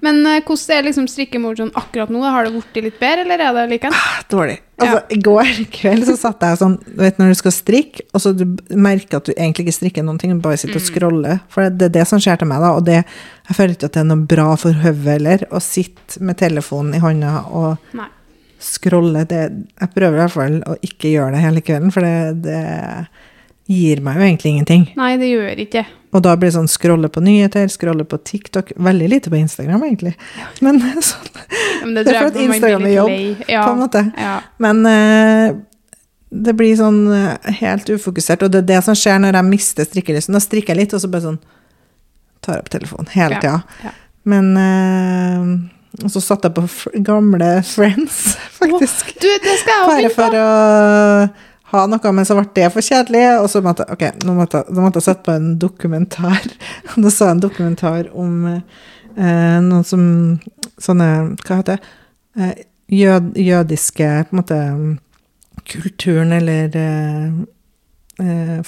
Men 0.00 0.20
uh, 0.24 0.38
hvordan 0.46 0.76
er 0.78 0.82
liksom 0.86 1.08
strikkemord 1.10 1.58
sånn 1.58 1.72
akkurat 1.74 2.08
nå? 2.08 2.20
Har 2.22 2.44
det 2.46 2.52
blitt 2.54 2.84
litt 2.84 3.00
bedre, 3.00 3.24
eller 3.26 3.40
er 3.42 3.52
det 3.52 3.64
likeens? 3.80 3.96
Ah, 3.98 4.22
Dårlig. 4.30 4.60
Altså, 4.78 5.00
I 5.10 5.16
går 5.26 5.48
kveld 5.80 6.04
så 6.06 6.14
satt 6.16 6.40
jeg 6.40 6.58
sånn 6.60 6.76
Du 6.86 7.02
vet 7.02 7.18
når 7.18 7.32
du 7.32 7.34
skal 7.34 7.50
strikke, 7.50 8.00
og 8.14 8.20
så 8.22 8.30
du 8.38 8.44
merker 8.78 9.16
at 9.18 9.24
du 9.26 9.32
egentlig 9.34 9.66
ikke 9.66 9.74
strikker 9.80 10.04
noen 10.06 10.18
ting, 10.22 10.30
du 10.32 10.40
bare 10.40 10.56
sitter 10.56 10.76
og 10.78 10.84
Mm. 10.86 10.90
scroller. 10.92 11.40
For 11.48 11.68
det 11.68 11.82
er 11.90 11.94
det 11.98 12.06
som 12.06 12.20
skjer 12.22 12.38
til 12.38 12.46
meg, 12.46 12.60
da. 12.62 12.70
Og 12.78 12.84
det, 12.86 13.04
jeg 13.48 13.56
føler 13.58 13.74
ikke 13.74 13.84
at 13.90 13.92
det 13.98 14.00
er 14.04 14.08
noe 14.14 14.24
bra 14.30 14.54
for 14.56 14.72
hodet 14.72 15.04
heller, 15.18 15.38
å 15.50 15.60
sitte 15.60 16.20
med 16.22 16.38
telefonen 16.38 16.94
i 16.94 17.00
hånda 17.02 17.34
og 17.50 17.76
Nei. 17.92 18.06
Scrolle. 18.62 19.24
Det, 19.28 19.42
jeg 19.80 19.90
prøver 19.94 20.16
i 20.18 20.22
hvert 20.22 20.34
fall 20.34 20.58
å 20.66 20.76
ikke 20.84 21.12
gjøre 21.12 21.34
det 21.36 21.42
hele 21.44 21.62
kvelden, 21.64 21.92
for 21.94 22.04
det, 22.06 22.42
det 22.44 22.62
gir 23.68 24.00
meg 24.04 24.16
jo 24.18 24.26
egentlig 24.26 24.52
ingenting. 24.54 24.84
Nei, 24.98 25.12
det 25.20 25.28
gjør 25.30 25.62
ikke. 25.66 25.84
Og 26.16 26.22
da 26.24 26.32
blir 26.40 26.48
det 26.48 26.56
sånn 26.56 26.70
scrolle 26.72 27.10
på 27.12 27.20
nyheter, 27.20 27.68
scrolle 27.68 28.06
på 28.08 28.16
TikTok. 28.24 28.72
Veldig 28.80 29.08
lite 29.12 29.30
på 29.32 29.36
Instagram, 29.36 29.82
egentlig. 29.90 30.14
Men 30.64 30.80
sånn, 31.04 31.26
Men 31.84 31.94
det, 31.94 32.06
Det 32.08 32.14
er 32.14 32.14
tror 32.14 32.18
for 32.18 32.30
at 32.30 32.38
jeg 32.40 32.48
man 32.48 32.48
blir 32.48 32.54
Instagram 32.54 32.86
er 32.88 32.94
jobb. 32.94 33.44
Ja. 33.52 33.64
på 33.66 33.74
en 33.74 33.82
måte. 33.82 34.04
Ja. 34.16 34.36
Men 34.64 34.80
uh, 34.88 35.58
det 36.28 36.52
blir 36.58 36.74
sånn 36.76 36.98
eh, 37.12 37.52
helt 37.60 37.88
ufokusert, 37.88 38.42
og 38.44 38.50
det 38.52 38.58
er 38.64 38.66
det 38.68 38.80
som 38.84 38.96
skjer 38.98 39.20
når 39.22 39.38
jeg 39.38 39.48
mister 39.48 39.86
strikkelysten. 39.88 40.36
Da 40.36 40.42
strikker 40.44 40.74
jeg 40.74 40.82
litt, 40.82 40.96
og 40.96 41.00
så 41.00 41.08
bare 41.12 41.24
sånn 41.24 41.38
tar 42.44 42.60
opp 42.60 42.68
telefonen 42.72 43.08
hele 43.14 43.38
Ja, 43.38 43.40
tida. 43.40 43.84
ja. 43.84 43.92
Men 44.28 44.50
eh, 44.60 45.46
Og 46.04 46.10
så 46.14 46.20
satte 46.22 46.46
jeg 46.48 46.54
på 46.54 47.02
gamle 47.06 47.48
Friends, 47.66 48.36
faktisk. 48.60 49.14
Du, 49.18 49.26
det 49.42 49.56
skal 49.62 49.74
jeg 49.74 49.88
Bare 49.90 50.10
for 50.14 50.36
å 50.38 50.48
ha 51.72 51.82
noe, 51.90 52.12
men 52.16 52.24
så 52.24 52.36
ble 52.38 52.46
det 52.56 52.68
for 52.72 52.80
kjedelig. 52.86 53.24
Og 53.42 53.48
så 53.52 53.60
måtte 53.64 53.84
jeg, 53.84 53.96
ok, 53.96 54.22
nå 54.24 54.36
måtte, 54.38 54.62
måtte 54.78 55.02
jeg 55.02 55.08
sette 55.10 55.26
på 55.26 55.34
en 55.36 55.50
dokumentar. 55.60 56.46
Da 57.02 57.10
sa 57.12 57.28
jeg 57.32 57.36
en 57.38 57.42
dokumentar 57.44 58.08
om 58.14 58.46
eh, 58.48 59.58
noen 59.64 59.84
som 59.86 60.04
Sånne 60.78 61.08
Hva 61.42 61.56
heter 61.58 61.80
det? 61.80 61.94
Eh, 62.38 62.58
jød, 62.94 63.32
jødiske 63.42 64.06
på 64.28 64.36
en 64.36 64.38
måte 64.38 64.58
kulturen 65.68 66.30
eller 66.32 66.76
eh, 66.78 67.24
eh, 68.22 68.60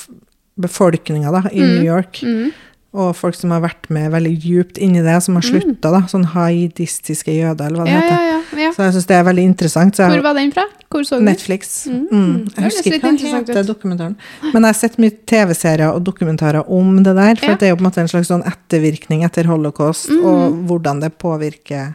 befolkninga 0.60 1.30
da, 1.32 1.44
i 1.52 1.62
Mm. 1.62 1.70
New 1.76 1.84
York. 1.86 2.20
Mm. 2.26 2.50
Og 2.92 3.12
folk 3.14 3.36
som 3.38 3.52
har 3.54 3.60
vært 3.62 3.86
med 3.94 4.10
veldig 4.10 4.32
djupt 4.42 4.78
inni 4.82 4.98
det, 5.04 5.22
som 5.22 5.36
har 5.38 5.44
slutta, 5.46 5.92
da. 5.94 6.00
Sånn 6.10 6.24
haidistiske 6.32 7.30
jøder, 7.30 7.68
eller 7.70 7.78
hva 7.78 7.84
det 7.86 7.92
Ja, 7.92 8.00
heter. 8.00 8.16
ja, 8.26 8.64
ja. 8.64 8.72
Så 8.74 8.82
jeg 8.82 8.94
syns 8.96 9.06
det 9.06 9.14
er 9.16 9.22
veldig 9.28 9.44
interessant. 9.46 9.94
Hvor 10.00 10.22
var 10.24 10.34
den 10.34 10.50
fra? 10.50 10.64
Hvor 10.90 11.04
så 11.06 11.20
du? 11.20 11.24
Netflix. 11.24 11.86
Mm. 11.86 12.00
Mm. 12.10 12.48
Jeg 12.56 12.64
husker 12.64 12.96
ikke 12.96 13.12
hva 13.12 13.36
heter 13.46 13.62
dokumentaren. 13.68 14.16
Men 14.42 14.62
jeg 14.66 14.68
har 14.74 14.80
sett 14.80 14.98
mye 14.98 15.14
TV-serier 15.24 15.94
og 15.94 16.02
dokumentarer 16.02 16.66
om 16.68 16.96
det 17.04 17.14
der. 17.14 17.36
For 17.38 17.54
det 17.54 17.62
er 17.68 17.70
jo 17.70 17.76
på 17.78 17.84
en 17.86 17.90
måte 17.92 18.02
en 18.02 18.10
slags 18.10 18.26
sånn 18.32 18.42
ettervirkning 18.50 19.22
etter 19.24 19.44
holocaust, 19.46 20.10
Mm. 20.10 20.24
og 20.26 20.66
hvordan 20.66 21.00
det 21.00 21.12
påvirker 21.18 21.94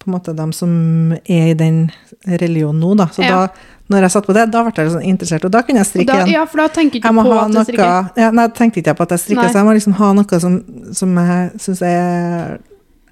på 0.00 0.08
en 0.10 0.14
måte 0.18 0.34
dem 0.36 0.52
som 0.52 1.12
er 1.12 1.50
i 1.50 1.54
den 1.54 1.90
religionen 2.26 2.80
nå, 2.82 2.96
da. 2.96 3.06
Så 3.14 3.22
da, 3.22 3.46
når 3.92 4.06
jeg 4.06 4.12
satt 4.16 4.26
på 4.26 4.34
det, 4.34 4.44
da 4.50 4.62
ble 4.66 4.72
jeg 4.74 4.92
sånn 4.96 5.04
interessert, 5.06 5.44
og 5.46 5.52
da 5.54 5.62
kunne 5.62 5.82
jeg 5.82 5.88
strikke 5.92 6.14
igjen. 6.18 6.32
ja, 6.34 6.44
for 6.50 6.62
da 6.64 6.66
tenker 6.74 6.98
ikke 6.98 7.06
Jeg 7.06 7.14
må 7.14 7.22
på 7.22 7.34
ha 7.36 7.44
at 7.44 7.52
noe 7.54 7.90
ja, 8.18 8.30
Nei, 8.34 8.46
tenkte 8.56 8.80
ikke 8.82 8.90
jeg 8.90 8.98
på 8.98 9.06
at 9.06 9.14
jeg 9.14 9.22
strikker, 9.22 9.50
så 9.52 9.60
jeg 9.60 9.68
må 9.68 9.74
liksom 9.76 9.94
ha 10.00 10.08
noe 10.18 10.40
som, 10.42 10.56
som 11.00 11.20
jeg 11.22 11.62
syns 11.62 11.82
er 11.86 12.56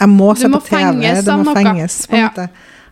Jeg 0.01 0.11
må 0.11 0.33
se 0.35 0.51
på 0.51 0.61
TV. 0.67 1.15
Det 1.23 1.37
må 1.39 1.55
fenges, 1.55 2.01
på 2.11 2.19
en 2.19 2.27
måte. 2.27 2.49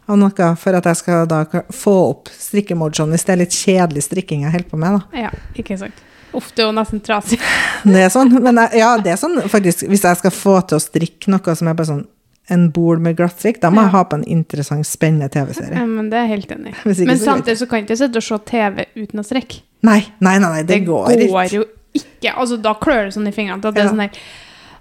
Av 0.06 0.18
noe 0.18 0.46
for 0.58 0.78
at 0.78 0.86
jeg 0.90 0.98
skal 0.98 1.26
da 1.30 1.42
få 1.74 1.96
opp 2.12 2.30
strikkemojoen, 2.34 3.10
hvis 3.14 3.26
det 3.26 3.34
er 3.34 3.42
litt 3.42 3.58
kjedelig 3.58 4.06
strikking 4.06 4.46
jeg 4.46 4.54
holder 4.54 4.70
på 4.70 4.78
med. 4.78 4.98
da. 4.98 5.26
Ja, 5.26 5.34
ikke 5.58 5.78
sant. 5.78 6.02
Er 6.32 6.62
jo 6.64 6.72
nesten 6.72 7.02
trasig. 7.04 7.38
Det 7.84 8.06
er 8.06 8.10
sånn, 8.12 8.30
men 8.40 8.56
jeg, 8.62 8.80
ja, 8.80 8.94
det 9.02 9.12
er 9.12 9.18
sånn 9.20 9.36
faktisk, 9.52 9.84
hvis 9.90 10.06
jeg 10.06 10.18
skal 10.22 10.32
få 10.32 10.60
til 10.64 10.78
å 10.78 10.82
strikke 10.82 11.34
noe 11.34 11.56
som 11.58 11.68
er 11.68 11.76
bare 11.76 11.90
sånn 11.90 12.04
en 12.50 12.70
bol 12.74 12.98
med 12.98 13.16
glattstrikk, 13.16 13.60
da 13.62 13.70
må 13.70 13.84
jeg 13.84 13.92
ha 13.94 14.02
på 14.04 14.16
en 14.18 14.24
interessant, 14.24 14.86
spennende 14.86 15.28
TV-serie. 15.32 15.76
Ja, 15.78 15.86
men 15.86 16.08
det 16.10 16.18
er 16.18 16.26
jeg 16.26 16.32
helt 16.40 16.50
enig 16.56 16.72
i. 16.72 16.76
Men 17.06 17.12
det 17.14 17.20
samtidig 17.22 17.58
så 17.58 17.66
kan 17.70 17.78
jeg 17.78 17.86
ikke 17.86 17.96
sitte 18.00 18.18
og 18.18 18.26
se 18.26 18.38
TV 18.50 18.84
uten 18.98 19.22
å 19.22 19.24
strekke. 19.26 19.60
Nei, 19.82 20.00
nei, 20.20 20.38
nei, 20.42 20.50
nei 20.58 20.62
det, 20.66 20.80
går, 20.86 21.12
ikke. 21.16 21.48
jo 21.54 21.62
ikke. 21.94 22.32
Altså, 22.34 22.56
da 22.62 22.74
klør 22.78 23.04
det 23.08 23.14
sånn 23.14 23.28
i 23.30 23.32
fingrene. 23.34 23.62
At 23.62 23.74
det 23.74 23.82
Ja. 23.82 23.86
er 23.86 23.94
sånn 23.94 24.02
der 24.06 24.24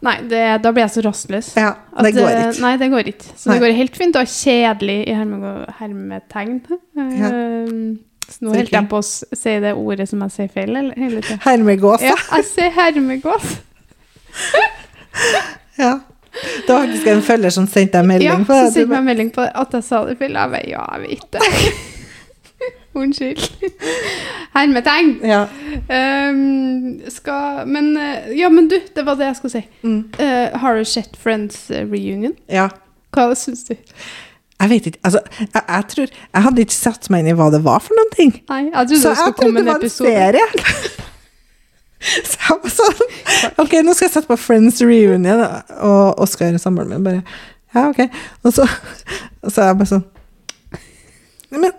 Nei, 0.02 0.16
det, 0.26 0.62
da 0.64 0.72
blir 0.74 0.82
jeg 0.82 0.90
så 0.96 1.02
rastløs. 1.06 1.52
Ja, 1.56 1.76
At, 1.94 2.04
det 2.08 2.16
går 2.16 2.26
eh, 2.26 2.40
ikke. 2.50 2.62
Nei, 2.64 2.72
det 2.82 2.88
går 2.90 3.10
ikke. 3.12 3.26
Så 3.38 3.50
Nei. 3.52 3.54
det 3.54 3.62
går 3.62 3.76
helt 3.78 3.98
fint 4.00 4.16
og 4.18 4.26
kjedelig 4.32 4.96
i 5.06 5.14
herme- 5.14 5.74
hermetegn. 5.78 6.56
Ja. 6.98 7.28
Eh, 7.28 7.76
så 8.32 8.46
nå 8.48 8.56
holdt 8.56 8.72
jeg 8.74 8.90
på 8.90 8.98
å 8.98 9.06
si 9.06 9.54
det 9.62 9.76
ordet 9.78 10.08
som 10.10 10.24
jeg 10.26 10.34
sier 10.34 10.50
feil 10.56 10.72
eller, 10.74 10.96
hele 10.98 11.22
tiden. 11.22 11.38
Hermegås, 11.46 12.02
Ja, 12.02 12.16
ja. 12.16 12.40
jeg 12.40 12.46
sier 12.50 12.72
hermegås. 12.80 13.52
ja. 15.84 16.00
Det 16.32 16.70
var 16.74 16.86
faktisk 16.86 17.08
en 17.12 17.22
følger 17.28 17.50
som 17.54 17.66
sendte 17.68 17.98
deg 18.00 18.08
melding 18.08 18.30
Ja, 18.30 18.36
på 18.48 18.56
Ja, 18.58 18.66
som 18.68 18.74
sendte 18.78 18.94
meg 18.96 19.04
melding 19.10 19.32
på 19.36 19.44
at 19.48 19.74
jeg 19.76 19.84
sa 19.84 20.04
det 20.08 20.18
feil. 20.22 20.38
Jeg 20.40 20.54
bare, 20.54 20.70
ja, 20.70 20.86
jeg 20.96 21.10
vet 21.10 21.32
det. 21.36 21.42
Unnskyld. 23.02 23.44
Hermetegn. 24.54 25.12
Ja. 25.24 25.46
Um, 26.30 27.00
skal 27.10 27.68
Men 27.68 27.94
eh, 27.98 28.32
Ja, 28.40 28.50
men 28.52 28.68
du, 28.68 28.76
det 28.96 29.06
var 29.08 29.16
det 29.20 29.30
jeg 29.30 29.36
skulle 29.40 29.52
si. 29.54 29.62
Mm. 29.84 30.02
Uh, 30.20 30.60
har 30.60 30.76
du 30.76 30.84
sett 30.86 31.16
Friends 31.20 31.70
reunion? 31.72 32.36
ja. 32.52 32.70
Hva 33.12 33.34
syns 33.36 33.66
du? 33.68 33.74
Jeg 34.62 34.70
vet 34.72 34.86
ikke. 34.88 35.00
Altså, 35.04 35.20
jeg, 35.40 35.62
jeg 35.68 35.84
tror 35.92 36.12
Jeg 36.34 36.44
hadde 36.46 36.62
ikke 36.64 36.76
satt 36.78 37.10
meg 37.12 37.24
inn 37.26 37.32
i 37.34 37.36
hva 37.36 37.50
det 37.52 37.60
var 37.66 37.82
for 37.84 37.98
noen 37.98 38.12
ting. 38.16 38.30
Nei, 38.48 38.60
jeg 38.70 38.76
trodde 38.88 39.00
Så 39.02 39.10
det 39.10 39.24
jeg 39.26 39.36
trodde 39.40 39.58
det 39.58 39.66
var 39.66 39.74
en 39.74 39.82
episode. 39.82 40.12
serie. 40.16 41.02
Så 42.30 42.38
jeg 42.42 42.58
var 42.64 42.74
sånn 42.74 43.02
Ok, 43.62 43.78
nå 43.86 43.94
skal 43.94 44.08
jeg 44.08 44.14
sette 44.16 44.30
på 44.30 44.40
Friends 44.40 44.82
reunion, 44.82 45.44
og 45.86 46.22
Oskar 46.24 46.58
samboeren 46.62 46.96
min 46.96 47.06
bare 47.06 47.22
Ja, 47.76 47.88
ok. 47.90 48.02
Og 48.44 48.56
så, 48.56 48.66
og 49.42 49.54
så 49.54 49.62
er 49.62 49.72
jeg 49.72 49.80
bare 49.82 49.92
sånn 49.94 50.08
Men 51.54 51.72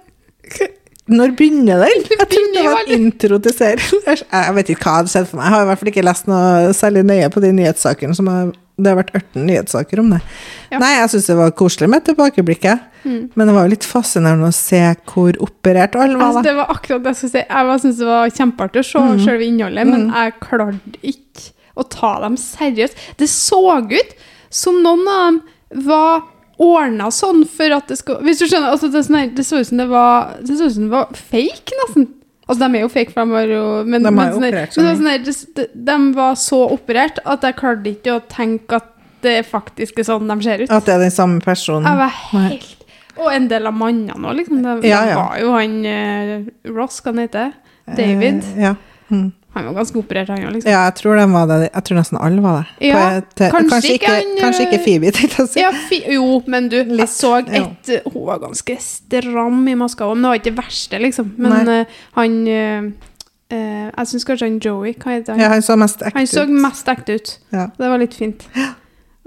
når 1.12 1.32
begynner 1.36 1.82
den? 1.82 2.04
Jeg 2.10 2.28
trodde 2.30 2.52
det 2.54 2.64
var 2.64 2.84
en 2.86 2.92
intro 2.94 3.38
til 3.42 3.54
serien. 3.56 4.02
Jeg 4.06 4.54
vet 4.54 4.68
ikke 4.70 4.84
hva 4.86 4.92
hadde 5.00 5.10
skjedd 5.10 5.26
for 5.26 5.40
meg. 5.40 5.48
Jeg 5.48 5.54
har 5.54 5.64
i 5.64 5.68
hvert 5.68 5.80
fall 5.80 5.90
ikke 5.90 6.04
lest 6.06 6.28
noe 6.30 6.74
særlig 6.78 7.02
nøye 7.08 7.30
på 7.34 7.42
de 7.42 7.50
nyhetssakene. 7.56 8.14
Som 8.14 8.30
har, 8.30 8.52
det 8.78 8.88
har 8.88 8.96
vært 8.96 9.14
18 9.14 9.46
nyhetssaker 9.46 10.00
om 10.00 10.10
det. 10.14 10.20
Ja. 10.72 10.78
Nei, 10.80 10.94
jeg 10.96 11.10
syns 11.12 11.26
det 11.26 11.36
var 11.36 11.50
koselig 11.52 11.88
med 11.92 12.04
tilbakeblikket. 12.08 12.80
Mm. 13.04 13.30
Men 13.34 13.46
det 13.50 13.54
var 13.54 13.66
jo 13.66 13.72
litt 13.74 13.84
fascinerende 13.84 14.48
å 14.48 14.54
se 14.54 14.80
hvor 15.12 15.36
operert 15.44 15.94
alle 15.98 16.16
var. 16.16 16.28
Altså, 16.30 16.42
det 16.46 16.54
var 16.56 16.70
akkurat 16.72 17.02
det 17.04 17.12
jeg 17.12 17.16
skulle 17.20 17.32
si. 17.34 17.44
Jeg 17.48 17.80
syntes 17.82 17.98
det 17.98 18.06
var 18.08 18.30
kjempeartig 18.30 18.80
å 18.80 18.88
se 18.88 18.98
Mm. 19.02 19.24
selve 19.24 19.44
innholdet, 19.48 19.86
men 19.86 20.06
jeg 20.12 20.34
klarte 20.40 20.96
ikke 21.02 21.50
å 21.76 21.88
ta 21.88 22.20
dem 22.20 22.36
seriøst. 22.36 22.94
Det 23.18 23.28
så 23.28 23.60
ut 23.92 24.14
som 24.50 24.82
noen 24.82 25.08
av 25.08 25.32
dem 25.32 25.42
var 25.86 26.22
ordna 26.62 27.08
sånn 27.10 27.46
for 27.48 27.72
at 27.72 27.88
det 27.88 27.96
skulle 27.98 28.20
Hvis 28.22 28.38
du 28.38 28.46
skjønner, 28.46 28.70
altså 28.70 28.90
det, 28.92 29.04
sånn 29.06 29.18
her- 29.18 29.30
det 29.34 29.44
så 29.46 29.58
ut 29.60 29.66
som 29.66 29.78
det 29.78 29.88
var 29.88 30.36
Det 30.40 30.56
så 30.58 30.66
ut 30.66 30.72
som 30.74 30.82
det 30.84 30.90
var 30.92 31.06
fake, 31.12 31.72
nesten. 31.86 32.08
Altså, 32.48 32.58
de 32.66 32.76
er 32.78 32.82
jo 32.82 32.90
fake, 32.90 33.12
for 33.14 33.22
de 33.24 33.36
har 33.38 33.50
jo 33.52 33.66
Men, 33.86 34.02
De 34.02 34.10
er 34.10 34.14
men 34.16 34.32
operert 34.34 34.74
sånn 34.74 34.84
men 34.84 34.96
var 34.96 34.98
sånn 34.98 35.24
det, 35.24 35.56
det, 35.56 35.66
de 35.86 35.98
var 36.16 36.38
så 36.40 36.58
operert 36.74 37.20
at 37.24 37.46
jeg 37.46 37.58
klarte 37.60 37.92
ikke 37.92 38.16
å 38.16 38.22
tenke 38.28 38.80
at 38.80 38.88
det 39.22 39.36
faktisk 39.46 40.00
er 40.02 40.08
sånn 40.08 40.26
de 40.26 40.36
ser 40.42 40.64
ut. 40.64 40.72
At 40.74 40.88
det 40.88 40.96
er 40.96 41.04
den 41.04 41.14
samme 41.14 41.42
personen. 41.44 41.86
Jeg 41.86 42.00
var 42.00 42.16
helt 42.32 42.88
Og 43.20 43.28
en 43.30 43.46
del 43.50 43.68
av 43.68 43.76
mannene 43.76 44.16
òg, 44.16 44.38
liksom. 44.40 44.62
De, 44.64 44.88
Ja, 44.88 45.04
ja. 45.06 45.18
var 45.20 45.38
jo 45.38 45.52
han 45.54 45.76
eh, 45.86 46.32
Ross, 46.72 46.98
hva 47.04 47.12
han 47.12 47.22
heter 47.22 47.52
David. 47.86 48.42
Eh, 48.56 48.62
ja. 48.64 48.74
Mm. 49.12 49.28
Han 49.54 49.66
var 49.66 49.74
ganske 49.82 49.98
operert, 50.00 50.30
han 50.32 50.46
òg, 50.46 50.54
liksom. 50.54 50.70
ja, 50.72 50.86
jeg 50.86 50.94
tror 50.96 51.18
var 51.28 51.48
det. 51.50 51.56
Jeg 51.66 51.84
tror 51.84 51.98
nesten 51.98 52.18
alle 52.24 52.40
var 52.40 52.62
det. 52.62 52.86
Ja, 52.88 52.96
På 52.96 53.16
et- 53.18 53.52
kanskje 53.52 53.68
kanskje, 53.68 53.92
ikke 53.98 54.12
han, 54.14 54.30
kanskje 54.40 54.64
ikke 54.66 54.78
eh, 54.78 54.84
Phoebe, 54.86 55.10
tenkte 55.12 55.36
jeg 55.36 55.44
å 55.44 55.50
si. 55.52 55.60
Ja, 55.60 55.72
fi, 55.90 55.98
jo, 56.14 56.28
men 56.46 56.68
du, 56.72 56.76
jeg 56.80 57.08
så 57.12 57.32
et 57.42 57.52
jo. 57.58 57.98
Hun 58.14 58.26
var 58.30 58.40
ganske 58.46 58.76
stram 58.80 59.68
i 59.68 59.74
maska 59.76 60.08
òg, 60.08 60.14
men 60.16 60.24
det 60.24 60.30
var 60.30 60.40
ikke 60.40 60.50
det 60.50 60.58
verste, 60.62 61.00
liksom. 61.04 61.34
Men 61.36 61.68
eh, 61.68 61.98
han 62.16 62.38
uh, 62.48 62.88
eh, 63.52 63.90
Jeg 63.90 64.08
syns 64.12 64.24
kanskje 64.30 64.48
han 64.48 64.56
Joey 64.64 64.94
Hva 64.96 65.18
heter 65.18 65.34
han? 65.34 65.44
Ja, 65.44 65.52
han 65.52 65.66
så 65.66 65.76
mest 65.76 66.00
ekte 66.00 66.14
ut. 66.14 66.18
han 66.22 66.30
så 66.32 66.46
mest 66.48 66.88
ekte 66.94 67.18
ut. 67.18 67.34
Ja. 67.52 67.66
Det 67.76 67.92
var 67.92 68.00
litt 68.00 68.16
fint. 68.16 68.48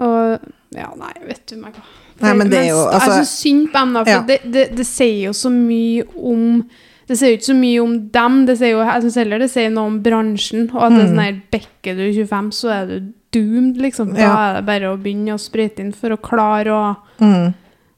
Og 0.02 0.50
Ja, 0.76 0.90
nei, 0.98 1.14
vet 1.28 1.46
du 1.48 1.56
meg 1.62 1.78
hva. 1.78 1.86
Nei, 2.24 2.34
men 2.34 2.50
det 2.50 2.64
er 2.64 2.70
jo, 2.72 2.82
jeg 2.82 2.98
altså- 2.98 3.22
syns 3.22 3.38
synd 3.44 3.70
på 3.72 3.80
dem, 3.80 3.94
da, 3.94 4.04
for 4.04 4.12
Ja. 4.12 4.22
det, 4.26 4.40
det, 4.52 4.66
det 4.76 4.88
sier 4.88 5.28
jo 5.28 5.34
så 5.36 5.52
mye 5.52 6.04
om 6.16 6.64
Det 7.08 7.18
sier 7.20 7.30
jo 7.34 7.38
ikke 7.38 7.52
så 7.52 7.56
mye 7.60 7.82
om 7.84 7.98
dem, 8.10 8.46
det 8.48 8.58
sier 8.58 8.72
jo, 8.74 8.80
jeg 8.82 9.02
syns 9.04 9.16
heller 9.22 9.40
det 9.44 9.50
sier 9.54 9.70
noe 9.70 9.92
om 9.92 10.00
bransjen. 10.06 10.70
Og 10.74 10.82
at 10.88 10.96
det 10.96 11.04
er 11.04 11.12
sånn 11.12 11.22
her 11.26 11.42
Bekker 11.54 12.00
du 12.00 12.06
25, 12.24 12.48
så 12.58 12.72
er 12.74 12.86
du 12.90 13.12
doomed, 13.36 13.78
liksom. 13.78 14.14
Da 14.16 14.22
Ja. 14.22 14.32
er 14.50 14.54
det 14.62 14.66
bare 14.66 14.90
å 14.94 14.98
begynne 14.98 15.36
å 15.36 15.42
sprøyte 15.42 15.80
inn 15.84 15.92
for 15.94 16.10
å 16.16 16.18
klare 16.18 16.72
å 16.74 16.96
Mm. 17.22 17.54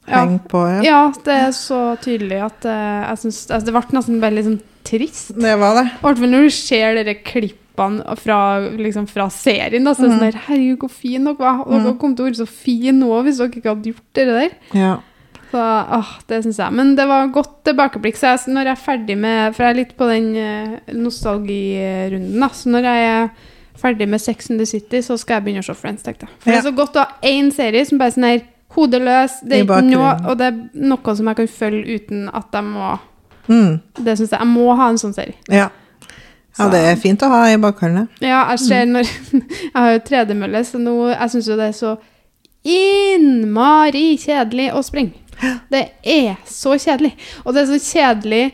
Ja. 0.07 0.25
På, 0.47 0.61
ja. 0.71 0.81
Ja, 0.83 1.11
det 1.23 1.33
er 1.35 1.49
så 1.51 1.97
tydelig 1.99 2.37
at 2.45 2.65
eh, 2.65 3.09
jeg 3.09 3.17
syns 3.23 3.39
altså, 3.51 3.65
Det 3.65 3.73
ble 3.73 3.97
nesten 3.97 4.21
veldig 4.21 4.43
sånn 4.45 4.61
trist. 4.87 5.33
Det 5.35 5.55
var 5.59 5.75
det. 5.75 5.85
I 5.91 5.99
hvert 6.01 6.17
fall 6.21 6.29
når 6.31 6.43
du 6.47 6.49
ser 6.55 6.95
dere 6.95 7.15
klippene 7.27 8.15
fra, 8.17 8.37
liksom, 8.79 9.07
fra 9.11 9.27
serien. 9.29 9.83
Da, 9.83 9.91
så 9.93 10.05
er 10.05 10.07
det 10.07 10.15
sånn 10.17 10.23
her, 10.31 10.39
Herregud, 10.47 10.79
hvor 10.79 10.89
fin 10.91 11.23
dere 11.27 11.35
var. 11.37 11.65
Dere 11.65 11.83
Dere 11.83 11.97
kom 11.99 12.15
til 12.15 12.23
å 12.25 12.29
være 12.29 12.39
så 12.39 12.47
fine 12.47 12.95
nå 12.99 13.21
hvis 13.27 13.37
dere 13.37 13.51
ikke 13.51 13.73
hadde 13.75 13.91
gjort 13.91 14.13
det 14.15 14.27
der. 14.31 14.49
Ja. 14.73 14.93
Så, 15.51 15.59
åh, 15.97 16.09
det 16.27 16.41
synes 16.43 16.57
jeg. 16.59 16.73
Men 16.75 16.95
det 16.97 17.05
var 17.07 17.27
godt 17.31 17.63
tilbakeblikk. 17.63 18.17
Så 18.19 18.27
jeg, 18.33 18.39
når 18.51 18.67
jeg 18.67 18.71
er 18.75 18.81
ferdig 18.85 19.15
med 19.17 19.53
For 19.55 19.63
jeg 19.63 19.69
er 19.71 19.77
litt 19.77 19.93
på 19.97 20.07
den 20.09 20.25
eh, 20.35 20.73
nostalgirunden, 20.93 22.39
da. 22.41 22.49
Så 22.53 22.69
når 22.73 22.83
jeg 22.89 23.07
er 23.13 23.29
ferdig 23.77 24.07
med 24.09 24.19
Sex 24.21 24.49
and 24.51 24.59
the 24.59 24.65
City, 24.65 25.01
så 25.05 25.17
skal 25.17 25.37
jeg 25.39 25.43
begynne 25.47 25.63
å 25.63 25.67
se 25.69 25.73
Friends. 25.77 26.03
tenkte 26.03 26.25
jeg. 26.27 26.35
For 26.39 26.51
det 26.51 26.57
er 26.57 26.65
så 26.67 26.75
godt 26.75 26.95
å 26.97 27.05
ha 27.05 27.31
én 27.31 27.51
serie 27.55 27.85
som 27.85 27.97
bare 28.01 28.07
er 28.11 28.15
sånn 28.17 28.27
her 28.27 28.41
hodeløs, 28.75 29.37
det 29.47 29.61
er 29.63 29.81
noe, 29.87 30.09
og 30.27 30.37
det 30.37 30.47
er 30.49 30.57
noe 30.91 31.13
som 31.15 31.27
jeg 31.31 31.35
kan 31.39 31.47
følge 31.47 31.95
uten 32.01 32.29
at 32.33 32.47
jeg 32.53 32.63
må 32.63 32.97
Mm. 33.47 33.77
Det 33.95 34.17
synes 34.17 34.31
jeg. 34.33 34.39
Jeg 34.41 34.47
må 34.51 34.75
ha 34.75 34.89
en 34.89 34.97
sånn 34.99 35.13
serie. 35.15 35.35
ja. 35.47 35.69
Ja, 36.59 36.65
det 36.73 36.79
er 36.89 36.95
fint 36.97 37.21
å 37.21 37.27
ha 37.29 37.43
i 37.51 37.55
bakholdene. 37.61 38.07
Ja, 38.19 38.41
jeg 38.49 38.59
ser 38.59 38.85
Mm. 38.85 38.91
når 38.97 39.03
Jeg 39.61 39.71
har 39.75 39.91
jo 39.93 39.99
tredemølle, 39.99 40.63
så 40.65 40.79
nå 40.81 40.95
Jeg 41.13 41.29
syns 41.29 41.47
jo 41.47 41.55
det 41.55 41.67
er 41.69 41.75
så 41.77 41.97
innmari 42.65 44.17
kjedelig 44.17 44.71
å 44.73 44.81
springe. 44.83 45.13
Det 45.71 45.83
er 46.03 46.35
så 46.45 46.77
kjedelig. 46.79 47.13
Og 47.45 47.53
det 47.53 47.61
er 47.63 47.77
så 47.77 47.79
kjedelig 47.93 48.45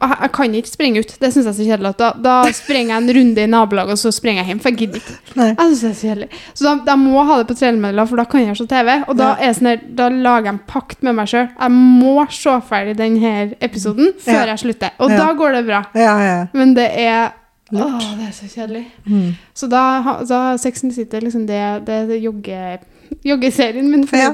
Jeg 0.00 0.30
kan 0.32 0.54
ikke 0.56 0.68
springe 0.70 1.00
ut. 1.02 1.10
Det 1.20 1.28
syns 1.28 1.44
jeg 1.44 1.50
er 1.52 1.56
så 1.58 1.64
kjedelig. 1.68 1.90
Da, 1.98 2.06
da 2.24 2.34
springer 2.56 2.94
jeg 2.94 3.02
en 3.02 3.10
runde 3.18 3.42
i 3.42 3.46
nabolaget, 3.52 3.92
og 3.92 3.98
så 4.00 4.08
springer 4.16 4.40
jeg 4.40 4.46
hjem. 4.54 4.60
For 4.64 4.70
jeg 4.70 4.78
gidder 4.78 4.96
ikke. 5.02 5.16
Jeg 5.36 5.56
synes 5.58 5.80
det 5.82 5.90
er 5.90 5.94
så 5.98 6.06
kjedelig. 6.06 6.28
Så 6.56 6.64
da, 6.64 6.72
da 6.86 6.94
må 6.96 7.10
jeg 7.18 7.26
ha 7.28 7.36
det 7.42 7.46
på 7.50 7.56
tredemølla, 7.58 8.06
for 8.08 8.16
da 8.16 8.24
kan 8.24 8.46
jeg 8.46 8.56
se 8.56 8.64
TV. 8.70 8.94
Og 9.08 9.18
da, 9.18 9.34
Ja. 9.42 9.50
sånn 9.52 9.80
da 9.98 10.06
lager 10.08 10.46
jeg 10.48 10.54
en 10.54 10.60
pakt 10.72 11.02
med 11.04 11.14
meg 11.18 11.28
sjøl. 11.28 11.50
Jeg 11.60 11.70
må 11.76 12.14
se 12.32 12.54
ferdig 12.70 12.96
denne 12.96 13.34
episoden 13.60 14.14
før 14.24 14.40
Ja. 14.40 14.46
jeg 14.54 14.58
slutter. 14.64 14.90
Og 14.98 15.10
Ja. 15.10 15.18
da 15.18 15.32
går 15.34 15.52
det 15.58 15.66
bra. 15.66 15.82
Ja, 15.94 16.16
ja. 16.24 16.46
Men 16.54 16.72
det 16.74 16.88
er 16.96 17.32
Lurt. 17.72 17.84
Åh, 18.02 18.16
det 18.18 18.26
er 18.28 18.32
så 18.32 18.48
kjedelig. 18.48 18.86
Mm. 19.06 19.36
Så 19.54 19.68
da, 19.68 20.16
da 20.26 20.56
Sex 20.56 20.82
and 20.82 20.92
City 20.94 21.20
liksom 21.20 21.46
det, 21.46 21.84
det, 21.86 22.08
det 22.08 22.22
jogge, 22.22 22.78
joggeserien 23.24 23.90
min 23.90 24.06
for 24.06 24.16
Ja. 24.16 24.32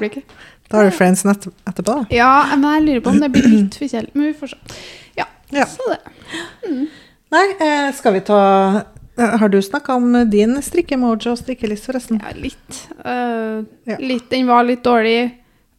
Da 0.69 0.77
har 0.81 0.85
du 0.85 0.91
Friends 0.91 1.25
nett 1.25 1.47
etterpå, 1.69 1.95
da. 2.01 2.07
Ja, 2.11 2.31
men 2.57 2.67
jeg 2.79 2.85
lurer 2.87 3.01
på 3.05 3.11
om 3.15 3.21
det 3.23 3.31
blir 3.35 3.47
litt 3.53 3.77
for 3.79 3.87
kjedelig. 3.87 4.11
Men 4.15 4.27
vi 4.33 4.35
får 4.41 4.53
se. 4.55 4.57
Ja, 5.17 5.27
Ja. 5.55 5.65
så 5.71 5.87
det. 5.93 6.01
Nei, 7.33 7.45
eh, 7.61 7.93
skal 7.95 8.13
vi 8.15 8.21
ta 8.27 8.41
eh, 9.19 9.37
Har 9.39 9.49
du 9.49 9.59
snakka 9.63 9.95
om 9.95 10.13
din 10.31 10.57
strikkemojo 10.63 11.33
og 11.33 11.39
strikkeliste, 11.39 11.87
forresten? 11.93 12.21
Ja, 12.23 12.35
litt. 12.37 12.81
Uh, 13.05 13.65
Ja. 13.87 13.97
litt. 13.99 14.29
Den 14.31 14.47
var 14.47 14.65
litt 14.65 14.83
dårlig. 14.85 15.33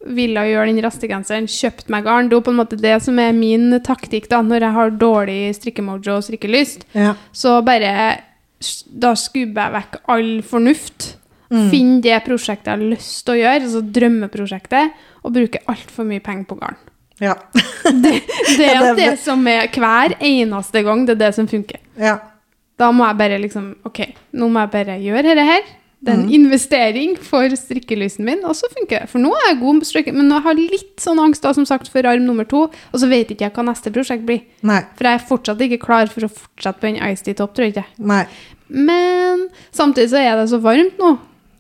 Ville 0.08 0.40
gjøre 0.48 0.68
den 0.72 0.82
restegenseren. 0.86 1.48
Kjøpt 1.50 1.90
meg 1.90 2.04
garn. 2.06 2.30
Det 2.30 2.38
er 2.38 2.42
på 2.42 2.52
en 2.54 2.60
måte 2.62 2.80
det 2.80 3.02
som 3.04 3.18
er 3.20 3.32
min 3.34 3.80
taktikk 3.82 4.30
da, 4.30 4.42
når 4.42 4.62
jeg 4.62 4.74
har 4.74 4.90
dårlig 4.92 5.56
strikkemojo 5.58 6.18
og 6.18 6.24
strikkelyst. 6.24 6.86
Ja. 6.94 7.16
Så 7.34 7.60
bare 7.66 8.22
Da 8.90 9.12
skubber 9.14 9.68
jeg 9.68 9.74
vekk 9.74 9.98
all 10.10 10.42
fornuft. 10.42 11.16
Mm. 11.50 11.70
Finn 11.72 12.02
det 12.04 12.18
prosjektet 12.26 12.66
jeg 12.68 12.78
har 12.78 12.90
lyst 12.92 13.26
til 13.26 13.34
å 13.36 13.40
gjøre, 13.40 13.62
altså 13.64 13.82
drømmeprosjektet, 13.98 14.92
og 15.24 15.34
bruke 15.34 15.62
altfor 15.72 16.06
mye 16.10 16.20
penger 16.24 16.46
på 16.50 16.58
garn. 16.60 16.76
Ja. 17.24 17.34
Det, 17.88 18.12
det 18.58 18.66
er 18.68 18.96
det- 18.96 19.20
som 19.24 19.46
er 19.48 19.68
hver 19.72 20.14
eneste 20.20 20.84
gang, 20.84 21.06
det 21.08 21.16
er 21.16 21.22
det 21.28 21.36
som 21.36 21.48
funker. 21.48 21.80
ja. 21.98 22.18
Da 22.78 22.92
må 22.94 23.08
jeg 23.08 23.18
bare 23.18 23.38
liksom 23.42 23.72
Ok, 23.90 24.04
nå 24.38 24.46
må 24.54 24.60
jeg 24.62 24.70
bare 24.70 25.00
gjøre 25.02 25.24
dette 25.24 25.46
her. 25.48 25.62
Det 26.00 26.12
er 26.14 26.18
en 26.20 26.28
Mm. 26.28 26.34
investering 26.36 27.16
for 27.18 27.50
strikkelysten 27.58 28.24
min, 28.24 28.44
og 28.46 28.54
så 28.54 28.68
funker 28.70 29.00
det. 29.00 29.10
For 29.10 29.18
nå 29.18 29.32
er 29.34 29.48
jeg 29.56 29.60
god 29.64 29.80
på 29.82 29.86
strikke, 29.90 30.14
men 30.14 30.30
jeg 30.30 30.44
har 30.44 30.54
litt 30.54 30.98
sånn 31.02 31.18
angst 31.24 31.42
da, 31.42 31.54
som 31.58 31.66
sagt, 31.66 31.88
for 31.90 32.06
arm 32.06 32.22
nummer 32.28 32.46
to, 32.46 32.68
og 32.70 33.00
så 33.02 33.10
vet 33.10 33.32
ikke 33.34 33.48
jeg 33.48 33.54
hva 33.56 33.66
neste 33.66 33.90
prosjekt 33.92 34.28
blir. 34.28 34.44
Nei. 34.62 34.84
For 34.96 35.06
jeg 35.10 35.14
er 35.18 35.26
fortsatt 35.26 35.58
ikke 35.66 35.80
klar 35.82 36.06
for 36.08 36.22
å 36.22 36.30
fortsette 36.30 36.78
på 36.80 36.92
den 36.92 37.02
Ice 37.10 37.24
Tea 37.26 37.34
Top, 37.34 37.56
tror 37.56 37.66
jeg 37.66 37.74
ikke. 37.78 37.86
Nei. 37.98 38.28
Men 38.70 39.48
samtidig 39.74 40.10
så 40.12 40.22
er 40.22 40.36
det 40.38 40.50
så 40.52 40.62
varmt 40.62 41.00
nå 41.02 41.16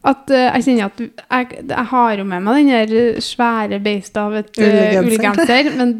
at 0.07 0.29
uh, 0.31 0.43
jeg 0.55 0.65
kjenner 0.67 0.91
at 0.91 1.01
jeg, 1.01 1.63
jeg 1.69 1.85
har 1.91 2.19
jo 2.19 2.27
med 2.27 2.45
meg 2.45 2.59
den 2.61 2.69
der 2.91 3.21
svære 3.23 3.79
beistet 3.83 4.21
av 4.21 4.37
et 4.39 4.61
uh, 4.61 5.01
Ullgenser. 5.01 5.71
men 5.79 5.97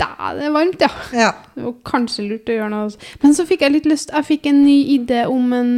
da 0.00 0.08
er 0.30 0.52
varmt, 0.54 0.80
ja. 0.80 0.90
Ja. 1.12 1.30
Det 1.54 1.64
var 1.66 1.74
kanskje 1.84 2.24
lurt 2.30 2.48
å 2.48 2.56
gjøre 2.56 2.70
noe. 2.72 3.08
Men 3.20 3.34
så 3.36 3.44
fikk 3.48 3.66
jeg 3.66 3.74
litt 3.74 3.88
lyst 3.90 4.14
Jeg 4.14 4.28
fikk 4.30 4.46
en 4.48 4.62
ny 4.64 4.78
idé 4.94 5.26
om 5.28 5.52
en 5.52 5.74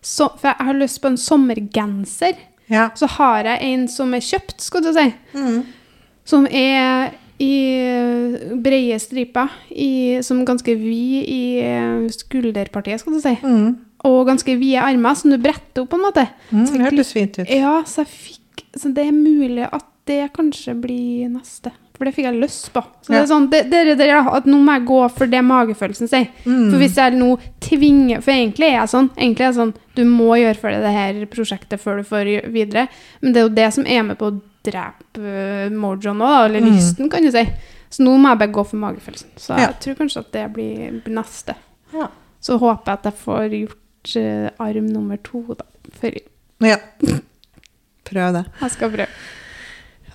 so, 0.00 0.30
For 0.40 0.48
jeg 0.54 0.68
har 0.70 0.78
lyst 0.78 1.02
på 1.04 1.10
en 1.10 1.20
sommergenser. 1.20 2.38
Ja. 2.72 2.88
Så 2.96 3.10
har 3.18 3.44
jeg 3.44 3.74
en 3.74 3.84
som 3.92 4.14
er 4.16 4.24
kjøpt, 4.24 4.60
skal 4.64 4.84
du 4.84 4.92
si. 4.96 5.04
Mm. 5.36 5.58
Som 6.28 6.48
er 6.48 7.12
i 7.38 7.54
eh, 7.78 8.54
brede 8.62 8.98
striper, 8.98 9.52
i, 9.70 10.18
som 10.26 10.44
ganske 10.46 10.74
vid 10.74 11.28
i 11.30 11.42
eh, 11.62 12.08
skulderpartiet, 12.12 13.00
skal 13.00 13.14
du 13.14 13.20
si. 13.22 13.34
Mm. 13.42 13.76
Og 14.04 14.26
ganske 14.28 14.58
vide 14.60 14.78
armer 14.82 15.14
som 15.18 15.30
du 15.30 15.38
bretter 15.42 15.82
opp, 15.82 15.88
på 15.90 15.96
en 15.98 16.04
måte. 16.06 16.28
Mm, 16.52 16.64
det 16.70 16.80
hørtes 16.84 17.12
fint 17.12 17.38
ut. 17.40 17.48
Ja, 17.50 17.82
så 17.86 18.04
fikk 18.06 18.62
Så 18.76 18.92
det 18.94 19.06
er 19.08 19.12
mulig 19.12 19.64
at 19.72 19.84
det 20.06 20.32
kanskje 20.32 20.74
blir 20.80 21.28
neste. 21.28 21.70
For 21.98 22.04
det 22.06 22.14
fikk 22.14 22.28
jeg 22.28 22.38
lyst 22.40 22.68
på. 22.72 22.80
Så 23.02 23.10
det 23.10 23.18
er 23.18 23.26
sånn, 23.26 23.48
det, 23.50 23.64
det, 23.72 23.96
det, 23.98 24.06
ja, 24.06 24.20
at 24.36 24.46
nå 24.46 24.56
må 24.62 24.76
jeg 24.76 24.84
gå 24.86 24.98
for 25.10 25.26
det 25.26 25.40
magefølelsen 25.44 26.08
sier. 26.08 26.28
Mm. 26.46 26.68
For 26.70 26.78
hvis 26.78 26.94
jeg 26.96 27.16
nå 27.18 27.32
tvinger 27.60 28.20
For 28.22 28.30
egentlig 28.32 28.68
er 28.68 28.76
jeg 28.78 28.92
sånn, 28.92 29.08
egentlig 29.16 29.42
er 29.44 29.48
jeg 29.50 29.56
sånn 29.58 29.72
Du 29.96 30.04
må 30.06 30.28
gjøre 30.38 30.54
ferdig 30.60 30.78
det 30.84 30.92
her 30.94 31.18
prosjektet 31.32 31.80
før 31.82 31.98
du 31.98 32.04
får 32.06 32.30
videre. 32.54 32.86
Men 33.20 33.32
det 33.34 33.40
er 33.42 33.48
jo 33.48 33.56
det 33.58 33.66
som 33.74 33.84
er 33.90 34.06
med 34.06 34.18
på 34.20 34.30
å 34.30 34.38
drepe 34.68 35.18
uh, 35.18 35.74
mojoen 35.74 36.18
nå, 36.22 36.28
da, 36.30 36.44
eller 36.46 36.60
Mm. 36.62 36.70
lysten, 36.76 37.10
kan 37.10 37.22
du 37.26 37.30
si. 37.34 37.44
Så 37.90 38.04
nå 38.04 38.14
må 38.20 38.28
jeg 38.30 38.38
bare 38.44 38.52
gå 38.52 38.64
for 38.68 38.76
magefølelsen. 38.84 39.30
Så 39.36 39.56
jeg 39.58 39.66
Ja. 39.66 39.72
tror 39.80 39.94
kanskje 39.98 40.20
at 40.22 40.32
det 40.32 40.46
blir 40.54 41.02
neste. 41.08 41.54
Ja. 41.92 42.08
Så 42.40 42.58
håper 42.60 42.84
jeg 42.92 42.98
at 43.00 43.04
jeg 43.10 43.14
får 43.24 43.50
gjort 43.58 43.78
uh, 44.16 44.48
arm 44.62 44.86
nummer 44.92 45.18
to, 45.24 45.42
da. 45.58 45.66
Før 46.00 46.18
ja. 46.64 46.78
Prøv 48.08 48.32
det. 48.38 48.44
jeg 48.60 48.70
skal 48.74 48.94
prøve. 48.94 49.10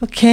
Ok. 0.03 0.23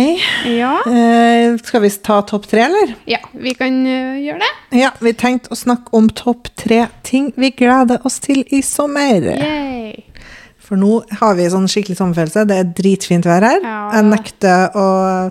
Ja. 0.51 0.73
Eh, 0.89 1.59
skal 1.63 1.83
vi 1.85 1.91
ta 2.03 2.17
topp 2.27 2.49
tre, 2.51 2.65
eller? 2.67 2.95
Ja, 3.07 3.21
vi 3.33 3.53
kan 3.55 3.77
uh, 3.87 4.17
gjøre 4.19 4.41
det. 4.43 4.81
Ja, 4.81 4.91
vi 4.99 5.13
tenkte 5.15 5.53
å 5.55 5.59
snakke 5.59 5.95
om 5.95 6.09
topp 6.11 6.51
tre 6.59 6.87
ting 7.07 7.31
vi 7.39 7.53
gleder 7.55 8.03
oss 8.07 8.19
til 8.25 8.43
i 8.51 8.65
sommer. 8.67 9.31
Yay. 9.37 9.70
For 10.71 10.79
nå 10.79 11.01
har 11.19 11.33
vi 11.35 11.49
sånn 11.51 11.65
skikkelig 11.67 11.97
sommerfølelse. 11.99 12.45
Det 12.47 12.57
er 12.63 12.69
dritfint 12.79 13.27
vær 13.27 13.43
her. 13.43 13.57
Ja. 13.67 13.79
Jeg 13.97 14.07
nekter 14.07 14.77
å 14.79 14.85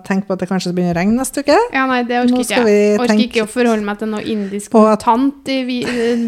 tenke 0.04 0.28
på 0.28 0.36
at 0.36 0.42
det 0.44 0.50
kanskje 0.50 0.74
begynner 0.76 0.98
å 0.98 1.00
regne 1.00 1.16
neste 1.22 1.46
uke. 1.46 1.56
Ja, 1.72 1.86
nei, 1.88 2.02
det 2.10 2.18
orker 2.26 2.42
ikke 2.44 2.66
jeg. 2.68 2.98
Orker 3.00 3.24
ikke 3.24 3.46
å 3.46 3.48
forholde 3.48 3.88
meg 3.88 4.02
til 4.02 4.12
noe 4.12 4.20
indisk 4.36 4.76
kontant 4.76 5.48
i 5.54 5.62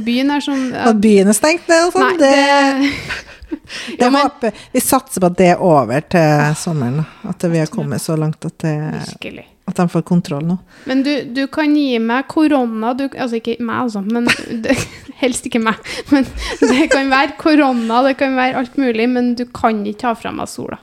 byen 0.05 0.31
her 0.31 0.45
som 0.45 0.63
At 0.93 1.01
byen 1.03 1.27
er 1.27 1.35
stengt 1.35 1.67
ned 1.67 1.89
og 1.89 1.97
sånn. 1.97 2.15
Det, 2.23 2.31
det, 2.31 2.93
det 3.51 3.99
Ja, 3.99 4.07
men- 4.07 4.21
håper, 4.21 4.55
vi 4.71 4.85
satser 4.87 5.19
på 5.25 5.27
at 5.33 5.37
det 5.43 5.49
er 5.57 5.65
over 5.67 6.07
til 6.15 6.55
sommeren. 6.63 7.03
At 7.27 7.43
vi 7.51 7.59
har 7.59 7.67
kommet 7.75 7.99
så 8.03 8.15
langt 8.15 8.47
at, 8.47 8.55
det, 8.63 8.77
Virkelig. 9.11 9.43
at 9.67 9.83
de 9.83 9.89
får 9.91 10.07
kontroll 10.07 10.47
nå. 10.53 10.55
Men 10.87 11.03
du, 11.03 11.11
du 11.35 11.43
kan 11.51 11.75
gi 11.75 11.99
meg 11.99 12.31
korona 12.31 12.95
du, 12.95 13.09
Altså 13.11 13.41
ikke 13.43 13.59
meg, 13.59 13.89
altså, 13.89 14.07
men 14.07 14.31
det, 14.63 14.79
helst 15.21 15.47
ikke 15.47 15.61
meg. 15.63 15.77
Men 16.13 16.27
det 16.59 16.87
kan 16.93 17.11
være 17.11 17.37
korona, 17.41 18.01
det 18.07 18.15
kan 18.21 18.35
være 18.37 18.57
alt 18.61 18.79
mulig, 18.81 19.07
men 19.09 19.33
du 19.39 19.45
kan 19.53 19.83
ikke 19.85 20.03
ta 20.05 20.15
fra 20.17 20.33
meg 20.35 20.49
sola. 20.51 20.81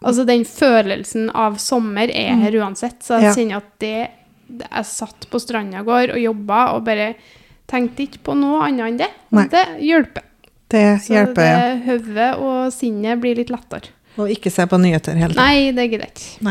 Altså 0.00 0.24
den 0.24 0.46
følelsen 0.48 1.28
av 1.36 1.58
sommer 1.60 2.08
er 2.08 2.38
her 2.40 2.56
uansett, 2.62 3.02
så 3.04 3.18
jeg 3.20 3.34
kjenner 3.36 3.60
at 3.60 3.68
det, 3.82 4.08
det 4.48 4.68
Jeg 4.70 4.88
satt 4.88 5.26
på 5.28 5.40
stranda 5.42 5.82
i 5.82 5.86
går 5.86 6.14
og 6.14 6.22
jobba 6.22 6.62
og 6.72 6.86
bare 6.86 7.12
tenkte 7.70 8.06
ikke 8.06 8.22
på 8.30 8.34
noe 8.38 8.64
annet 8.66 8.86
enn 8.86 8.98
det. 9.02 9.10
Nei. 9.36 9.44
hjelper. 9.44 9.60
det 9.60 9.86
hjelper. 9.90 10.26
Det 10.70 10.84
Så 11.04 11.14
hjelper, 11.14 11.42
det 11.42 11.68
ja. 11.68 11.76
hodet 11.90 12.30
og 12.40 12.58
sinnet 12.74 13.20
blir 13.20 13.36
litt 13.38 13.52
lettere. 13.52 13.92
Og 14.20 14.32
ikke 14.32 14.50
se 14.52 14.66
på 14.66 14.80
nyheter 14.80 15.18
hele 15.18 15.34
tiden. 15.34 15.44
Nei, 15.44 15.70
det 15.76 15.86
gidder 15.90 16.08
jeg 16.08 16.16
ikke. 16.16 16.48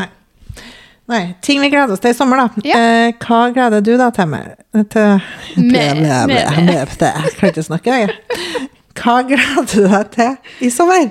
Nei. 1.10 1.34
Ting 1.42 1.60
vi 1.60 1.68
gleder 1.72 1.92
oss 1.92 2.00
til 2.02 2.14
i 2.14 2.16
sommer, 2.16 2.38
da. 2.44 2.62
Ja. 2.64 2.78
Eh, 2.78 3.12
hva 3.24 3.40
gleder 3.54 3.82
du 3.82 3.96
deg 3.98 4.14
til? 4.14 4.30
Med, 4.30 4.54
til 4.92 5.20
Med- 5.56 6.00
med- 6.30 6.96
Jeg 7.00 7.34
kan 7.36 7.50
ikke 7.50 7.66
snakke, 7.66 7.98
jeg. 8.04 8.14
Hva 9.00 9.18
gleder 9.26 9.66
du 9.74 9.86
deg 9.90 10.10
til 10.14 10.66
i 10.66 10.70
sommer? 10.70 11.10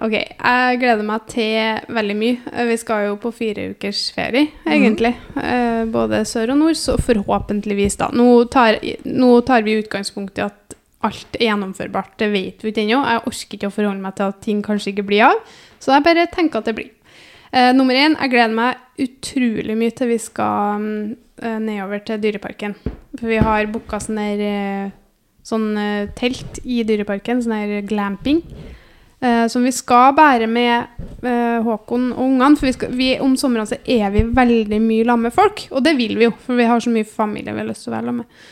Ok, 0.00 0.12
jeg 0.14 0.78
gleder 0.78 1.02
meg 1.02 1.24
til 1.26 1.80
veldig 1.96 2.14
mye. 2.20 2.36
Eh, 2.52 2.64
Vi 2.68 2.76
skal 2.78 3.06
jo 3.08 3.16
på 3.18 3.32
fire 3.34 3.70
ukers 3.72 4.12
ferie, 4.14 4.50
egentlig. 4.66 5.14
Eh, 5.36 5.84
Både 5.90 6.20
sør 6.28 6.52
og 6.54 6.58
nord, 6.60 6.76
så 6.78 6.94
forhåpentligvis, 7.02 7.96
da. 7.98 8.10
Nå 8.14 8.44
tar, 8.52 8.78
nå 9.04 9.32
tar 9.46 9.62
vi 9.66 9.80
utgangspunkt 9.82 10.38
i 10.38 10.44
at 10.46 10.76
alt 11.02 11.36
er 11.40 11.48
gjennomførbart. 11.48 12.16
Det 12.18 12.28
vet 12.32 12.62
vi 12.62 12.70
ikke 12.72 12.84
ennå. 12.84 13.00
Jeg 13.06 13.24
orker 13.26 13.56
ikke 13.58 13.70
å 13.70 13.74
forholde 13.74 14.02
meg 14.02 14.14
til 14.18 14.28
at 14.30 14.40
ting 14.42 14.62
kanskje 14.66 14.92
ikke 14.92 15.06
blir 15.06 15.24
av. 15.30 15.42
Så 15.80 15.92
jeg 15.94 16.02
bare 16.06 16.26
tenker 16.34 16.58
at 16.58 16.64
det 16.70 16.74
blir. 16.78 16.88
Eh, 17.52 17.72
nummer 17.72 17.96
én, 17.96 18.16
jeg 18.18 18.32
gleder 18.32 18.54
meg 18.56 19.04
utrolig 19.04 19.76
mye 19.78 19.94
til 19.96 20.10
vi 20.10 20.18
skal 20.20 20.82
mm, 20.82 21.04
eh, 21.42 21.60
nedover 21.64 22.02
til 22.04 22.20
Dyreparken. 22.20 22.74
For 23.16 23.30
vi 23.30 23.38
har 23.44 23.70
booka 23.72 24.00
sånn 24.02 24.20
der 24.20 24.42
eh, 24.44 24.90
sånn 25.48 25.70
eh, 25.80 26.10
telt 26.18 26.60
i 26.68 26.82
Dyreparken, 26.86 27.40
sånn 27.44 27.56
der 27.56 27.88
glamping. 27.88 28.42
Eh, 29.18 29.46
som 29.50 29.64
vi 29.64 29.72
skal 29.74 30.12
bære 30.14 30.46
med 30.46 31.24
Håkon 31.64 32.12
og 32.12 32.22
ungene. 32.26 32.52
For 32.60 32.68
vi 32.68 32.76
skal, 32.76 32.94
vi, 32.94 33.10
om 33.24 33.34
sommeren 33.40 33.72
er 33.80 34.12
vi 34.14 34.28
veldig 34.28 34.82
mye 34.84 35.08
sammen 35.08 35.30
med 35.30 35.36
folk. 35.36 35.64
Og 35.72 35.84
det 35.86 35.96
vil 35.98 36.18
vi 36.20 36.28
jo, 36.28 36.36
for 36.44 36.60
vi 36.60 36.68
har 36.68 36.84
så 36.84 36.92
mye 36.92 37.08
familie 37.08 37.56
vi 37.56 37.64
har 37.64 37.70
lyst 37.70 37.88
til 37.88 37.94
å 37.94 37.96
være 37.96 38.10
sammen 38.12 38.24
med. 38.24 38.46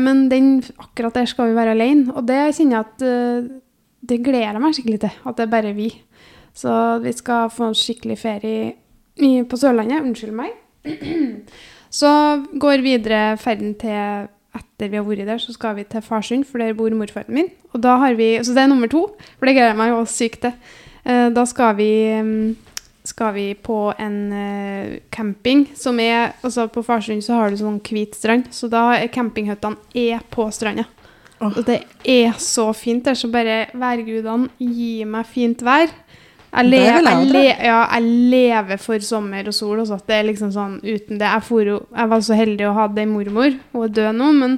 Men 0.00 0.20
den, 0.30 0.44
akkurat 0.78 1.16
der 1.18 1.26
skal 1.28 1.48
vi 1.50 1.56
være 1.56 1.72
alene. 1.74 2.12
Og 2.14 2.22
det 2.28 2.38
kjenner 2.54 2.76
jeg 2.76 2.84
at 2.84 3.02
det 4.06 4.20
gleder 4.22 4.54
jeg 4.54 4.62
meg 4.62 4.76
skikkelig 4.76 5.00
til. 5.02 5.16
At 5.26 5.40
det 5.40 5.44
er 5.44 5.50
bare 5.56 5.72
vi. 5.76 5.88
Så 6.54 6.72
vi 7.02 7.12
skal 7.12 7.50
få 7.50 7.70
en 7.70 7.78
skikkelig 7.78 8.18
ferie 8.20 8.72
i, 9.18 9.42
på 9.42 9.58
Sørlandet. 9.58 10.04
Unnskyld 10.06 10.36
meg. 10.38 10.54
Så 11.94 12.10
går 12.58 12.82
videre 12.82 13.36
ferden 13.38 13.74
til 13.78 14.28
etter 14.54 14.90
vi 14.90 14.98
har 14.98 15.06
vært 15.06 15.26
der, 15.26 15.38
så 15.42 15.52
skal 15.54 15.76
vi 15.78 15.84
til 15.86 16.02
Farsund, 16.02 16.44
for 16.46 16.62
der 16.62 16.74
bor 16.78 16.90
morfaren 16.94 17.34
min. 17.34 17.48
Og 17.74 17.82
da 17.82 17.96
har 18.02 18.14
vi, 18.18 18.36
Så 18.42 18.54
det 18.54 18.62
er 18.62 18.70
nummer 18.70 18.90
to, 18.90 19.06
for 19.38 19.46
det 19.46 19.54
gleder 19.54 19.72
jeg 19.72 19.78
meg 19.78 19.90
jo 19.90 20.04
sykt 20.06 20.40
til. 20.42 20.52
Eh, 21.04 21.30
Da 21.34 21.44
skal 21.44 21.76
vi, 21.76 21.90
mm, 22.22 22.56
skal 23.04 23.34
vi 23.34 23.54
på 23.54 23.92
en 23.98 24.32
eh, 24.32 24.98
camping 25.10 25.68
som 25.74 25.98
er 26.00 26.32
altså 26.42 26.66
På 26.68 26.82
Farsund 26.82 27.22
så 27.22 27.34
har 27.34 27.50
du 27.50 27.56
sånn 27.56 27.80
hvit 27.80 28.14
strand, 28.14 28.46
så 28.50 28.68
da 28.70 28.94
er 28.94 29.08
campinghyttene 29.08 29.76
er 29.94 30.20
på 30.30 30.50
stranda. 30.50 30.84
Oh. 31.40 31.50
Og 31.58 31.64
det 31.66 31.82
er 32.04 32.32
så 32.38 32.72
fint 32.72 33.04
der, 33.04 33.14
så 33.14 33.28
bare 33.28 33.66
værgudene 33.74 34.48
gi 34.58 35.04
meg 35.04 35.26
fint 35.26 35.62
vær. 35.62 35.90
Jeg, 36.54 36.70
le 36.70 36.78
jeg 36.78 37.02
jeg, 37.02 37.28
le 37.34 37.44
ja, 37.66 37.78
jeg 37.96 38.10
lever 38.30 38.78
for 38.78 39.02
sommer 39.02 39.48
og 39.50 39.54
sol. 39.56 39.80
Også. 39.82 39.98
Det 40.06 40.16
er 40.16 40.28
liksom 40.28 40.52
sånn 40.54 40.76
uten 40.84 41.18
det. 41.18 41.26
Jeg, 41.26 41.42
for, 41.48 41.70
jeg 41.74 42.10
var 42.12 42.22
så 42.22 42.38
heldig 42.38 42.68
å 42.68 42.74
ha 42.76 42.86
ei 43.02 43.08
mormor. 43.10 43.56
Hun 43.72 43.86
er 43.86 43.96
død 43.96 44.20
nå, 44.20 44.28
men 44.38 44.54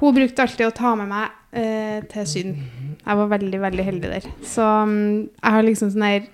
hun 0.00 0.16
brukte 0.16 0.42
alltid 0.42 0.66
å 0.66 0.74
ta 0.74 0.96
med 0.98 1.10
meg 1.12 1.30
eh, 1.54 2.00
til 2.10 2.26
Syden. 2.26 2.58
Jeg 3.04 3.20
var 3.22 3.30
veldig, 3.36 3.62
veldig 3.62 3.86
heldig 3.92 4.12
der. 4.16 4.28
Så 4.46 4.66
mm, 4.90 5.16
jeg 5.28 5.56
har 5.56 5.66
liksom 5.66 5.94
sånn 5.94 6.06
her 6.08 6.28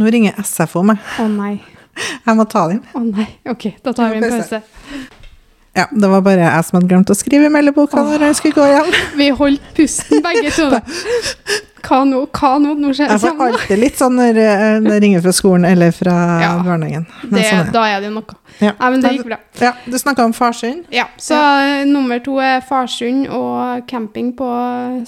Nå 0.00 0.08
ringer 0.08 0.38
SFO 0.40 0.80
meg. 0.88 1.02
Å 1.20 1.26
nei. 1.28 1.58
Jeg 2.26 2.36
må 2.38 2.46
ta 2.48 2.62
den. 2.70 2.78
Å 2.96 3.02
nei. 3.04 3.26
OK, 3.52 3.74
da 3.84 3.92
tar 3.92 4.14
vi 4.14 4.22
en 4.22 4.32
pause. 4.32 4.62
Ja, 5.76 5.84
det 5.92 6.08
var 6.08 6.20
bare 6.24 6.44
jeg 6.44 6.64
som 6.68 6.76
hadde 6.76 6.88
glemt 6.90 7.12
å 7.12 7.14
skrive 7.16 7.48
i 7.48 7.52
meldeboka 7.52 8.02
når 8.04 8.26
jeg 8.26 8.38
skulle 8.40 8.56
gå 8.58 8.66
hjem. 8.68 8.90
Vi 9.20 9.28
holdt 9.38 9.68
pusten 9.76 10.20
begge 10.24 10.50
to. 10.52 10.66
Hva 11.82 11.98
nå? 12.08 12.20
Hva 12.30 12.50
nå? 12.62 12.74
Nå 12.78 12.92
skjer 12.94 13.10
Jeg 13.10 13.20
får 13.24 13.40
alltid 13.46 13.78
litt 13.82 13.96
sånn 13.98 14.14
når 14.18 14.38
eh, 14.42 14.80
det 14.84 14.98
ringer 15.02 15.22
fra 15.24 15.32
skolen 15.36 15.64
eller 15.68 15.90
fra 15.96 16.14
Ja. 16.42 16.52
barnehagen. 16.62 17.06
Det, 17.22 17.42
sånn 17.48 17.66
er. 17.66 17.72
Da 17.74 17.82
er 17.90 18.00
det 18.04 18.12
noe. 18.14 18.36
Ja. 18.60 18.72
Nei, 18.78 18.90
men 18.94 19.00
det 19.02 19.14
gikk 19.16 19.26
bra. 19.30 19.38
Ja, 19.60 19.72
du 19.86 19.96
snakka 19.98 20.24
om 20.24 20.32
Farsund. 20.36 20.84
Ja, 20.94 21.08
så 21.18 21.34
eh, 21.38 21.82
nummer 21.90 22.22
to 22.22 22.38
er 22.42 22.60
Farsund 22.66 23.26
og 23.28 23.86
camping 23.90 24.32
på 24.38 24.48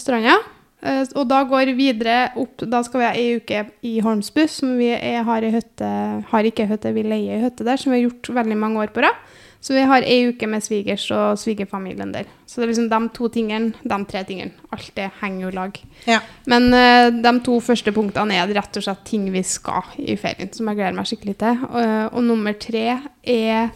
stranda. 0.01 0.39
Eh, 0.85 1.05
og 1.17 1.29
da 1.31 1.43
går 1.49 1.71
vi 1.73 1.75
videre 1.79 2.27
opp 2.37 2.61
Da 2.69 2.83
skal 2.85 3.01
vi 3.01 3.07
ha 3.07 3.13
ei 3.17 3.39
uke 3.39 3.63
i 3.89 3.95
Holmsbu, 4.05 4.43
som 4.53 4.75
vi 4.77 4.91
er, 4.93 5.23
har 5.25 5.41
i 5.47 5.53
høtte, 5.55 5.89
Har 6.29 6.45
ikke 6.45 6.67
høtte, 6.69 6.93
vi 6.93 7.07
leier 7.07 7.39
ei 7.39 7.45
høtte 7.47 7.65
der, 7.65 7.81
som 7.81 7.93
vi 7.95 8.03
har 8.03 8.11
gjort 8.11 8.35
veldig 8.43 8.59
mange 8.61 8.83
år 8.83 8.93
på 8.93 9.01
rad. 9.07 9.17
Så 9.65 9.73
vi 9.73 9.81
har 9.89 10.05
ei 10.05 10.27
uke 10.29 10.45
med 10.45 10.61
svigers 10.61 11.07
og 11.17 11.39
svigerfamilien 11.41 12.11
der. 12.13 12.27
Så 12.45 12.61
det 12.61 12.67
er 12.67 12.71
liksom 12.75 12.89
de 12.91 12.99
to 13.17 13.31
tingene, 13.33 13.73
de 13.81 13.97
tre 14.11 14.21
tingene. 14.29 14.53
Alt 14.77 14.91
det 14.99 15.07
henger 15.23 15.47
jo 15.47 15.53
i 15.53 15.57
lag. 15.57 15.79
Ja. 16.05 16.19
Men 16.53 16.67
uh, 16.75 17.09
de 17.25 17.33
to 17.47 17.55
første 17.65 17.95
punktene 17.97 18.37
er 18.37 18.53
rett 18.59 18.77
og 18.77 18.85
slett 18.85 19.01
ting 19.09 19.25
vi 19.33 19.41
skal 19.49 19.89
i 20.05 20.19
ferien, 20.21 20.51
som 20.53 20.69
jeg 20.69 20.77
gleder 20.77 20.99
meg 20.99 21.09
skikkelig 21.09 21.37
til. 21.41 21.63
Og, 21.71 21.95
og 22.13 22.27
nummer 22.27 22.59
tre 22.61 22.83
er 23.25 23.73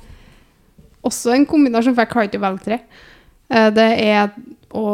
også 1.09 1.33
en 1.33 1.49
kombinasjon, 1.49 1.97
for 1.97 2.05
jeg 2.05 2.13
klarer 2.13 2.29
ikke 2.29 2.43
å 2.43 2.45
velge 2.45 2.67
tre. 2.67 2.79
Uh, 3.49 3.71
det 3.73 3.89
er 4.05 4.29
å 4.77 4.85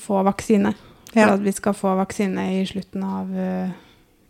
få 0.00 0.22
vaksine. 0.30 0.72
For 1.12 1.20
Ja. 1.26 1.34
at 1.34 1.44
vi 1.44 1.52
skal 1.52 1.76
få 1.76 1.92
vaksine 2.00 2.48
i 2.56 2.64
slutten 2.68 3.04
av 3.04 3.36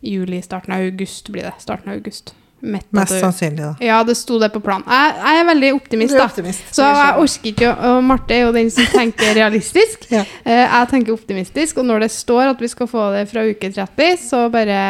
juli, 0.03 0.43
starten 0.43 0.75
av 0.75 0.83
august 0.83 1.31
blir 1.31 1.47
det. 1.47 1.55
Starten 1.63 1.91
av 1.91 1.95
august. 1.99 2.35
Midt 2.59 2.87
Mest 2.91 3.15
sannsynlig, 3.15 3.61
da. 3.61 3.71
Ja, 3.83 3.99
det 4.03 4.17
sto 4.19 4.39
det 4.41 4.49
på 4.51 4.59
planen. 4.63 4.83
Jeg, 4.89 5.13
jeg 5.19 5.41
er 5.41 5.45
veldig 5.47 5.69
optimist, 5.77 6.15
er 6.15 6.23
optimist 6.25 6.65
da. 6.67 6.73
Så 6.75 6.87
jeg 6.87 7.13
orker 7.23 7.51
ikke 7.53 7.69
å 7.69 7.93
Og 7.93 8.01
Marte 8.09 8.35
er 8.35 8.41
jo 8.43 8.49
den 8.55 8.71
som 8.73 8.89
tenker 8.91 9.31
realistisk. 9.39 10.09
Ja. 10.11 10.25
Eh, 10.43 10.65
jeg 10.65 10.89
tenker 10.91 11.15
optimistisk, 11.15 11.79
og 11.79 11.87
når 11.87 12.05
det 12.05 12.11
står 12.17 12.51
at 12.51 12.65
vi 12.65 12.71
skal 12.71 12.91
få 12.91 13.07
det 13.15 13.23
fra 13.31 13.45
uke 13.47 13.71
30, 13.71 14.19
så 14.25 14.43
bare 14.51 14.81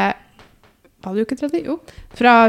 Var 1.05 1.15
det 1.15 1.28
uke 1.28 1.38
30? 1.38 1.61
Jo. 1.70 1.78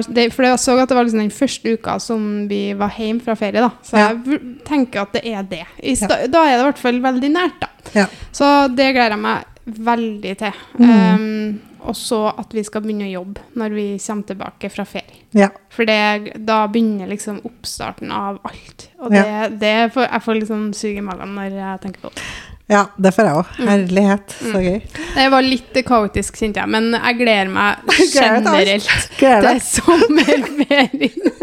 Det, 0.08 0.26
for 0.34 0.48
jeg 0.48 0.58
så 0.58 0.74
at 0.80 0.88
det 0.88 0.96
var 0.96 1.06
liksom 1.06 1.22
den 1.22 1.34
første 1.34 1.76
uka 1.76 2.00
som 2.02 2.26
vi 2.50 2.62
var 2.78 2.96
hjemme 2.96 3.22
fra 3.22 3.36
ferie, 3.38 3.60
da. 3.60 3.70
Så 3.86 4.00
jeg 4.00 4.20
ja. 4.24 4.42
tenker 4.66 5.04
at 5.04 5.18
det 5.18 5.24
er 5.28 5.44
det. 5.46 5.64
Sta, 6.00 6.24
Da 6.32 6.46
er 6.48 6.56
det 6.56 6.64
i 6.64 6.68
hvert 6.70 6.84
fall 6.88 7.02
veldig 7.04 7.34
nært, 7.36 7.60
da. 7.60 7.70
Ja. 7.94 8.08
Så 8.32 8.46
det 8.72 8.94
gleder 8.96 9.18
jeg 9.18 9.24
meg 9.28 9.74
veldig 9.90 10.38
til. 10.40 10.62
Mm. 10.80 10.90
Um, 10.90 11.69
og 11.84 11.96
så 11.96 12.18
at 12.38 12.52
vi 12.54 12.62
skal 12.66 12.82
begynne 12.84 13.06
å 13.08 13.12
jobbe 13.14 13.40
når 13.60 13.74
vi 13.76 13.86
kommer 14.02 14.26
tilbake 14.28 14.70
fra 14.72 14.84
ferie. 14.88 15.22
Ja. 15.36 15.48
For 15.72 15.84
det, 15.88 16.34
da 16.46 16.62
begynner 16.70 17.08
liksom 17.10 17.40
oppstarten 17.46 18.10
av 18.12 18.38
alt. 18.44 18.88
Og 19.00 19.10
det, 19.14 19.24
Ja. 19.26 19.48
det 19.48 19.74
får, 19.94 20.08
jeg 20.10 20.22
får 20.26 20.34
litt 20.40 20.48
sånn 20.50 20.70
sug 20.74 20.96
i 20.96 21.04
magen 21.04 21.34
når 21.38 21.56
jeg 21.58 21.80
tenker 21.86 22.00
på 22.06 22.10
det. 22.14 22.22
ja, 22.70 22.84
det 22.98 23.14
får 23.14 23.24
jeg 23.26 23.34
òg. 23.40 23.46
Mm. 23.58 23.68
Herlighet, 23.68 24.36
så 24.40 24.60
gøy. 24.62 24.80
Det 25.16 25.28
var 25.32 25.42
litt 25.42 25.80
kaotisk, 25.86 26.36
kjente 26.38 26.60
jeg, 26.62 26.68
men 26.70 26.92
jeg 26.94 27.18
gleder 27.22 27.48
meg 27.50 27.94
generelt 28.14 28.90
Gleder 29.20 29.52
til 29.52 29.60
sommerferien. 29.68 31.30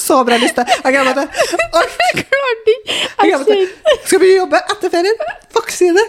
Så 0.00 0.16
bra 0.26 0.34
liste. 0.40 0.64
Jeg 0.66 0.92
gleder 0.96 1.14
meg 1.14 1.18
til 1.20 1.28
Jeg 2.90 3.28
klarte 3.30 3.54
ikke! 3.54 3.92
Skal 4.08 4.20
vi 4.22 4.30
jobbe 4.34 4.58
etter 4.72 4.90
ferien? 4.90 5.20
Det! 5.20 6.04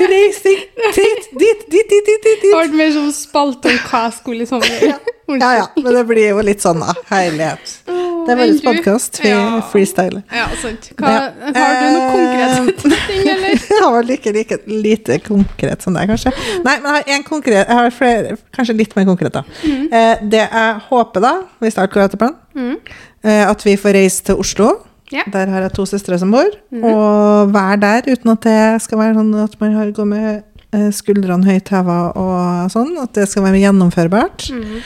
Reising 0.00 0.60
dit, 0.96 1.28
dit, 1.38 1.64
dit, 1.70 1.88
dit, 1.88 2.04
dit, 2.06 2.22
dit, 2.24 2.42
Det 2.42 2.52
ble 2.52 2.76
mer 2.78 2.92
sånn 2.94 3.12
spalte 3.14 3.70
om 3.72 3.78
hva 3.90 4.04
jeg 4.08 4.12
skulle 4.18 4.42
i 4.46 4.50
sommer. 4.50 4.94
Ja, 5.32 5.50
ja, 5.56 5.66
men 5.78 5.94
det 5.94 6.02
blir 6.08 6.28
jo 6.32 6.40
litt 6.44 6.60
sånn, 6.64 6.80
da. 6.82 6.92
Herlighet. 7.08 7.76
Det 7.86 8.34
er 8.34 8.38
vår 8.38 8.50
podkast. 8.62 9.18
Vi 9.22 9.30
Ja. 9.30 9.60
freestyler. 9.72 10.22
Ja, 10.30 10.44
sant. 10.60 10.90
Hva, 10.98 11.12
Ja. 11.12 11.52
Har 11.56 11.72
du 11.78 11.86
noe 11.94 12.02
Eh, 12.02 12.12
konkret 12.12 12.82
ting, 13.08 13.28
eller? 13.32 13.56
Jeg 13.70 13.80
har 13.82 14.02
like, 14.06 14.32
like 14.36 14.58
lite 14.66 15.18
konkret 15.24 15.82
som 15.82 15.94
deg, 15.96 16.08
kanskje. 16.12 16.32
Nei, 16.66 16.76
men 16.82 16.86
jeg 16.90 16.92
har 16.94 17.16
en 17.16 17.24
konkret 17.24 17.56
Jeg 17.66 17.78
har 17.80 17.90
flere, 17.90 18.36
kanskje 18.54 18.76
litt 18.76 18.94
mer 18.96 19.08
konkret, 19.08 19.32
da. 19.32 19.42
Eh, 19.64 20.22
det 20.22 20.44
jeg 20.44 20.80
håper, 20.90 21.20
da, 21.24 21.32
hvis 21.62 21.78
alt 21.82 21.92
går 21.94 22.04
etter 22.08 22.18
planen, 22.22 22.38
Mm. 22.54 22.76
eh, 23.24 23.48
at 23.48 23.62
vi 23.64 23.76
får 23.80 23.94
reise 23.96 24.22
til 24.28 24.36
Oslo. 24.36 24.68
Ja. 25.12 25.26
Der 25.32 25.50
har 25.52 25.66
jeg 25.66 25.74
to 25.76 25.86
søstre 25.88 26.18
som 26.20 26.32
bor. 26.34 26.48
Og 26.72 27.52
være 27.52 27.78
der 27.82 28.10
uten 28.10 28.32
at 28.34 28.46
det 28.46 28.82
skal 28.84 29.00
være 29.02 29.18
sånn 29.20 29.32
at 29.44 29.56
man 29.60 29.76
har 29.76 29.94
går 29.94 30.08
med 30.08 30.28
eh, 30.72 30.90
skuldrene 30.94 31.46
høyt 31.46 31.72
heva 31.72 31.98
og 32.18 32.72
sånn. 32.72 32.94
At 33.02 33.14
det 33.18 33.28
skal 33.30 33.46
være 33.46 33.62
gjennomførbart. 33.62 34.48
Mm. 34.52 34.82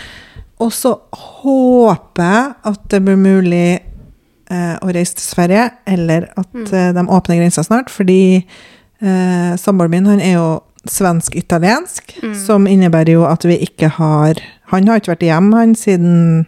Og 0.65 0.73
så 0.73 0.95
håper 1.43 2.25
jeg 2.25 2.55
at 2.73 2.87
det 2.93 3.03
blir 3.05 3.19
mulig 3.21 3.67
eh, 3.77 4.77
å 4.81 4.93
reise 4.95 5.19
til 5.19 5.27
Sverige, 5.27 5.69
eller 5.89 6.31
at 6.39 6.63
eh, 6.73 6.93
de 6.97 7.05
åpner 7.05 7.43
grensa 7.43 7.65
snart. 7.67 7.93
Fordi 7.93 8.23
eh, 8.41 9.53
samboeren 9.61 9.93
min 9.93 10.09
han 10.11 10.25
er 10.25 10.39
jo 10.39 10.49
svensk-italiensk, 10.87 12.17
som 12.47 12.69
innebærer 12.71 13.17
jo 13.17 13.25
at 13.27 13.45
vi 13.47 13.59
ikke 13.67 13.89
har 13.99 14.39
Han 14.71 14.89
har 14.89 14.99
ikke 14.99 15.13
vært 15.13 15.23
hjemme 15.23 15.59
han 15.61 15.75
siden 15.79 16.47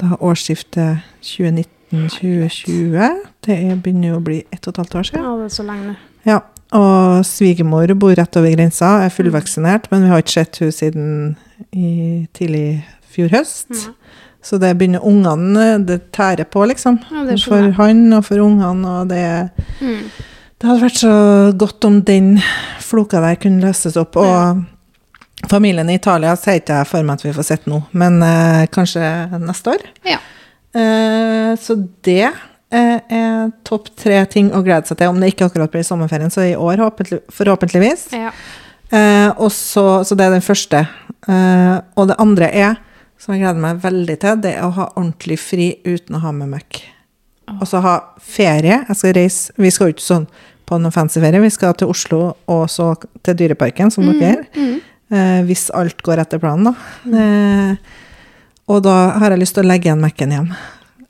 da 0.00 0.18
årsskiftet 0.20 1.00
2019-2020. 1.92 3.20
Det 3.44 3.56
er, 3.56 3.76
begynner 3.82 4.16
å 4.16 4.22
bli 4.24 4.40
ett 4.52 4.66
og 4.66 4.72
et 4.74 4.80
halvt 4.82 4.94
år 5.00 5.08
siden. 5.08 5.24
Ja, 5.24 5.36
det 5.40 5.44
er 5.50 5.54
så 5.56 5.66
lenge. 5.66 5.94
Ja, 6.28 6.38
og 6.72 7.24
svigermor 7.28 7.92
bor 8.00 8.14
rett 8.16 8.36
over 8.40 8.52
grensa, 8.54 8.94
er 9.04 9.12
fullvaksinert, 9.12 9.90
men 9.92 10.06
vi 10.06 10.12
har 10.12 10.22
ikke 10.22 10.36
sett 10.38 10.60
henne 10.62 10.76
siden 10.76 11.08
i 11.76 12.26
tidlig 12.36 12.66
fjor 13.12 13.32
høst. 13.34 13.70
Ja. 13.76 13.92
Så 14.42 14.58
det 14.58 14.72
begynner 14.74 15.04
ungene 15.06 15.84
Det 15.86 16.00
tærer 16.10 16.48
på, 16.50 16.64
liksom. 16.66 16.96
Ja, 17.12 17.36
for 17.46 17.68
han 17.76 18.00
og 18.16 18.24
for 18.26 18.42
ungene, 18.42 18.88
og 19.02 19.08
det 19.12 19.50
Mm. 19.80 20.10
Det 20.62 20.68
hadde 20.70 20.82
vært 20.84 20.98
så 21.02 21.12
godt 21.58 21.84
om 21.84 22.02
den 22.06 22.36
floka 22.78 23.18
der 23.20 23.34
kunne 23.34 23.60
løses 23.64 23.96
opp. 23.96 24.16
Og 24.16 24.24
Ja. 24.26 24.54
familien 25.48 25.90
i 25.90 25.94
Italia 25.94 26.36
sier 26.36 26.60
ikke 26.60 26.76
jeg 26.78 26.86
for 26.86 27.02
meg 27.02 27.14
at 27.14 27.22
vi 27.24 27.32
får 27.32 27.44
sett 27.44 27.66
nå, 27.66 27.82
men 27.92 28.22
eh, 28.22 28.66
kanskje 28.66 29.40
neste 29.40 29.70
år. 29.74 29.82
Ja. 30.06 30.18
Eh, 30.74 31.52
så 31.60 31.76
det 32.06 32.24
eh, 32.28 32.98
er 33.00 33.52
topp 33.66 33.90
tre 33.98 34.22
ting 34.32 34.50
å 34.54 34.62
glede 34.64 34.88
seg 34.88 35.00
til, 35.00 35.12
om 35.12 35.20
det 35.20 35.32
ikke 35.32 35.50
akkurat 35.50 35.72
blir 35.72 35.86
sommerferien, 35.86 36.32
så 36.32 36.46
i 36.46 36.56
år 36.56 36.84
forhåpentligvis. 37.32 38.10
ja. 38.16 38.34
Eh, 38.92 39.30
og 39.40 39.48
så, 39.56 40.02
så 40.04 40.16
det 40.18 40.26
er 40.26 40.34
den 40.34 40.44
første. 40.44 40.82
Eh, 41.24 41.76
og 41.96 42.10
det 42.10 42.18
andre 42.20 42.50
er, 42.52 42.80
som 43.20 43.32
jeg 43.32 43.40
gleder 43.44 43.62
meg 43.62 43.80
veldig 43.80 44.16
til, 44.20 44.40
det 44.44 44.56
er 44.58 44.66
å 44.66 44.74
ha 44.76 44.90
ordentlig 44.90 45.38
fri 45.40 45.68
uten 45.86 46.18
å 46.18 46.24
ha 46.26 46.32
med 46.36 46.52
møkk. 46.52 46.82
Og 47.58 47.64
så 47.68 47.80
ha 47.84 47.94
ferie. 48.22 48.82
Jeg 48.88 48.98
skal 48.98 49.14
reise 49.16 49.54
Vi 49.60 49.70
skal 49.72 49.88
jo 49.88 49.96
ikke 49.96 50.04
sånn 50.04 50.28
på 50.68 50.78
noen 50.78 50.94
fancy 50.94 51.20
ferie, 51.20 51.42
vi 51.42 51.50
skal 51.52 51.74
til 51.76 51.90
Oslo 51.90 52.20
og 52.50 52.62
så 52.70 52.92
til 53.24 53.36
Dyreparken, 53.40 53.90
som 53.92 54.06
dere. 54.08 54.46
Mm. 54.54 54.76
Eh, 55.12 55.40
hvis 55.48 55.66
alt 55.76 56.00
går 56.04 56.22
etter 56.22 56.40
planen, 56.40 56.70
da. 56.70 56.74
Eh, 57.18 57.98
og 58.68 58.82
da 58.82 59.10
har 59.18 59.30
jeg 59.30 59.38
lyst 59.40 59.54
til 59.54 59.64
å 59.64 59.68
legge 59.68 59.88
igjen 59.90 60.00
Mac-en 60.00 60.30
hjem. 60.30 60.48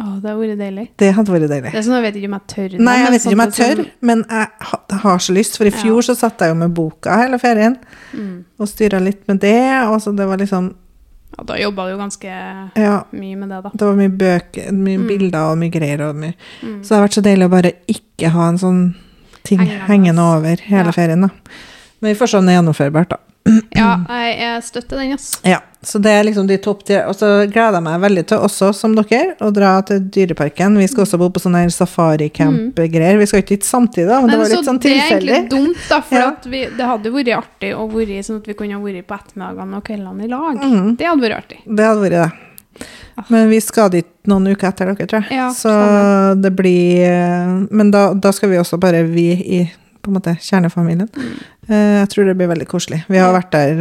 Åh, 0.02 0.14
det 0.20 0.30
hadde 0.30 0.40
vært 0.40 0.58
deilig. 0.58 0.88
Det 0.98 1.12
hadde 1.14 1.30
vært 1.30 1.48
deilig. 1.50 1.70
Det 1.72 1.78
er 1.78 1.82
sånn, 1.86 1.94
jeg 2.02 2.02
vet 2.02 2.16
ikke 2.18 2.30
om 2.30 2.36
jeg 2.38 2.46
tør. 2.54 2.78
Nei, 2.80 2.94
jeg 2.98 3.10
vet 3.12 3.22
ikke 3.26 3.32
om 3.36 3.42
jeg 3.44 3.52
sånn- 3.52 3.76
tør, 3.76 3.90
men 4.00 4.24
jeg 4.28 4.98
har 5.02 5.18
så 5.18 5.32
lyst. 5.36 5.56
For 5.58 5.64
i 5.64 5.70
Ja. 5.70 5.76
fjor 5.82 6.02
så 6.02 6.16
satt 6.16 6.38
jeg 6.40 6.48
jo 6.48 6.54
med 6.54 6.74
boka 6.74 7.16
hele 7.22 7.38
ferien 7.38 7.76
Mm. 8.12 8.44
og 8.58 8.66
styra 8.66 9.00
litt 9.00 9.28
med 9.28 9.40
det. 9.40 9.82
Og 9.88 10.00
så 10.00 10.16
det 10.16 10.26
var 10.26 10.36
liksom 10.38 10.74
Ja, 11.38 11.44
da 11.44 11.54
jobba 11.54 11.86
du 11.86 11.92
jo 11.92 11.98
ganske 11.98 12.24
Ja, 12.76 13.04
mye 13.12 13.36
med 13.36 13.48
det, 13.48 13.62
da. 13.62 13.70
det 13.74 13.80
var 13.80 13.94
mye 13.94 14.10
bøker, 14.10 14.70
mye 14.72 14.98
Mm. 14.98 15.06
bilder 15.08 15.38
og 15.52 15.56
mye 15.58 15.70
greier. 15.70 16.00
Og 16.10 16.16
mye. 16.16 16.34
Mm. 16.62 16.82
Så 16.82 16.88
det 16.88 16.96
har 16.98 17.08
vært 17.08 17.14
så 17.14 17.22
deilig 17.22 17.44
å 17.46 17.50
bare 17.50 17.72
ikke 17.88 18.28
ha 18.30 18.48
en 18.48 18.58
sånn 18.58 18.94
ting 19.44 19.58
Hengende. 19.58 19.86
hengende 19.86 20.18
over 20.18 20.56
hele 20.56 20.84
Ja. 20.84 20.90
ferien, 20.92 21.20
da. 21.22 21.28
Men 22.02 22.14
vi 22.14 22.18
får 22.20 22.28
se 22.28 22.36
om 22.38 22.44
det 22.46 22.52
er 22.54 22.62
gjennomførbart, 22.62 23.08
da. 23.08 23.16
Ja, 23.74 23.96
jeg, 24.08 24.34
jeg 24.38 24.62
støtter 24.66 25.00
den, 25.00 25.14
ass. 25.16 25.28
Ja, 25.48 25.58
så 25.82 25.98
det 25.98 26.12
er 26.14 26.26
liksom 26.28 26.46
de 26.46 26.58
topp 26.62 26.84
tre. 26.86 27.00
Og 27.10 27.16
så 27.18 27.30
gleder 27.50 27.78
jeg 27.78 27.84
meg 27.86 28.02
veldig 28.04 28.22
til 28.30 28.44
også, 28.44 28.68
som 28.76 28.94
dere, 28.94 29.32
å 29.42 29.48
dra 29.54 29.72
til 29.88 30.02
Dyreparken. 30.14 30.76
Vi 30.78 30.86
skal 30.92 31.06
også 31.06 31.18
bo 31.18 31.30
på 31.32 31.42
sånne 31.42 31.64
safaricamp-greier. 31.72 33.18
Vi 33.18 33.26
skal 33.30 33.42
ikke 33.42 33.56
dit 33.56 33.66
samtidig, 33.66 34.06
da, 34.12 34.20
men 34.22 34.30
det 34.30 34.38
var 34.42 34.52
litt 34.52 34.68
sånn 34.68 34.78
Det 34.82 34.94
er 34.94 35.16
egentlig 35.16 35.40
dumt, 35.50 35.82
da, 35.88 35.98
for 36.06 36.20
Ja. 36.20 36.30
vi, 36.44 36.62
det 36.76 36.92
hadde 36.92 37.14
vært 37.16 37.34
artig 37.40 37.74
å 37.74 37.88
være 37.90 38.22
sånn 38.22 38.38
at 38.42 38.48
vi 38.52 38.58
kunne 38.60 38.78
ha 38.78 38.84
vært 38.84 39.08
på 39.08 39.18
ettermiddagene 39.18 39.80
og 39.80 39.84
kveldene 39.90 40.24
i 40.24 40.32
lag. 40.32 40.62
Mm. 40.62 40.96
Det 41.00 41.10
hadde 41.10 41.26
vært 41.26 41.40
artig. 41.42 41.60
Det 41.66 41.90
hadde 41.90 42.06
vært 42.06 42.18
det. 42.20 42.30
Men 43.28 43.50
vi 43.50 43.60
skal 43.60 43.90
dit 43.92 44.08
noen 44.30 44.46
uker 44.54 44.70
etter 44.70 44.88
dere, 44.88 45.06
tror 45.08 45.26
jeg. 45.26 45.36
Ja, 45.36 45.50
så 45.52 45.72
det 46.40 46.54
blir 46.56 47.02
eh, 47.04 47.50
Men 47.68 47.90
da, 47.92 48.12
da 48.14 48.32
skal 48.32 48.48
vi 48.52 48.60
også 48.60 48.78
bare 48.80 49.02
vi 49.04 49.26
i 49.58 49.60
på 50.02 50.10
en 50.10 50.16
måte 50.18 50.34
kjernefamilien. 50.42 51.08
Eh, 51.68 52.00
Jeg 52.02 52.08
tror 52.10 52.24
det 52.26 52.36
blir 52.36 52.48
veldig 52.50 52.66
koselig. 52.68 53.04
Vi 53.08 53.18
har 53.18 53.32
Mm. 53.32 53.40
Vært 53.40 53.50
der 53.52 53.74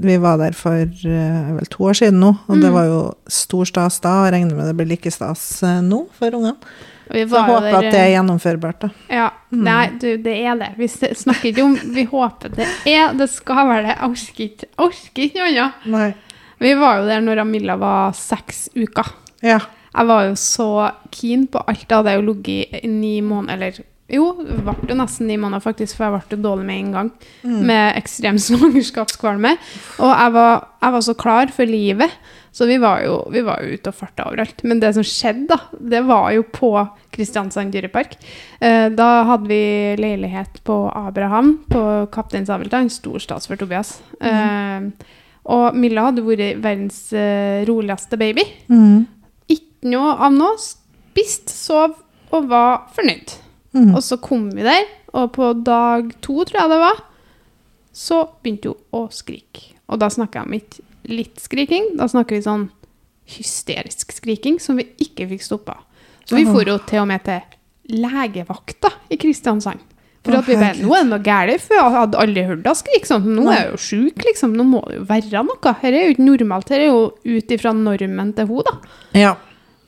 Vi 0.00 0.16
var 0.18 0.36
der 0.38 0.52
for 0.52 0.72
eh, 0.76 1.52
vel 1.56 1.66
to 1.70 1.84
år 1.84 1.94
siden 1.94 2.20
nå, 2.20 2.28
og 2.48 2.60
det 2.60 2.68
Mm. 2.70 2.74
var 2.74 2.84
jo 2.84 3.14
stor 3.28 3.64
stas 3.64 4.00
da. 4.00 4.08
Og 4.20 4.24
jeg 4.26 4.32
regner 4.34 4.54
med 4.56 4.66
det 4.66 4.76
blir 4.76 4.86
like 4.88 5.10
stas 5.10 5.62
eh, 5.62 5.80
nå 5.80 6.06
for 6.12 6.30
ungene. 6.30 6.56
Vi 7.08 7.22
Så 7.24 7.36
jeg 7.36 7.44
håper 7.46 7.60
der, 7.62 7.74
at 7.76 7.92
det 7.92 8.00
er 8.00 8.12
gjennomførbart, 8.16 8.80
da. 8.80 8.88
Ja, 9.08 9.30
Mm. 9.52 9.62
Nei, 9.62 9.86
du, 10.00 10.16
det 10.18 10.44
er 10.44 10.56
det. 10.58 10.70
Vi 10.76 10.86
snakker 10.88 11.52
ikke 11.52 11.62
om 11.62 11.76
Vi 11.94 12.04
håper 12.04 12.48
det 12.54 12.66
er 12.84 13.12
Det 13.14 13.30
skal 13.30 13.66
være 13.68 13.82
det. 13.86 13.96
Jeg 13.96 14.50
orker 14.76 15.22
ikke 15.22 15.34
jeg 15.34 15.54
noe 15.54 15.72
annet. 15.86 16.14
Vi 16.58 16.74
var 16.74 16.98
jo 17.00 17.06
der 17.06 17.20
når 17.20 17.38
Amilla 17.40 17.76
var 17.76 18.12
seks 18.12 18.68
uker. 18.74 19.06
Ja. 19.42 19.60
Jeg 19.96 20.06
var 20.06 20.24
jo 20.24 20.32
så 20.34 20.92
keen 21.12 21.46
på 21.46 21.62
alt. 21.68 21.86
Da 21.88 22.02
hadde 22.02 22.14
jo 22.16 22.32
ligget 22.32 22.82
i 22.84 22.86
ni 22.88 23.20
måneder 23.20 23.52
Eller 23.54 23.72
jo, 24.06 24.26
det 24.38 24.60
ble 24.62 24.74
jo 24.86 24.94
nesten 25.00 25.26
ni 25.26 25.34
måneder, 25.40 25.64
faktisk, 25.64 25.98
for 25.98 26.06
jeg 26.06 26.30
ble 26.30 26.38
dårlig 26.44 26.66
med 26.68 26.78
en 26.78 26.90
gang. 26.94 27.12
Mm. 27.42 27.60
Med 27.66 27.84
ekstrem 27.98 28.38
svangerskapskvalme. 28.46 29.56
Og 29.98 30.10
jeg 30.12 30.34
var, 30.36 30.66
jeg 30.84 30.94
var 30.96 31.06
så 31.08 31.14
klar 31.18 31.54
for 31.54 31.70
livet. 31.70 32.18
Så 32.56 32.64
vi 32.70 32.78
var, 32.80 33.02
jo, 33.04 33.18
vi 33.34 33.42
var 33.44 33.60
jo 33.60 33.74
ute 33.76 33.90
og 33.90 33.96
farta 33.98 34.28
overalt. 34.30 34.62
Men 34.64 34.78
det 34.80 34.94
som 34.96 35.04
skjedde, 35.04 35.50
da, 35.50 35.80
det 35.92 36.04
var 36.08 36.30
jo 36.32 36.46
på 36.48 36.70
Kristiansand 37.12 37.74
dyrepark. 37.74 38.14
Eh, 38.64 38.86
da 38.96 39.08
hadde 39.28 39.50
vi 39.50 39.60
leilighet 40.00 40.62
på 40.64 40.78
Abraham, 40.88 41.56
på 41.68 41.82
Kaptein 42.14 42.46
Sabeltann. 42.48 42.88
Stor 42.92 43.20
stas 43.20 43.50
for 43.50 43.60
Tobias. 43.60 43.98
Eh, 44.22 44.86
og 45.52 45.76
Milla 45.76 46.08
hadde 46.08 46.24
vært 46.24 46.62
verdens 46.62 47.02
eh, 47.12 47.66
roligste 47.68 48.16
baby. 48.22 48.46
Mm. 48.70 49.02
Ikke 49.52 49.92
noe 49.92 50.14
av 50.14 50.32
noe. 50.38 50.54
Spist, 50.62 51.52
sov 51.52 51.98
og 52.32 52.48
var 52.48 52.86
fornøyd. 52.96 53.36
Mm. 53.76 53.92
Og 53.92 54.02
så 54.04 54.18
kom 54.22 54.48
vi 54.56 54.64
der, 54.66 54.86
og 55.16 55.34
på 55.36 55.52
dag 55.66 56.14
to, 56.24 56.40
tror 56.48 56.62
jeg 56.62 56.72
det 56.72 56.80
var, 56.82 57.02
så 57.96 58.22
begynte 58.42 58.72
hun 58.72 58.96
å 58.96 59.06
skrike. 59.12 59.74
Og 59.92 60.00
da 60.02 60.08
snakker 60.12 60.40
jeg 60.40 60.48
om 60.48 60.56
ikke 60.56 61.12
litt 61.16 61.42
skriking, 61.42 61.92
da 62.00 62.08
snakker 62.10 62.38
vi 62.38 62.46
sånn 62.46 62.70
hysterisk 63.36 64.14
skriking 64.14 64.58
som 64.62 64.78
vi 64.78 64.88
ikke 65.02 65.28
fikk 65.30 65.44
stoppa. 65.44 65.80
Så 66.26 66.38
vi 66.38 66.46
for 66.48 66.66
jo 66.66 66.78
til 66.88 67.04
og 67.04 67.10
med 67.10 67.22
til 67.26 68.00
legevakta 68.02 68.90
i 69.14 69.18
Kristiansand. 69.20 69.82
For 70.26 70.34
at 70.40 70.48
vi 70.48 70.56
bare, 70.58 70.74
nå 70.82 70.90
er 70.90 71.04
det 71.04 71.10
noe 71.12 71.22
galt, 71.22 71.62
for 71.62 71.78
jeg 71.78 71.94
hadde 71.94 72.18
aldri 72.18 72.42
hørt 72.48 72.64
henne 72.64 72.74
skrike 72.74 73.06
sånn. 73.06 73.28
Nå 73.36 73.44
er 73.46 73.60
jeg 73.60 73.68
jo 73.68 73.82
sjuk, 73.84 74.24
liksom. 74.26 74.56
Nå 74.58 74.64
må 74.66 74.80
det 74.88 74.96
jo 74.98 75.04
være 75.06 75.42
noe. 75.46 75.58
Dette 75.62 75.92
er 75.92 76.08
jo 76.08 76.14
ikke 76.16 76.26
normalt. 76.26 76.66
Dette 76.66 76.80
er 76.82 76.88
jo 76.88 77.04
ut 77.22 77.54
ifra 77.54 77.72
normen 77.76 78.32
til 78.34 78.50
henne, 78.50 78.64
da. 78.66 78.96
Ja. 79.14 79.36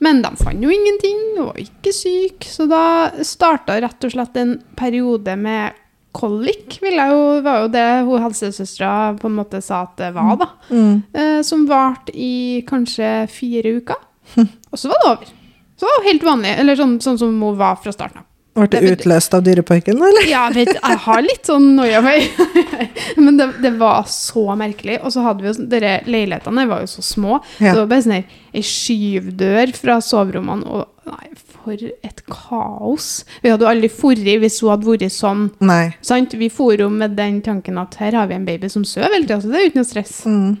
Men 0.03 0.21
de 0.23 0.31
fant 0.39 0.63
jo 0.63 0.71
ingenting, 0.71 1.19
hun 1.35 1.49
var 1.49 1.59
ikke 1.59 1.91
syk, 1.95 2.47
så 2.47 2.67
da 2.71 2.83
starta 3.27 3.79
rett 3.83 4.07
og 4.07 4.13
slett 4.13 4.37
en 4.39 4.55
periode 4.79 5.35
med 5.39 5.75
kolikk, 6.15 6.79
det 6.81 6.93
jo, 6.95 7.19
var 7.45 7.65
jo 7.65 7.71
det 7.73 7.87
hun 8.07 8.23
helsesøstera 8.23 9.17
på 9.19 9.29
en 9.29 9.35
måte 9.37 9.61
sa 9.61 9.83
at 9.85 9.99
det 9.99 10.13
var, 10.15 10.31
da. 10.39 10.47
Mm. 10.71 10.95
Eh, 11.13 11.41
som 11.45 11.67
varte 11.69 12.15
i 12.15 12.63
kanskje 12.67 13.27
fire 13.31 13.75
uker. 13.79 13.99
Og 14.71 14.79
så 14.79 14.91
var 14.91 15.03
det 15.03 15.11
over. 15.11 15.35
Så 15.79 15.87
var 15.87 15.99
det 15.99 16.09
helt 16.09 16.25
vanlig, 16.27 16.55
eller 16.63 16.79
sånn, 16.79 16.97
sånn 17.03 17.19
som 17.19 17.35
hun 17.35 17.59
var 17.59 17.77
fra 17.83 17.93
starten 17.95 18.23
av. 18.23 18.27
Ble 18.57 18.65
det 18.67 18.79
Det- 18.81 18.91
utløst 18.97 19.33
av 19.37 19.43
Dyreparken, 19.45 19.97
eller? 20.03 20.25
Ja, 20.27 20.49
vet, 20.51 20.71
jeg 20.73 20.97
har 21.05 21.21
litt 21.21 21.45
sånn 21.47 21.75
noia 21.77 22.01
meg. 22.03 22.25
Men 23.17 23.37
det, 23.37 23.47
det 23.61 23.71
var 23.79 24.03
så 24.09 24.43
merkelig. 24.57 24.97
Og 25.03 25.13
så 25.13 25.21
hadde 25.23 25.41
vi 25.45 25.47
jo 25.47 25.53
sånn- 25.59 25.69
dere 25.69 25.91
leilighetene 26.09 26.65
var 26.67 26.81
jo 26.83 26.89
så 26.91 27.03
små. 27.05 27.39
Ja. 27.61 27.73
Det 27.73 27.83
var 27.83 27.87
bare 27.93 28.05
sånn 28.07 28.17
ei 28.19 28.63
skyvdør 28.65 29.73
fra 29.77 29.99
soverommene, 30.03 30.65
og 30.65 30.87
nei, 31.09 31.29
for 31.37 31.77
et 32.03 32.23
kaos. 32.31 33.23
Vi 33.43 33.51
hadde 33.53 33.63
jo 33.67 33.71
aldri 33.71 33.89
forret 33.93 34.39
hvis 34.43 34.59
hun 34.63 34.73
hadde 34.73 34.89
vært 34.89 35.13
sånn. 35.13 35.45
Nei. 35.61 35.83
Sant? 36.01 36.33
Vi 36.39 36.49
for 36.51 36.73
jo 36.75 36.89
med 36.89 37.15
den 37.19 37.41
tanken 37.45 37.77
at 37.81 37.95
her 38.01 38.17
har 38.17 38.27
vi 38.31 38.35
en 38.39 38.45
baby 38.49 38.67
som 38.71 38.83
sover 38.87 39.13
hele 39.13 39.27
tida, 39.29 39.39
så 39.43 39.51
det 39.53 39.61
er 39.61 39.69
uten 39.69 39.81
noe 39.83 39.89
stress. 39.93 40.17
Mm. 40.25 40.57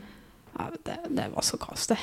Det, 0.83 0.97
det 1.15 1.27
var 1.33 1.45
så 1.45 1.57
kaos, 1.61 1.87
det. 1.87 1.97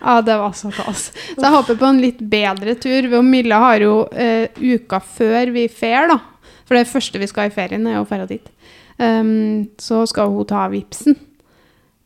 Ja, 0.00 0.18
det 0.24 0.36
var 0.40 0.52
så 0.58 0.70
kaos. 0.74 1.08
Så 1.12 1.40
jeg 1.40 1.54
håper 1.54 1.78
på 1.78 1.88
en 1.88 2.02
litt 2.02 2.22
bedre 2.32 2.74
tur. 2.80 3.08
Milla 3.22 3.60
har 3.62 3.84
jo 3.84 3.94
eh, 4.10 4.50
uka 4.58 4.98
før 5.04 5.52
vi 5.54 5.68
fer, 5.70 6.10
da. 6.10 6.18
For 6.66 6.78
det 6.78 6.90
første 6.90 7.20
vi 7.20 7.28
skal 7.30 7.50
i 7.50 7.54
ferien, 7.54 7.86
er 7.86 7.98
jo 7.98 8.06
å 8.06 8.08
dra 8.08 8.26
dit. 8.28 8.48
Um, 8.96 9.68
så 9.80 10.02
skal 10.08 10.32
hun 10.32 10.48
ta 10.48 10.66
vipsen. 10.72 11.16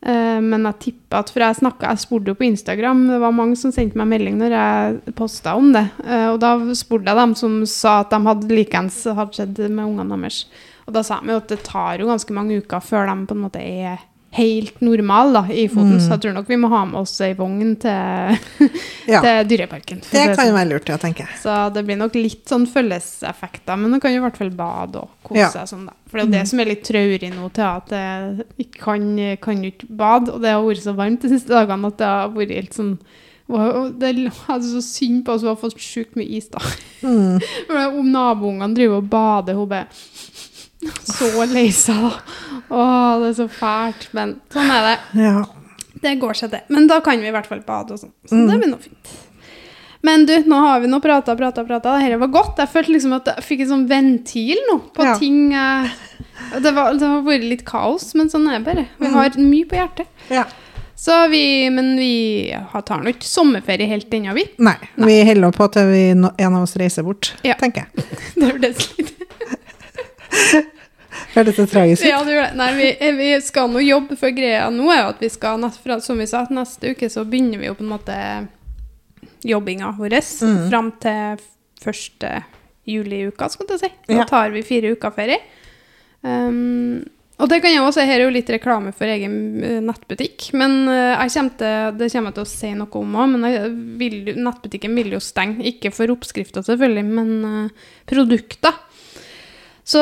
Uh, 0.05 0.37
men 0.43 0.65
jeg 0.69 0.77
tipper 0.83 1.19
at 1.19 1.31
For 1.33 1.43
jeg 1.43 1.57
snakket, 1.57 1.87
jeg 1.89 2.03
spurte 2.03 2.31
jo 2.31 2.37
på 2.37 2.45
Instagram, 2.47 3.07
det 3.09 3.21
var 3.23 3.33
mange 3.35 3.57
som 3.59 3.73
sendte 3.73 3.97
meg 3.97 4.11
melding 4.11 4.37
når 4.39 4.55
jeg 4.55 5.15
posta 5.17 5.55
om 5.57 5.71
det. 5.75 5.85
Uh, 6.03 6.33
og 6.33 6.41
da 6.43 6.53
spurte 6.77 7.09
jeg 7.09 7.21
dem 7.21 7.37
som 7.39 7.59
sa 7.69 8.01
at 8.03 8.13
de 8.13 8.21
hadde 8.29 8.51
likeens 8.53 9.01
hadde 9.07 9.39
skjedd 9.39 9.63
med 9.67 9.85
ungene 9.85 10.19
deres. 10.27 10.43
Og 10.87 10.95
da 10.95 11.03
sa 11.03 11.19
de 11.21 11.33
jo 11.33 11.41
at 11.41 11.49
det 11.51 11.63
tar 11.67 11.99
jo 11.99 12.11
ganske 12.11 12.35
mange 12.35 12.61
uker 12.61 12.83
før 12.83 13.09
de 13.09 13.17
på 13.27 13.35
en 13.35 13.43
måte 13.47 13.63
er 13.63 14.05
helt 14.37 14.81
normal 14.85 15.33
da, 15.33 15.41
i 15.49 15.65
foten. 15.71 15.97
Så 15.99 16.13
jeg 16.13 16.21
tror 16.25 16.35
nok 16.37 16.47
vi 16.51 16.57
må 16.61 16.69
ha 16.71 16.83
med 16.85 16.99
oss 17.01 17.15
ei 17.25 17.33
vogn 17.37 17.75
til, 17.81 18.37
Ja. 19.13 19.21
til 19.23 19.47
Dyreparken. 19.51 20.01
Det 20.03 20.11
det 20.11 20.23
kan 20.31 20.35
sånn. 20.39 20.49
jo 20.51 20.57
være 20.59 20.69
lurt, 20.71 20.89
ja, 20.93 20.97
tenker 21.01 21.25
jeg. 21.25 21.39
Så 21.41 21.57
det 21.73 21.83
blir 21.87 21.97
nok 21.99 22.15
litt 22.19 22.43
sånn 22.49 22.67
følgeseffekter, 22.69 23.77
men 23.81 23.93
man 23.95 24.03
kan 24.03 24.13
jo 24.13 24.21
i 24.21 24.25
hvert 24.25 24.37
fall 24.39 24.51
bade 24.55 25.01
og 25.03 25.09
kose 25.27 25.39
Ja. 25.41 25.49
seg 25.53 25.69
sånn, 25.73 25.85
da. 25.89 25.95
For 26.07 26.19
det 26.19 26.23
er 26.23 26.27
jo 26.27 26.35
det 26.37 26.47
som 26.49 26.59
er 26.63 26.69
litt 26.71 26.83
traurig 26.87 27.31
nå, 27.33 27.51
til 27.53 27.67
at 27.67 27.95
jeg 27.97 28.67
kan, 28.79 29.07
kan 29.43 29.63
jo 29.63 29.71
ikke 29.73 29.89
bade, 29.89 30.31
og 30.33 30.41
det 30.43 30.53
har 30.55 30.63
vært 30.63 30.83
så 30.85 30.95
varmt 30.95 31.21
de 31.25 31.33
siste 31.33 31.51
dagene 31.51 31.87
at 31.91 31.97
det 31.99 32.07
har 32.13 32.29
vært 32.35 32.53
helt 32.55 32.77
sånn 32.77 32.97
og 33.47 33.93
det 33.95 34.09
er 34.09 34.17
hadde 34.43 34.67
så 34.75 34.81
synd 34.83 35.21
på 35.23 35.31
oss 35.31 35.41
hun 35.45 35.53
har 35.53 35.59
fått 35.61 35.79
sjukt 35.79 36.17
mye 36.19 36.27
is, 36.35 36.49
da. 36.51 36.59
Mm. 36.99 37.39
Om 38.01 38.09
naboungene 38.11 38.75
driver 38.75 38.99
og 38.99 39.07
bader, 39.13 39.55
hun 39.55 39.69
bare 39.71 39.87
Så 41.17 41.29
lei 41.53 41.69
seg, 41.73 41.95
da. 42.03 42.11
Å, 42.69 42.81
det 43.21 43.29
er 43.31 43.37
så 43.39 43.47
fælt. 43.49 44.09
Men 44.17 44.35
sånn 44.53 44.69
er 44.73 44.83
det. 44.91 44.97
Ja. 45.23 45.45
Det 46.03 46.11
går 46.21 46.37
seg 46.37 46.51
til. 46.53 46.65
Men 46.75 46.85
da 46.91 46.99
kan 47.01 47.17
vi 47.23 47.29
i 47.29 47.33
hvert 47.33 47.47
fall 47.49 47.63
bade 47.65 47.95
og 47.95 47.99
sånn. 48.03 48.13
Så 48.29 48.35
Mm. 48.37 48.47
det 48.51 48.57
blir 48.61 48.69
nå 48.75 48.77
fint. 48.83 49.15
Men 50.05 50.25
du, 50.29 50.35
nå 50.45 50.59
har 50.61 50.79
vi 50.83 50.87
nå 50.91 50.99
prata 51.01 51.33
og 51.33 51.39
prata. 51.39 51.63
Dette 51.65 52.19
var 52.21 52.27
godt. 52.31 52.59
Jeg 52.61 52.69
følte 52.69 52.93
liksom 52.93 53.15
at 53.17 53.25
jeg 53.31 53.43
fikk 53.47 53.63
en 53.65 53.71
sånn 53.71 53.87
ventil 53.89 54.59
nå 54.69 54.77
på 54.93 55.03
Ja. 55.07 55.15
ting 55.17 55.53
eh, 55.57 55.89
det, 56.61 56.71
var, 56.75 56.93
det 56.93 57.07
har 57.09 57.23
vært 57.25 57.47
litt 57.49 57.65
kaos, 57.65 58.13
men 58.15 58.29
sånn 58.29 58.45
er 58.47 58.59
det 58.59 58.65
bare. 58.69 58.85
Vi 59.01 59.07
har 59.17 59.29
mye 59.41 59.65
på 59.67 59.75
hjertet. 59.81 60.07
ja. 60.29 60.45
Så 60.97 61.13
vi, 61.29 61.69
men 61.69 61.91
vi 61.95 62.49
tar 62.85 63.03
nå 63.03 63.11
ikke 63.11 63.27
sommerferie 63.29 63.85
helt 63.85 64.09
ennå, 64.17 64.33
vi. 64.33 64.47
Nei. 64.57 64.73
Vi 64.97 65.17
holder 65.27 65.51
på 65.53 65.67
til 65.71 65.91
vi, 65.91 65.99
en 66.17 66.25
av 66.57 66.63
oss 66.63 66.73
reiser 66.75 67.03
bort, 67.05 67.35
Ja. 67.45 67.53
tenker 67.53 67.85
jeg. 67.85 68.05
Det 68.35 68.47
hørtes 68.49 68.97
litt 68.97 69.11
Hørtes 71.33 71.55
det 71.57 71.67
tragisk 71.71 72.03
ut? 72.03 72.09
Ja, 72.09 72.19
det 72.25 72.35
gjør 72.35 72.45
det. 72.45 72.57
Nei, 72.59 72.69
vi, 72.77 73.11
vi 73.17 73.29
skal 73.45 73.71
nå 73.71 73.81
jobbe, 73.83 74.17
for 74.19 74.35
greia 74.35 74.67
nå 74.73 74.89
er 74.93 75.01
jo 75.03 75.09
at 75.15 75.23
vi 75.23 75.29
skal, 75.33 75.65
som 76.03 76.21
vi 76.21 76.27
sa, 76.29 76.43
neste 76.53 76.93
uke 76.93 77.09
så 77.13 77.25
begynner 77.25 77.61
vi 77.61 77.69
jo 77.69 77.77
på 77.77 77.85
en 77.85 77.93
måte 77.95 78.19
jobbinga 79.47 79.95
vår 79.97 80.17
Mm. 80.17 80.69
fram 80.69 80.91
til 81.01 81.43
første 81.81 82.31
juli-uka, 82.87 83.49
skal 83.49 83.69
jeg 83.75 83.79
si. 83.85 83.91
Da 84.09 84.25
tar 84.25 84.51
vi 84.53 84.63
fire 84.65 84.95
uker 84.95 85.13
ferie. 85.13 85.39
Um, 86.21 87.03
og 87.37 87.49
det 87.51 87.59
kan 87.61 87.69
jeg 87.69 87.83
også 87.85 88.01
her 88.07 88.17
er 88.17 88.25
jo 88.25 88.33
litt 88.33 88.49
reklame 88.49 88.89
for 88.97 89.05
egen 89.05 89.61
eh, 89.61 89.77
nettbutikk. 89.85 90.47
Men 90.57 90.87
eh, 90.89 91.13
jeg 91.27 91.33
kommer 91.35 91.59
til, 91.59 91.99
det 91.99 92.07
kommer 92.09 92.31
jeg 92.31 92.37
til 92.39 92.45
å 92.47 92.49
si 92.49 92.71
noe 92.79 93.01
om 93.03 93.17
òg, 93.21 93.35
men 93.35 93.75
vil, 93.99 94.15
nettbutikken 94.41 94.97
vil 94.97 95.13
jo 95.13 95.19
stenge. 95.21 95.61
Ikke 95.69 95.91
for 95.93 96.09
oppskrifter, 96.15 96.65
selvfølgelig, 96.65 97.05
men 97.05 97.35
eh, 97.51 97.91
produkter. 98.09 98.73
Så 99.87 100.01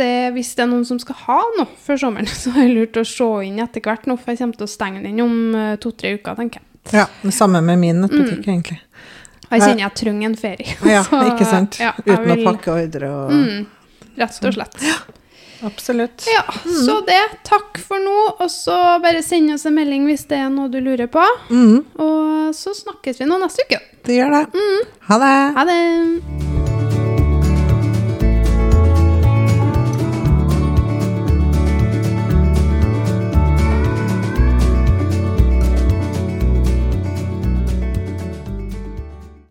det, 0.00 0.32
hvis 0.34 0.54
det 0.56 0.64
er 0.64 0.70
noen 0.70 0.86
som 0.88 0.98
skal 1.02 1.18
ha 1.26 1.40
noe 1.58 1.68
før 1.84 2.00
sommeren, 2.00 2.26
så 2.42 2.50
er 2.56 2.64
det 2.68 2.76
lurt 2.78 2.96
å 3.02 3.04
se 3.08 3.28
inn 3.48 3.60
etter 3.62 3.84
hvert 3.84 4.08
nå, 4.10 4.16
for 4.18 4.32
jeg 4.32 4.40
kommer 4.40 4.56
til 4.62 4.68
å 4.68 4.72
stenge 4.72 5.02
den 5.04 5.20
om 5.24 5.36
eh, 5.58 5.74
to-tre 5.82 6.14
uker, 6.16 6.38
tenker 6.40 6.60
jeg. 6.62 6.70
Ja, 6.98 7.06
det 7.22 7.32
samme 7.36 7.60
med 7.64 7.78
min 7.80 8.00
nettbutikk, 8.04 8.42
Mm. 8.44 8.50
egentlig. 8.56 8.80
Og 9.44 9.52
jeg 9.58 9.60
kjenner 9.68 9.84
jeg 9.84 9.94
trenger 10.00 10.26
en 10.30 10.34
ferie. 10.40 10.72
Ja, 10.94 11.02
Så, 11.06 11.20
ikke 11.30 11.46
sant? 11.48 11.78
ja, 11.80 11.92
Uten 12.02 12.24
vil- 12.26 12.40
å 12.42 12.48
pakke 12.50 12.72
ordre 12.74 13.10
og 13.12 13.30
Mm, 13.36 13.66
rett 14.18 14.40
og 14.48 14.56
slett. 14.56 14.88
Absolutt. 15.64 16.26
Ja, 16.28 16.42
så 16.66 16.98
det. 17.06 17.20
Takk 17.48 17.78
for 17.80 17.96
nå. 18.02 18.16
Og 18.40 18.50
så 18.52 18.74
bare 19.00 19.22
send 19.24 19.52
oss 19.54 19.64
en 19.70 19.76
melding 19.78 20.04
hvis 20.10 20.26
det 20.28 20.36
er 20.42 20.50
noe 20.52 20.68
du 20.68 20.76
lurer 20.84 21.08
på. 21.08 21.24
Mm, 21.48 21.78
Og 22.04 22.52
så 22.56 22.74
snakkes 22.76 23.20
vi 23.22 23.30
nå 23.30 23.38
neste 23.40 23.64
uke. 23.68 23.80
det 24.04 24.18
gjør 24.18 24.36
det. 24.40 24.44
Ha 25.08 25.18
det. 25.24 25.34
Ha 25.56 25.64
det! 25.70 26.63